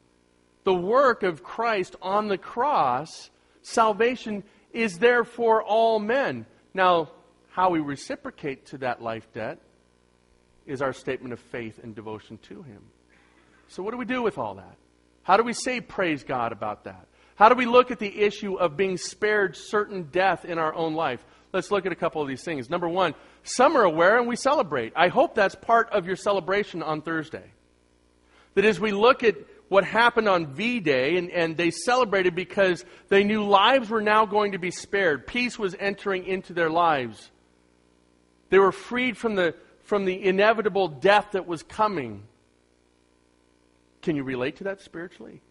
the 0.68 0.74
work 0.74 1.24
of 1.24 1.44
Christ 1.44 1.96
on 2.02 2.28
the 2.28 2.38
cross, 2.38 3.30
salvation 3.62 4.44
is 4.74 5.00
there 5.00 5.24
for 5.24 5.64
all 5.64 5.98
men. 5.98 6.46
Now, 6.74 7.10
how 7.48 7.70
we 7.70 7.80
reciprocate 7.80 8.66
to 8.66 8.78
that 8.80 9.02
life 9.02 9.32
debt 9.34 9.60
is 10.66 10.82
our 10.82 10.92
statement 10.92 11.32
of 11.32 11.40
faith 11.40 11.80
and 11.82 11.96
devotion 11.96 12.38
to 12.50 12.64
Him. 12.64 12.84
So, 13.70 13.82
what 13.82 13.92
do 13.92 13.98
we 13.98 14.04
do 14.04 14.22
with 14.22 14.38
all 14.38 14.56
that? 14.56 14.76
How 15.28 15.36
do 15.36 15.44
we 15.44 15.52
say 15.52 15.82
praise 15.82 16.24
God 16.24 16.54
about 16.54 16.86
that? 16.86 17.06
How 17.36 17.50
do 17.50 17.56
we 17.56 17.66
look 17.66 17.92
at 17.92 18.00
the 18.00 18.22
issue 18.22 18.56
of 18.56 18.78
being 18.78 18.96
spared 18.96 19.58
certain 19.58 20.04
death 20.04 20.46
in 20.46 20.58
our 20.58 20.74
own 20.74 20.94
life? 20.94 21.26
Let's 21.52 21.70
look 21.70 21.86
at 21.86 21.92
a 21.92 21.98
couple 21.98 22.22
of 22.22 22.30
these 22.30 22.46
things. 22.46 22.70
Number 22.70 22.88
one, 22.88 23.14
some 23.44 23.76
are 23.76 23.84
aware 23.84 24.20
and 24.20 24.26
we 24.26 24.38
celebrate. 24.38 24.94
I 24.96 25.10
hope 25.10 25.36
that's 25.36 25.54
part 25.54 25.90
of 25.90 26.08
your 26.08 26.16
celebration 26.16 26.82
on 26.82 27.02
Thursday. 27.02 27.44
That 28.54 28.64
as 28.64 28.80
we 28.80 28.94
look 28.94 29.22
at 29.22 29.36
what 29.68 29.84
happened 29.84 30.30
on 30.30 30.54
V 30.54 30.80
Day, 30.80 31.18
and, 31.18 31.30
and 31.30 31.58
they 31.58 31.72
celebrated 31.72 32.34
because 32.34 32.86
they 33.10 33.26
knew 33.26 33.44
lives 33.44 33.90
were 33.90 34.02
now 34.02 34.26
going 34.26 34.54
to 34.54 34.60
be 34.60 34.72
spared. 34.72 35.28
Peace 35.28 35.60
was 35.60 35.76
entering 35.78 36.26
into 36.26 36.54
their 36.54 36.70
lives. 36.70 37.32
They 38.50 38.60
were 38.60 38.72
freed 38.72 39.18
from 39.18 39.36
the, 39.36 39.56
from 39.84 40.06
the 40.06 40.24
inevitable 40.24 40.88
death 40.88 41.34
that 41.34 41.46
was 41.46 41.64
coming. 41.64 42.24
Can 44.02 44.16
you 44.16 44.24
relate 44.24 44.58
to 44.58 44.66
that 44.66 44.82
spiritually? 44.82 45.42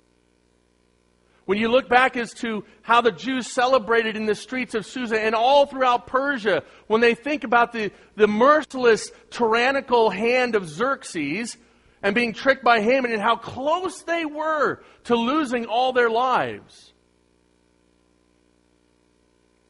When 1.46 1.58
you 1.58 1.68
look 1.68 1.88
back 1.88 2.16
as 2.16 2.34
to 2.34 2.64
how 2.82 3.00
the 3.00 3.12
Jews 3.12 3.46
celebrated 3.46 4.16
in 4.16 4.26
the 4.26 4.34
streets 4.34 4.74
of 4.74 4.84
Susa 4.84 5.20
and 5.20 5.34
all 5.34 5.66
throughout 5.66 6.08
Persia, 6.08 6.64
when 6.88 7.00
they 7.00 7.14
think 7.14 7.44
about 7.44 7.72
the, 7.72 7.92
the 8.16 8.26
merciless, 8.26 9.12
tyrannical 9.30 10.10
hand 10.10 10.56
of 10.56 10.68
Xerxes, 10.68 11.56
and 12.02 12.14
being 12.14 12.32
tricked 12.32 12.64
by 12.64 12.80
Haman 12.80 13.12
and 13.12 13.22
how 13.22 13.36
close 13.36 14.02
they 14.02 14.24
were 14.24 14.82
to 15.04 15.16
losing 15.16 15.66
all 15.66 15.92
their 15.92 16.10
lives. 16.10 16.92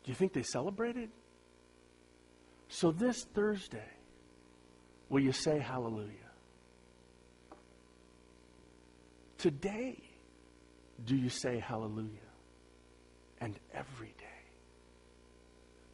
Do 0.05 0.11
you 0.11 0.15
think 0.15 0.33
they 0.33 0.43
celebrated? 0.43 1.11
So 2.69 2.91
this 2.91 3.25
Thursday, 3.25 3.91
will 5.09 5.21
you 5.21 5.33
say 5.33 5.59
hallelujah? 5.59 6.26
Today, 9.39 9.99
do 11.05 11.17
you 11.17 11.29
say 11.29 11.59
hallelujah? 11.59 12.11
And 13.41 13.59
every 13.75 14.15
day. 14.19 14.25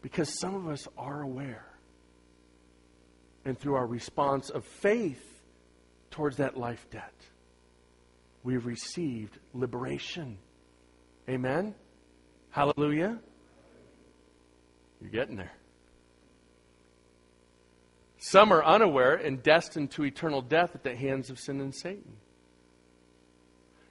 Because 0.00 0.38
some 0.38 0.54
of 0.54 0.68
us 0.68 0.86
are 0.96 1.22
aware. 1.22 1.66
And 3.44 3.58
through 3.58 3.74
our 3.74 3.86
response 3.86 4.50
of 4.50 4.64
faith, 4.64 5.32
towards 6.12 6.36
that 6.36 6.56
life 6.56 6.86
debt. 6.90 7.14
We've 8.44 8.64
received 8.64 9.38
liberation. 9.52 10.38
Amen? 11.28 11.74
Hallelujah? 12.50 13.18
You're 15.00 15.10
getting 15.10 15.36
there. 15.36 15.52
Some 18.18 18.52
are 18.52 18.64
unaware 18.64 19.14
and 19.14 19.42
destined 19.42 19.90
to 19.92 20.04
eternal 20.04 20.42
death 20.42 20.76
at 20.76 20.84
the 20.84 20.94
hands 20.94 21.28
of 21.28 21.40
sin 21.40 21.60
and 21.60 21.74
Satan. 21.74 22.16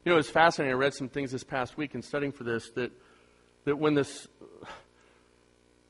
You 0.04 0.12
know, 0.12 0.18
it's 0.18 0.30
fascinating. 0.30 0.74
I 0.74 0.78
read 0.78 0.96
some 0.96 1.10
things 1.10 1.32
this 1.32 1.44
past 1.44 1.78
week 1.78 1.94
in 1.94 2.02
studying 2.02 2.32
for 2.32 2.44
this 2.44 2.72
that, 2.72 2.92
that 3.66 3.78
when, 3.78 3.94
this, 3.94 4.28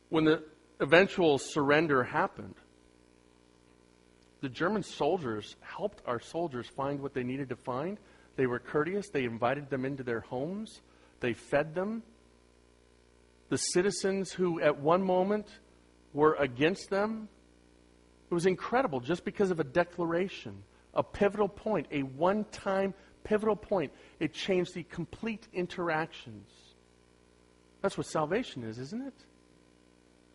when 0.09 0.26
the 0.26 0.43
eventual 0.82 1.38
surrender 1.38 2.03
happened, 2.03 2.55
the 4.41 4.49
German 4.49 4.84
soldiers 4.84 5.55
helped 5.62 6.01
our 6.05 6.20
soldiers 6.20 6.68
find 6.68 6.99
what 6.99 7.14
they 7.14 7.24
needed 7.24 7.49
to 7.49 7.55
find. 7.55 7.97
They 8.36 8.47
were 8.47 8.59
courteous. 8.59 9.09
They 9.09 9.24
invited 9.24 9.70
them 9.70 9.86
into 9.86 10.03
their 10.03 10.20
homes. 10.20 10.82
They 11.22 11.34
fed 11.34 11.74
them. 11.74 12.03
The 13.47 13.57
citizens 13.57 14.34
who, 14.34 14.59
at 14.59 14.80
one 14.80 15.03
moment, 15.03 15.47
were 16.14 16.34
against 16.36 16.89
them, 16.89 17.30
it 18.30 18.34
was 18.34 18.45
incredible 18.45 18.99
just 18.99 19.24
because 19.24 19.51
of 19.51 19.62
a 19.62 19.64
declaration, 19.64 20.64
a 20.93 21.03
pivotal 21.03 21.47
point, 21.47 21.88
a 21.91 22.01
one 22.01 22.43
time 22.51 22.93
pivotal 23.24 23.55
point. 23.55 23.91
It 24.19 24.34
changed 24.34 24.74
the 24.74 24.84
complete 24.84 25.47
interactions. 25.53 26.49
That's 27.82 27.97
what 27.97 28.07
salvation 28.07 28.63
is, 28.63 28.78
isn't 28.78 29.07
it? 29.07 29.13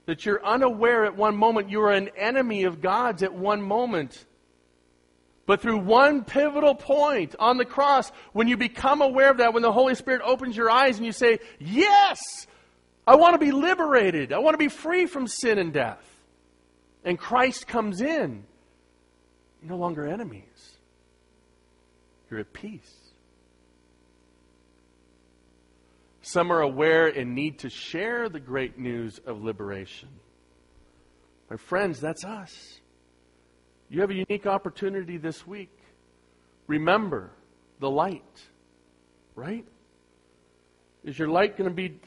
that 0.07 0.24
you're 0.24 0.45
unaware 0.45 1.05
at 1.05 1.16
one 1.16 1.37
moment, 1.37 1.68
you're 1.68 1.91
an 1.91 2.11
enemy 2.16 2.64
of 2.64 2.80
God's 2.80 3.22
at 3.22 3.34
one 3.34 3.61
moment. 3.61 4.24
But 5.47 5.61
through 5.61 5.78
one 5.78 6.24
pivotal 6.24 6.74
point 6.74 7.37
on 7.39 7.57
the 7.57 7.64
cross, 7.64 8.11
when 8.32 8.49
you 8.49 8.57
become 8.57 9.03
aware 9.03 9.30
of 9.30 9.39
that, 9.39 9.53
when 9.53 9.62
the 9.62 9.72
Holy 9.72 9.95
Spirit 9.95 10.22
opens 10.24 10.57
your 10.57 10.70
eyes 10.70 10.97
and 10.97 11.07
you 11.07 11.12
say, 11.12 11.39
Yes, 11.61 12.20
I 13.07 13.16
want 13.16 13.34
to 13.34 13.39
be 13.39 13.53
liberated, 13.53 14.32
I 14.32 14.39
want 14.39 14.55
to 14.55 14.59
be 14.59 14.68
free 14.68 15.07
from 15.07 15.28
sin 15.28 15.59
and 15.59 15.72
death. 15.72 16.03
And 17.05 17.18
Christ 17.18 17.68
comes 17.68 18.01
in, 18.01 18.45
no 19.62 19.76
longer 19.76 20.07
enemies, 20.07 20.43
you're 22.31 22.41
at 22.41 22.53
peace. 22.53 22.93
Some 26.22 26.51
are 26.53 26.61
aware 26.61 27.07
and 27.07 27.35
need 27.35 27.61
to 27.61 27.70
share 27.70 28.29
the 28.29 28.41
great 28.41 28.79
news 28.79 29.20
of 29.27 29.43
liberation. 29.43 30.09
My 31.49 31.57
friends, 31.57 32.01
that's 32.01 32.24
us. 32.24 32.81
You 33.89 34.01
have 34.01 34.11
a 34.11 34.14
unique 34.14 34.47
opportunity 34.47 35.18
this 35.18 35.47
week. 35.47 35.70
Remember 36.66 37.31
the 37.79 37.89
light, 37.89 38.43
right? 39.37 39.64
Is 41.05 41.16
your 41.16 41.29
light 41.29 41.57
going 41.57 41.70
to 41.70 41.74
be 41.74 42.01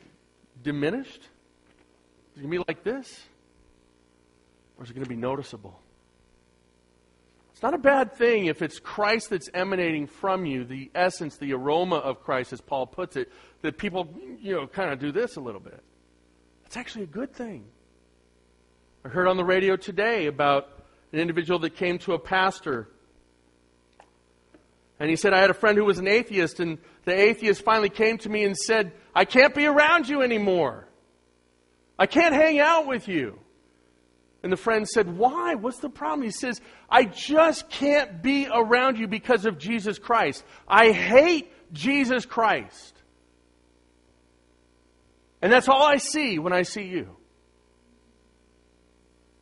diminished? 0.62 1.22
Is 2.36 2.40
it 2.40 2.42
going 2.42 2.52
to 2.52 2.58
be 2.58 2.66
like 2.68 2.84
this? 2.84 3.24
Or 4.78 4.84
is 4.84 4.90
it 4.90 4.94
going 4.94 5.06
to 5.06 5.10
be 5.10 5.16
noticeable? 5.16 5.80
It's 7.60 7.64
not 7.64 7.74
a 7.74 7.78
bad 7.78 8.14
thing 8.14 8.46
if 8.46 8.62
it's 8.62 8.80
Christ 8.80 9.32
that's 9.32 9.50
emanating 9.54 10.08
from 10.08 10.46
you, 10.46 10.64
the 10.64 10.90
essence, 10.96 11.36
the 11.36 11.52
aroma 11.52 11.98
of 11.98 12.24
Christ, 12.24 12.54
as 12.54 12.62
Paul 12.62 12.88
puts 12.88 13.18
it, 13.18 13.30
that 13.64 13.78
people, 13.78 14.08
you 14.40 14.56
know, 14.56 14.66
kind 14.66 14.94
of 14.94 15.00
do 15.00 15.12
this 15.12 15.36
a 15.36 15.42
little 15.42 15.60
bit. 15.60 15.84
It's 16.66 16.78
actually 16.78 17.04
a 17.04 17.08
good 17.08 17.34
thing. 17.34 17.66
I 19.04 19.10
heard 19.10 19.28
on 19.28 19.36
the 19.36 19.44
radio 19.44 19.76
today 19.76 20.28
about 20.28 20.70
an 21.12 21.20
individual 21.20 21.60
that 21.60 21.72
came 21.76 22.00
to 22.00 22.14
a 22.14 22.18
pastor. 22.18 22.88
And 24.98 25.10
he 25.10 25.18
said, 25.18 25.34
I 25.34 25.42
had 25.42 25.50
a 25.50 25.54
friend 25.54 25.78
who 25.78 25.84
was 25.84 26.00
an 26.00 26.08
atheist, 26.08 26.62
and 26.62 26.78
the 27.04 27.14
atheist 27.14 27.62
finally 27.62 27.90
came 27.90 28.18
to 28.20 28.30
me 28.30 28.46
and 28.46 28.56
said, 28.56 28.94
I 29.14 29.26
can't 29.26 29.54
be 29.54 29.66
around 29.66 30.08
you 30.08 30.22
anymore. 30.22 30.88
I 31.98 32.06
can't 32.06 32.34
hang 32.34 32.62
out 32.62 32.88
with 32.88 33.10
you. 33.10 33.38
And 34.42 34.52
the 34.52 34.58
friend 34.58 34.88
said, 34.88 35.18
Why? 35.18 35.56
What's 35.56 35.80
the 35.80 35.90
problem? 35.90 36.24
He 36.24 36.32
says, 36.32 36.62
I 36.90 37.06
just 37.06 37.70
can't 37.70 38.22
be 38.22 38.48
around 38.52 38.98
you 38.98 39.08
because 39.08 39.46
of 39.46 39.58
Jesus 39.58 40.00
Christ. 40.00 40.44
I 40.68 40.92
hate 40.92 41.52
Jesus 41.74 42.26
Christ. 42.26 42.96
And 45.42 45.52
that's 45.52 45.68
all 45.68 45.84
I 45.84 45.98
see 45.98 46.40
when 46.40 46.54
I 46.54 46.64
see 46.64 46.84
you. 46.84 47.16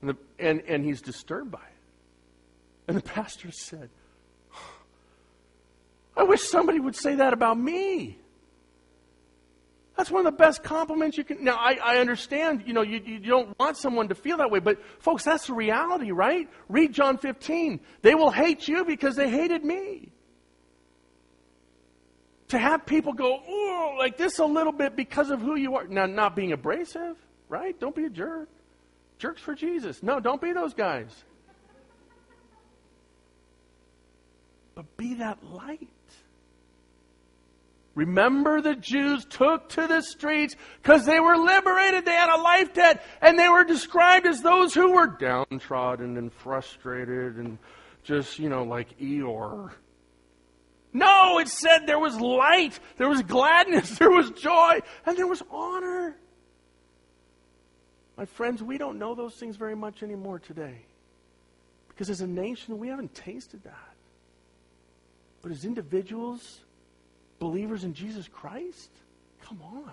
And, 0.01 0.11
the, 0.11 0.17
and, 0.39 0.61
and 0.67 0.85
he's 0.85 1.01
disturbed 1.01 1.51
by 1.51 1.59
it. 1.59 1.63
And 2.87 2.97
the 2.97 3.01
pastor 3.01 3.51
said, 3.51 3.89
I 6.15 6.23
wish 6.23 6.41
somebody 6.41 6.79
would 6.79 6.95
say 6.95 7.15
that 7.15 7.33
about 7.33 7.59
me. 7.59 8.17
That's 9.97 10.11
one 10.11 10.27
of 10.27 10.31
the 10.31 10.37
best 10.37 10.63
compliments 10.63 11.17
you 11.17 11.23
can. 11.23 11.43
Now, 11.43 11.55
I, 11.55 11.79
I 11.83 11.97
understand, 11.97 12.63
you 12.67 12.73
know, 12.73 12.83
you, 12.83 13.01
you 13.03 13.19
don't 13.19 13.57
want 13.59 13.77
someone 13.77 14.09
to 14.09 14.15
feel 14.15 14.37
that 14.37 14.51
way, 14.51 14.59
but 14.59 14.77
folks, 14.99 15.23
that's 15.23 15.47
the 15.47 15.53
reality, 15.53 16.11
right? 16.11 16.47
Read 16.69 16.93
John 16.93 17.17
15. 17.17 17.79
They 18.03 18.13
will 18.13 18.29
hate 18.29 18.67
you 18.67 18.85
because 18.85 19.15
they 19.15 19.27
hated 19.27 19.65
me. 19.65 20.11
To 22.49 22.59
have 22.59 22.85
people 22.85 23.11
go, 23.11 23.41
oh, 23.45 23.95
like 23.97 24.17
this 24.17 24.37
a 24.37 24.45
little 24.45 24.71
bit 24.71 24.95
because 24.95 25.31
of 25.31 25.41
who 25.41 25.55
you 25.55 25.75
are. 25.75 25.87
Now, 25.87 26.05
not 26.05 26.35
being 26.35 26.51
abrasive, 26.51 27.17
right? 27.49 27.77
Don't 27.79 27.95
be 27.95 28.05
a 28.05 28.09
jerk. 28.09 28.49
Jerks 29.17 29.41
for 29.41 29.55
Jesus. 29.55 30.03
No, 30.03 30.19
don't 30.19 30.39
be 30.39 30.53
those 30.53 30.75
guys. 30.75 31.09
But 34.75 34.95
be 34.95 35.15
that 35.15 35.43
light. 35.43 35.89
Remember, 37.97 38.61
the 38.61 38.75
Jews 38.75 39.25
took 39.25 39.69
to 39.69 39.87
the 39.87 40.01
streets 40.01 40.55
because 40.83 41.07
they 41.07 41.19
were 41.19 41.35
liberated. 41.35 42.05
They 42.05 42.11
had 42.11 42.29
a 42.29 42.39
life 42.39 42.71
debt, 42.71 43.03
and 43.23 43.39
they 43.39 43.49
were 43.49 43.63
described 43.63 44.27
as 44.27 44.43
those 44.43 44.71
who 44.71 44.91
were 44.91 45.07
downtrodden 45.07 46.15
and 46.15 46.31
frustrated 46.31 47.37
and 47.37 47.57
just, 48.03 48.37
you 48.37 48.49
know, 48.49 48.61
like 48.61 48.99
Eeyore. 48.99 49.71
No, 50.93 51.39
it 51.39 51.47
said 51.47 51.87
there 51.87 51.97
was 51.97 52.21
light, 52.21 52.79
there 52.97 53.09
was 53.09 53.23
gladness, 53.23 53.89
there 53.97 54.11
was 54.11 54.29
joy, 54.29 54.77
and 55.07 55.17
there 55.17 55.25
was 55.25 55.41
honor. 55.49 56.15
My 58.15 58.25
friends, 58.25 58.61
we 58.61 58.77
don't 58.77 58.99
know 58.99 59.15
those 59.15 59.33
things 59.33 59.55
very 59.55 59.75
much 59.75 60.03
anymore 60.03 60.37
today. 60.37 60.85
Because 61.87 62.11
as 62.11 62.21
a 62.21 62.27
nation, 62.27 62.77
we 62.77 62.89
haven't 62.89 63.15
tasted 63.15 63.63
that. 63.63 63.95
But 65.41 65.51
as 65.51 65.65
individuals, 65.65 66.59
believers 67.39 67.83
in 67.83 67.93
Jesus 67.93 68.27
Christ? 68.27 68.91
Come 69.41 69.61
on. 69.61 69.91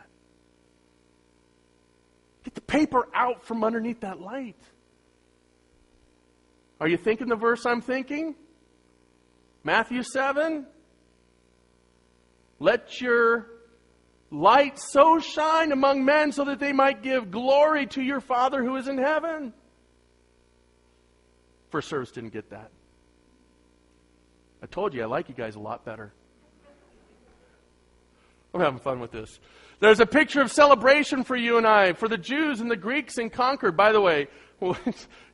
Get 2.44 2.54
the 2.54 2.60
paper 2.60 3.08
out 3.14 3.44
from 3.44 3.64
underneath 3.64 4.00
that 4.00 4.20
light. 4.20 4.60
Are 6.80 6.88
you 6.88 6.96
thinking 6.96 7.28
the 7.28 7.36
verse 7.36 7.64
I'm 7.64 7.80
thinking? 7.80 8.34
Matthew 9.62 10.02
7. 10.02 10.66
Let 12.58 13.00
your 13.00 13.46
light 14.30 14.78
so 14.78 15.18
shine 15.18 15.72
among 15.72 16.04
men 16.04 16.32
so 16.32 16.44
that 16.44 16.58
they 16.58 16.72
might 16.72 17.02
give 17.02 17.30
glory 17.30 17.86
to 17.88 18.02
your 18.02 18.20
Father 18.20 18.62
who 18.62 18.76
is 18.76 18.88
in 18.88 18.98
heaven. 18.98 19.52
First 21.70 21.88
service 21.88 22.10
didn't 22.10 22.32
get 22.32 22.50
that. 22.50 22.70
I 24.62 24.66
told 24.66 24.94
you 24.94 25.02
I 25.02 25.06
like 25.06 25.28
you 25.28 25.34
guys 25.34 25.56
a 25.56 25.60
lot 25.60 25.84
better. 25.84 26.12
I'm 28.54 28.60
having 28.60 28.78
fun 28.78 29.00
with 29.00 29.10
this. 29.10 29.40
There's 29.80 29.98
a 29.98 30.06
picture 30.06 30.40
of 30.40 30.52
celebration 30.52 31.24
for 31.24 31.34
you 31.34 31.58
and 31.58 31.66
I, 31.66 31.92
for 31.92 32.08
the 32.08 32.16
Jews 32.16 32.60
and 32.60 32.70
the 32.70 32.76
Greeks 32.76 33.18
in 33.18 33.28
Concord. 33.28 33.76
By 33.76 33.90
the 33.90 34.00
way, 34.00 34.28
you're 34.60 34.76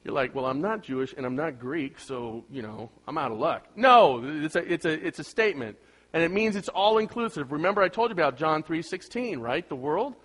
like, 0.06 0.34
well, 0.34 0.46
I'm 0.46 0.62
not 0.62 0.82
Jewish 0.82 1.12
and 1.16 1.26
I'm 1.26 1.36
not 1.36 1.60
Greek, 1.60 1.98
so, 2.00 2.44
you 2.50 2.62
know, 2.62 2.90
I'm 3.06 3.18
out 3.18 3.30
of 3.30 3.38
luck. 3.38 3.66
No, 3.76 4.22
it's 4.24 4.56
a, 4.56 4.72
it's 4.72 4.86
a, 4.86 5.06
it's 5.06 5.18
a 5.18 5.24
statement. 5.24 5.76
And 6.12 6.22
it 6.22 6.30
means 6.30 6.56
it's 6.56 6.70
all 6.70 6.98
inclusive. 6.98 7.52
Remember, 7.52 7.82
I 7.82 7.88
told 7.88 8.10
you 8.10 8.14
about 8.14 8.36
John 8.36 8.62
3.16, 8.62 9.38
right? 9.38 9.68
The 9.68 9.76
world? 9.76 10.16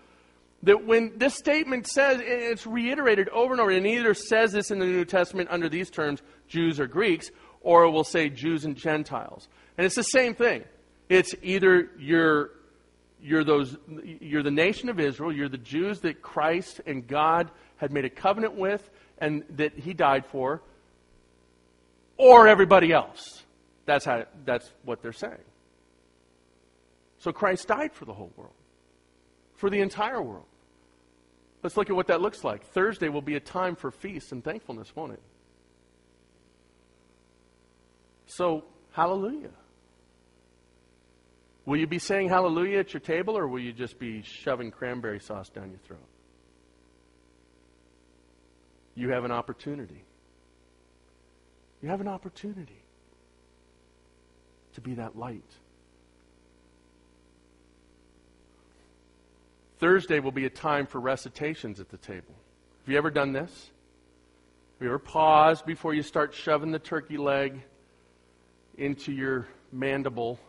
That 0.64 0.86
when 0.86 1.18
this 1.18 1.36
statement 1.36 1.86
says, 1.86 2.22
it's 2.24 2.66
reiterated 2.66 3.30
over 3.30 3.54
and 3.54 3.62
over, 3.62 3.70
and 3.70 3.86
either 3.86 4.14
says 4.14 4.54
this 4.54 4.72
in 4.72 4.80
the 4.80 4.86
New 4.86 5.06
Testament 5.06 5.50
under 5.52 5.70
these 5.70 5.92
terms, 5.92 6.24
Jews 6.48 6.80
or 6.80 6.88
Greeks, 6.88 7.30
or 7.62 7.84
it 7.84 7.92
will 7.92 8.06
say 8.06 8.30
Jews 8.30 8.66
and 8.66 8.76
Gentiles. 8.76 9.48
And 9.78 9.86
it's 9.86 9.96
the 9.96 10.04
same 10.04 10.34
thing. 10.34 10.64
It's 11.10 11.36
either 11.44 11.92
you're 12.00 12.52
you're, 13.26 13.44
those, 13.44 13.76
you're 14.22 14.44
the 14.44 14.52
nation 14.52 14.88
of 14.88 15.00
Israel, 15.00 15.34
you're 15.34 15.50
the 15.50 15.58
Jews 15.58 16.02
that 16.02 16.22
Christ 16.22 16.80
and 16.86 17.08
God 17.08 17.50
had 17.78 17.92
made 17.92 18.06
a 18.06 18.10
covenant 18.10 18.54
with 18.54 18.88
and 19.18 19.44
that 19.52 19.74
he 19.74 19.94
died 19.94 20.26
for, 20.28 20.62
or 22.18 22.48
everybody 22.48 22.92
else. 22.92 23.44
That's, 23.86 24.06
how, 24.06 24.26
that's 24.46 24.72
what 24.84 25.02
they're 25.02 25.12
saying. 25.12 25.34
So 27.18 27.32
Christ 27.32 27.68
died 27.68 27.94
for 27.94 28.06
the 28.06 28.14
whole 28.14 28.32
world, 28.38 28.54
for 29.56 29.72
the 29.72 29.82
entire 29.82 30.22
world. 30.22 30.46
Let's 31.64 31.78
look 31.78 31.90
at 31.90 31.96
what 31.96 32.08
that 32.08 32.22
looks 32.22 32.44
like. 32.44 32.64
Thursday 32.68 33.10
will 33.10 33.24
be 33.24 33.36
a 33.36 33.40
time 33.40 33.76
for 33.76 33.90
feasts 33.90 34.32
and 34.32 34.44
thankfulness, 34.44 34.96
won't 34.96 35.14
it? 35.14 35.22
So, 38.28 38.66
hallelujah. 38.92 39.50
Will 41.66 41.78
you 41.78 41.88
be 41.88 42.00
saying 42.00 42.30
hallelujah 42.30 42.80
at 42.80 42.94
your 42.94 43.00
table, 43.00 43.38
or 43.38 43.48
will 43.48 43.60
you 43.60 43.74
just 43.74 43.98
be 43.98 44.22
shoving 44.22 44.70
cranberry 44.70 45.20
sauce 45.20 45.50
down 45.50 45.72
your 45.72 45.80
throat? 45.80 46.08
You 48.94 49.10
have 49.10 49.26
an 49.26 49.32
opportunity. 49.32 50.04
You 51.82 51.90
have 51.90 52.02
an 52.02 52.08
opportunity 52.08 52.82
to 54.74 54.82
be 54.82 54.94
that 54.96 55.18
light. 55.18 55.44
Thursday 59.80 60.20
will 60.20 60.32
be 60.32 60.46
a 60.46 60.50
time 60.50 60.86
for 60.86 61.00
recitations 61.00 61.80
at 61.80 61.90
the 61.90 61.98
table. 61.98 62.34
Have 62.84 62.92
you 62.92 62.98
ever 62.98 63.10
done 63.10 63.34
this? 63.34 63.70
Have 64.76 64.82
you 64.82 64.88
ever 64.88 65.00
paused 65.00 65.66
before 65.66 65.94
you 65.94 66.02
start 66.02 66.34
shoving 66.34 66.72
the 66.72 66.80
turkey 66.80 67.18
leg 67.18 67.62
into 68.78 69.12
your 69.12 69.48
mandible 69.72 70.40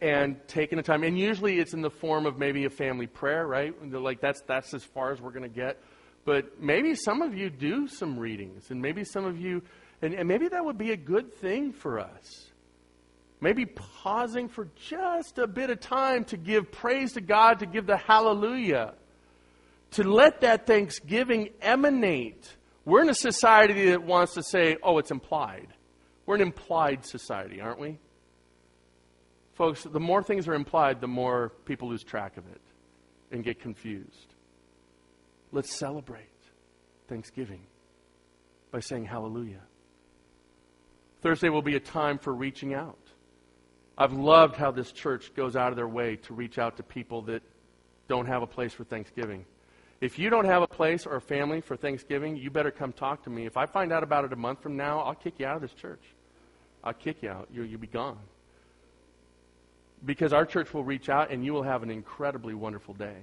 and 0.00 0.36
taking 0.46 0.76
the 0.76 0.82
time. 0.82 1.02
And 1.02 1.18
usually 1.18 1.58
it's 1.58 1.74
in 1.74 1.82
the 1.82 1.90
form 1.90 2.26
of 2.26 2.38
maybe 2.38 2.64
a 2.64 2.70
family 2.70 3.06
prayer, 3.06 3.46
right? 3.46 3.74
Like 3.92 4.20
that's 4.20 4.42
that's 4.42 4.74
as 4.74 4.84
far 4.84 5.12
as 5.12 5.20
we're 5.20 5.30
going 5.30 5.42
to 5.42 5.48
get. 5.48 5.80
But 6.24 6.60
maybe 6.60 6.94
some 6.94 7.22
of 7.22 7.34
you 7.34 7.48
do 7.48 7.88
some 7.88 8.18
readings, 8.18 8.70
and 8.70 8.82
maybe 8.82 9.04
some 9.04 9.24
of 9.24 9.40
you, 9.40 9.62
and, 10.02 10.12
and 10.12 10.28
maybe 10.28 10.48
that 10.48 10.64
would 10.64 10.76
be 10.76 10.92
a 10.92 10.96
good 10.96 11.34
thing 11.34 11.72
for 11.72 11.98
us. 11.98 12.48
Maybe 13.40 13.66
pausing 13.66 14.48
for 14.48 14.68
just 14.88 15.38
a 15.38 15.46
bit 15.46 15.70
of 15.70 15.80
time 15.80 16.24
to 16.26 16.36
give 16.36 16.70
praise 16.70 17.12
to 17.12 17.20
God, 17.20 17.60
to 17.60 17.66
give 17.66 17.86
the 17.86 17.96
hallelujah, 17.96 18.94
to 19.92 20.02
let 20.02 20.42
that 20.42 20.66
thanksgiving 20.66 21.50
emanate. 21.62 22.56
We're 22.84 23.02
in 23.02 23.10
a 23.10 23.14
society 23.14 23.90
that 23.90 24.02
wants 24.02 24.34
to 24.34 24.42
say, 24.42 24.76
oh, 24.82 24.98
it's 24.98 25.10
implied. 25.10 25.68
We're 26.26 26.34
an 26.34 26.42
implied 26.42 27.06
society, 27.06 27.60
aren't 27.60 27.80
we? 27.80 27.98
Folks, 29.58 29.82
the 29.82 29.98
more 29.98 30.22
things 30.22 30.46
are 30.46 30.54
implied, 30.54 31.00
the 31.00 31.08
more 31.08 31.48
people 31.64 31.88
lose 31.88 32.04
track 32.04 32.36
of 32.36 32.46
it 32.46 32.60
and 33.32 33.42
get 33.42 33.60
confused. 33.60 34.34
Let's 35.50 35.76
celebrate 35.76 36.28
Thanksgiving 37.08 37.62
by 38.70 38.78
saying 38.78 39.06
hallelujah. 39.06 39.62
Thursday 41.22 41.48
will 41.48 41.62
be 41.62 41.74
a 41.74 41.80
time 41.80 42.18
for 42.18 42.32
reaching 42.32 42.72
out. 42.72 43.00
I've 43.98 44.12
loved 44.12 44.54
how 44.54 44.70
this 44.70 44.92
church 44.92 45.34
goes 45.34 45.56
out 45.56 45.70
of 45.70 45.76
their 45.76 45.88
way 45.88 46.14
to 46.14 46.34
reach 46.34 46.56
out 46.56 46.76
to 46.76 46.84
people 46.84 47.22
that 47.22 47.42
don't 48.06 48.26
have 48.26 48.42
a 48.42 48.46
place 48.46 48.72
for 48.72 48.84
Thanksgiving. 48.84 49.44
If 50.00 50.20
you 50.20 50.30
don't 50.30 50.44
have 50.44 50.62
a 50.62 50.68
place 50.68 51.04
or 51.04 51.16
a 51.16 51.20
family 51.20 51.62
for 51.62 51.76
Thanksgiving, 51.76 52.36
you 52.36 52.52
better 52.52 52.70
come 52.70 52.92
talk 52.92 53.24
to 53.24 53.30
me. 53.30 53.44
If 53.44 53.56
I 53.56 53.66
find 53.66 53.92
out 53.92 54.04
about 54.04 54.24
it 54.24 54.32
a 54.32 54.36
month 54.36 54.62
from 54.62 54.76
now, 54.76 55.00
I'll 55.00 55.16
kick 55.16 55.40
you 55.40 55.46
out 55.46 55.56
of 55.56 55.62
this 55.62 55.74
church. 55.74 56.04
I'll 56.84 56.94
kick 56.94 57.24
you 57.24 57.30
out. 57.30 57.48
You, 57.52 57.64
you'll 57.64 57.80
be 57.80 57.88
gone 57.88 58.20
because 60.04 60.32
our 60.32 60.46
church 60.46 60.72
will 60.72 60.84
reach 60.84 61.08
out 61.08 61.30
and 61.30 61.44
you 61.44 61.52
will 61.52 61.62
have 61.62 61.82
an 61.82 61.90
incredibly 61.90 62.54
wonderful 62.54 62.94
day. 62.94 63.16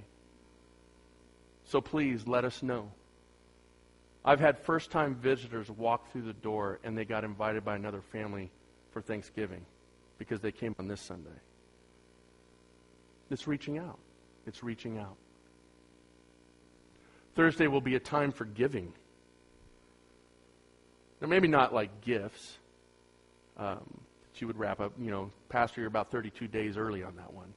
So 1.64 1.80
please 1.80 2.26
let 2.26 2.44
us 2.44 2.62
know. 2.62 2.90
I've 4.24 4.40
had 4.40 4.58
first 4.58 4.90
time 4.90 5.14
visitors 5.14 5.70
walk 5.70 6.10
through 6.12 6.22
the 6.22 6.32
door 6.32 6.80
and 6.84 6.96
they 6.96 7.04
got 7.04 7.24
invited 7.24 7.64
by 7.64 7.76
another 7.76 8.00
family 8.00 8.50
for 8.90 9.00
Thanksgiving 9.00 9.64
because 10.18 10.40
they 10.40 10.52
came 10.52 10.74
on 10.78 10.88
this 10.88 11.00
Sunday. 11.00 11.30
It's 13.30 13.46
reaching 13.46 13.78
out. 13.78 13.98
It's 14.46 14.62
reaching 14.62 14.98
out. 14.98 15.16
Thursday 17.34 17.66
will 17.66 17.80
be 17.80 17.94
a 17.94 18.00
time 18.00 18.32
for 18.32 18.44
giving. 18.44 18.92
Now, 21.20 21.28
maybe 21.28 21.48
not 21.48 21.74
like 21.74 22.00
gifts. 22.00 22.58
Um, 23.56 24.00
she 24.36 24.44
would 24.44 24.58
wrap 24.58 24.80
up, 24.80 24.92
you 25.00 25.10
know, 25.10 25.30
Pastor, 25.48 25.80
you're 25.80 25.88
about 25.88 26.10
32 26.10 26.46
days 26.48 26.76
early 26.76 27.02
on 27.02 27.16
that 27.16 27.32
one. 27.32 27.52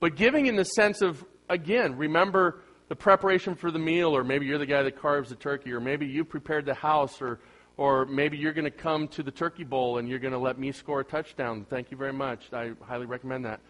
But 0.00 0.16
giving 0.16 0.46
in 0.46 0.56
the 0.56 0.64
sense 0.64 1.02
of, 1.02 1.24
again, 1.48 1.96
remember 1.96 2.60
the 2.88 2.96
preparation 2.96 3.54
for 3.54 3.70
the 3.70 3.78
meal, 3.78 4.14
or 4.16 4.22
maybe 4.22 4.46
you're 4.46 4.58
the 4.58 4.66
guy 4.66 4.82
that 4.82 5.00
carves 5.00 5.30
the 5.30 5.34
turkey, 5.36 5.72
or 5.72 5.80
maybe 5.80 6.06
you 6.06 6.24
prepared 6.24 6.66
the 6.66 6.74
house, 6.74 7.20
or, 7.20 7.40
or 7.76 8.04
maybe 8.04 8.36
you're 8.36 8.52
going 8.52 8.66
to 8.66 8.70
come 8.70 9.08
to 9.08 9.22
the 9.22 9.30
turkey 9.30 9.64
bowl 9.64 9.98
and 9.98 10.08
you're 10.08 10.18
going 10.18 10.32
to 10.32 10.38
let 10.38 10.58
me 10.58 10.72
score 10.72 11.00
a 11.00 11.04
touchdown. 11.04 11.66
Thank 11.68 11.90
you 11.90 11.96
very 11.96 12.12
much. 12.12 12.52
I 12.52 12.72
highly 12.82 13.06
recommend 13.06 13.46
that. 13.46 13.60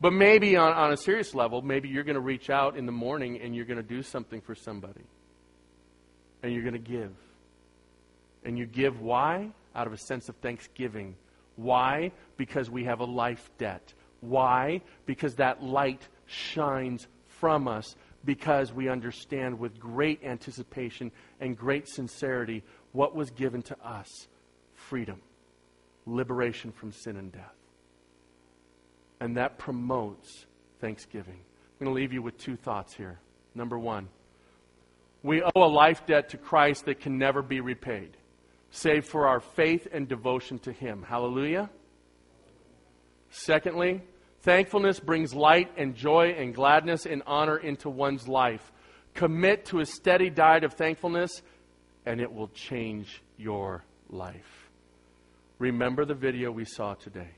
But 0.00 0.12
maybe 0.12 0.56
on, 0.56 0.72
on 0.72 0.92
a 0.92 0.96
serious 0.96 1.34
level, 1.34 1.62
maybe 1.62 1.88
you're 1.88 2.04
going 2.04 2.14
to 2.14 2.20
reach 2.20 2.50
out 2.50 2.76
in 2.76 2.84
the 2.84 2.92
morning 2.92 3.40
and 3.40 3.54
you're 3.54 3.64
going 3.64 3.78
to 3.78 3.82
do 3.82 4.02
something 4.02 4.42
for 4.42 4.54
somebody. 4.54 5.00
And 6.42 6.52
you're 6.52 6.62
going 6.62 6.74
to 6.74 6.78
give. 6.78 7.12
And 8.44 8.58
you 8.58 8.66
give 8.66 9.00
why? 9.00 9.50
Out 9.76 9.86
of 9.86 9.92
a 9.92 9.98
sense 9.98 10.28
of 10.28 10.36
thanksgiving. 10.36 11.14
Why? 11.54 12.12
Because 12.36 12.68
we 12.68 12.84
have 12.84 13.00
a 13.00 13.04
life 13.04 13.50
debt. 13.58 13.92
Why? 14.20 14.80
Because 15.04 15.36
that 15.36 15.62
light 15.62 16.08
shines 16.26 17.06
from 17.28 17.68
us 17.68 17.94
because 18.24 18.72
we 18.72 18.88
understand 18.88 19.58
with 19.58 19.78
great 19.78 20.24
anticipation 20.24 21.12
and 21.40 21.56
great 21.56 21.88
sincerity 21.88 22.62
what 22.92 23.14
was 23.14 23.30
given 23.30 23.62
to 23.62 23.76
us 23.86 24.26
freedom, 24.74 25.20
liberation 26.06 26.72
from 26.72 26.92
sin 26.92 27.16
and 27.16 27.32
death. 27.32 27.54
And 29.20 29.36
that 29.36 29.58
promotes 29.58 30.46
thanksgiving. 30.80 31.38
I'm 31.80 31.84
going 31.84 31.94
to 31.94 32.00
leave 32.00 32.12
you 32.12 32.22
with 32.22 32.36
two 32.38 32.56
thoughts 32.56 32.94
here. 32.94 33.18
Number 33.54 33.78
one, 33.78 34.08
we 35.22 35.42
owe 35.42 35.50
a 35.56 35.66
life 35.66 36.04
debt 36.06 36.30
to 36.30 36.36
Christ 36.36 36.84
that 36.86 37.00
can 37.00 37.18
never 37.18 37.42
be 37.42 37.60
repaid, 37.60 38.16
save 38.70 39.06
for 39.06 39.26
our 39.26 39.40
faith 39.40 39.88
and 39.92 40.08
devotion 40.08 40.58
to 40.60 40.72
Him. 40.72 41.02
Hallelujah. 41.02 41.70
Secondly, 43.30 44.02
thankfulness 44.40 45.00
brings 45.00 45.34
light 45.34 45.72
and 45.76 45.94
joy 45.94 46.34
and 46.38 46.54
gladness 46.54 47.06
and 47.06 47.22
honor 47.26 47.56
into 47.56 47.90
one's 47.90 48.28
life. 48.28 48.72
Commit 49.14 49.66
to 49.66 49.80
a 49.80 49.86
steady 49.86 50.30
diet 50.30 50.64
of 50.64 50.74
thankfulness, 50.74 51.42
and 52.04 52.20
it 52.20 52.32
will 52.32 52.48
change 52.48 53.22
your 53.36 53.84
life. 54.08 54.70
Remember 55.58 56.04
the 56.04 56.14
video 56.14 56.50
we 56.50 56.64
saw 56.64 56.94
today. 56.94 57.30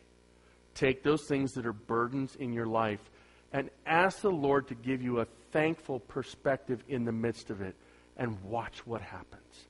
Take 0.74 1.02
those 1.02 1.24
things 1.26 1.52
that 1.52 1.66
are 1.66 1.72
burdens 1.72 2.36
in 2.36 2.52
your 2.52 2.66
life 2.66 3.10
and 3.52 3.70
ask 3.86 4.20
the 4.20 4.30
Lord 4.30 4.68
to 4.68 4.74
give 4.74 5.02
you 5.02 5.20
a 5.20 5.26
thankful 5.52 6.00
perspective 6.00 6.84
in 6.88 7.04
the 7.04 7.12
midst 7.12 7.50
of 7.50 7.60
it 7.60 7.74
and 8.16 8.42
watch 8.42 8.86
what 8.86 9.00
happens. 9.00 9.66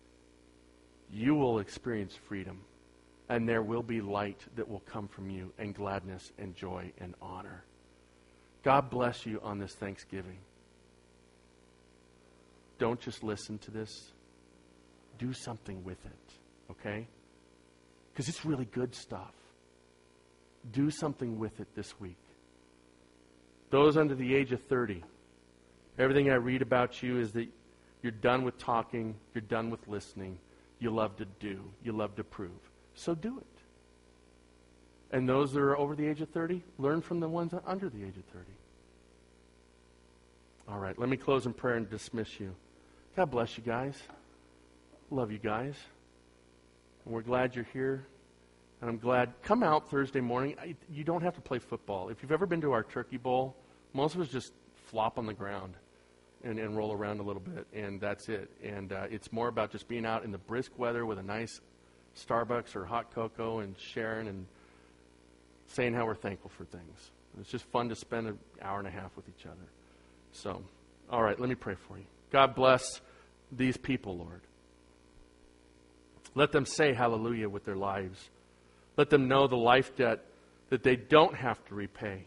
You 1.11 1.35
will 1.35 1.59
experience 1.59 2.15
freedom, 2.15 2.61
and 3.29 3.49
there 3.49 3.63
will 3.63 3.83
be 3.83 4.01
light 4.01 4.41
that 4.57 4.69
will 4.69 4.81
come 4.81 5.09
from 5.09 5.31
you, 5.31 5.53
and 5.59 5.75
gladness 5.75 6.33
and 6.39 6.55
joy 6.55 6.93
and 6.99 7.15
honor. 7.23 7.65
God 8.63 8.91
bless 8.91 9.25
you 9.25 9.41
on 9.43 9.59
this 9.59 9.75
Thanksgiving. 9.75 10.39
Don't 12.79 13.01
just 13.01 13.25
listen 13.25 13.59
to 13.59 13.71
this, 13.71 14.13
do 15.19 15.33
something 15.33 15.83
with 15.85 16.05
it, 16.05 16.71
okay? 16.71 17.07
Because 18.13 18.29
it's 18.29 18.45
really 18.45 18.67
good 18.67 18.95
stuff. 18.95 19.35
Do 20.73 20.91
something 20.91 21.39
with 21.39 21.61
it 21.61 21.69
this 21.75 21.99
week. 21.99 22.19
Those 23.71 23.97
under 23.97 24.15
the 24.15 24.35
age 24.35 24.53
of 24.53 24.63
30, 24.63 25.03
everything 25.99 26.31
I 26.31 26.35
read 26.35 26.63
about 26.63 27.03
you 27.03 27.19
is 27.19 27.33
that 27.33 27.49
you're 28.03 28.13
done 28.13 28.45
with 28.45 28.59
talking, 28.59 29.15
you're 29.35 29.43
done 29.43 29.71
with 29.71 29.87
listening, 29.89 30.39
you 30.79 30.91
love 30.91 31.17
to 31.17 31.25
do, 31.25 31.61
you 31.83 31.93
love 31.93 32.17
to 32.17 32.25
prove. 32.25 32.51
So 32.95 33.15
do 33.15 33.39
it. 33.39 33.47
And 35.11 35.29
those 35.29 35.53
that 35.53 35.61
are 35.61 35.77
over 35.77 35.95
the 35.95 36.07
age 36.07 36.21
of 36.21 36.29
30, 36.31 36.63
learn 36.79 37.01
from 37.01 37.21
the 37.21 37.29
ones 37.29 37.55
under 37.67 37.89
the 37.89 38.03
age 38.05 38.17
of 38.17 38.25
30. 38.33 38.45
All 40.69 40.79
right, 40.79 40.99
let 40.99 41.09
me 41.09 41.17
close 41.17 41.47
in 41.47 41.55
prayer 41.55 41.77
and 41.77 41.89
dismiss 41.89 42.39
you. 42.39 42.55
God 43.17 43.31
bless 43.31 43.57
you 43.57 43.65
guys. 43.65 43.97
Love 45.11 45.33
you 45.33 45.39
guys. 45.39 45.75
And 47.05 47.15
we're 47.15 47.23
glad 47.23 47.57
you're 47.57 47.67
here. 47.73 48.05
And 48.81 48.91
I'm 48.91 48.99
glad. 48.99 49.33
Come 49.43 49.63
out 49.63 49.91
Thursday 49.91 50.21
morning. 50.21 50.55
You 50.93 51.05
don't 51.05 51.23
have 51.23 51.35
to 51.37 51.41
play 51.41 51.59
football. 51.59 52.11
If 52.11 52.23
you've 52.23 52.33
ever 52.33 52.47
been 52.47 52.61
to 52.61 52.73
our 52.73 52.85
turkey 52.85 53.17
bowl, 53.17 53.57
most 53.95 54.15
of 54.15 54.21
us 54.21 54.29
just 54.29 54.53
flop 54.87 55.19
on 55.19 55.27
the 55.27 55.35
ground 55.35 55.75
and, 56.45 56.59
and 56.59 56.77
roll 56.77 56.93
around 56.93 57.21
a 57.21 57.23
little 57.23 57.43
bit, 57.43 57.67
and 57.73 58.01
that's 58.01 58.29
it. 58.29 58.51
And 58.63 58.93
uh, 58.93 59.07
it's 59.11 59.33
more 59.33 59.49
about 59.49 59.73
just 59.73 59.89
being 59.89 60.07
out 60.07 60.25
in 60.25 60.31
the 60.31 60.39
brisk 60.39 60.79
weather 60.79 61.05
with 61.05 61.19
a 61.19 61.23
nice 61.23 61.61
Starbucks 62.17 62.75
or 62.77 62.85
hot 62.85 63.13
cocoa 63.15 63.61
and 63.61 63.79
sharing 63.79 64.29
and 64.29 64.47
saying 65.69 65.95
how 65.95 66.07
we're 66.07 66.15
thankful 66.15 66.51
for 66.57 66.65
things. 66.65 67.11
It's 67.41 67.51
just 67.51 67.65
fun 67.67 67.89
to 67.91 67.95
spend 67.95 68.27
an 68.27 68.39
hour 68.63 68.79
and 68.79 68.89
a 68.89 68.91
half 68.91 69.15
with 69.17 69.29
each 69.29 69.47
other. 69.47 69.57
So, 70.33 70.63
all 71.11 71.23
right, 71.23 71.39
let 71.39 71.49
me 71.49 71.55
pray 71.55 71.75
for 71.87 71.99
you. 71.99 72.05
God 72.31 72.55
bless 72.55 73.01
these 73.53 73.77
people, 73.77 74.17
Lord. 74.17 74.41
Let 76.35 76.53
them 76.53 76.67
say 76.67 76.93
hallelujah 76.93 77.49
with 77.49 77.65
their 77.65 77.77
lives. 77.77 78.29
Let 78.97 79.11
them 79.11 79.29
know 79.29 79.47
the 79.47 79.57
life 79.57 79.97
debt 79.97 80.25
that 80.71 80.83
they 80.83 80.97
don't 80.97 81.35
have 81.35 81.65
to 81.67 81.75
repay 81.75 82.25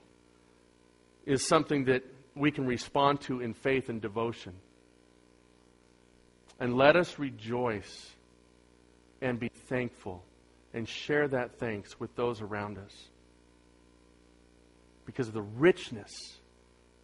is 1.25 1.47
something 1.47 1.85
that 1.85 2.03
we 2.35 2.51
can 2.51 2.65
respond 2.65 3.21
to 3.21 3.41
in 3.41 3.53
faith 3.53 3.89
and 3.89 4.01
devotion. 4.01 4.53
And 6.59 6.75
let 6.75 6.95
us 6.95 7.17
rejoice 7.19 8.11
and 9.21 9.39
be 9.39 9.49
thankful 9.49 10.23
and 10.73 10.87
share 10.87 11.27
that 11.27 11.59
thanks 11.59 11.99
with 11.99 12.15
those 12.15 12.41
around 12.41 12.77
us 12.77 13.09
because 15.05 15.27
of 15.27 15.33
the 15.33 15.41
richness 15.41 16.11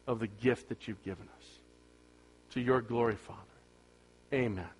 of 0.05 0.19
the 0.19 0.27
gift 0.27 0.69
that 0.69 0.87
you've 0.87 1.03
given 1.03 1.27
us. 1.37 1.45
To 2.51 2.61
your 2.61 2.81
glory, 2.81 3.15
Father. 3.15 3.41
Amen. 4.33 4.76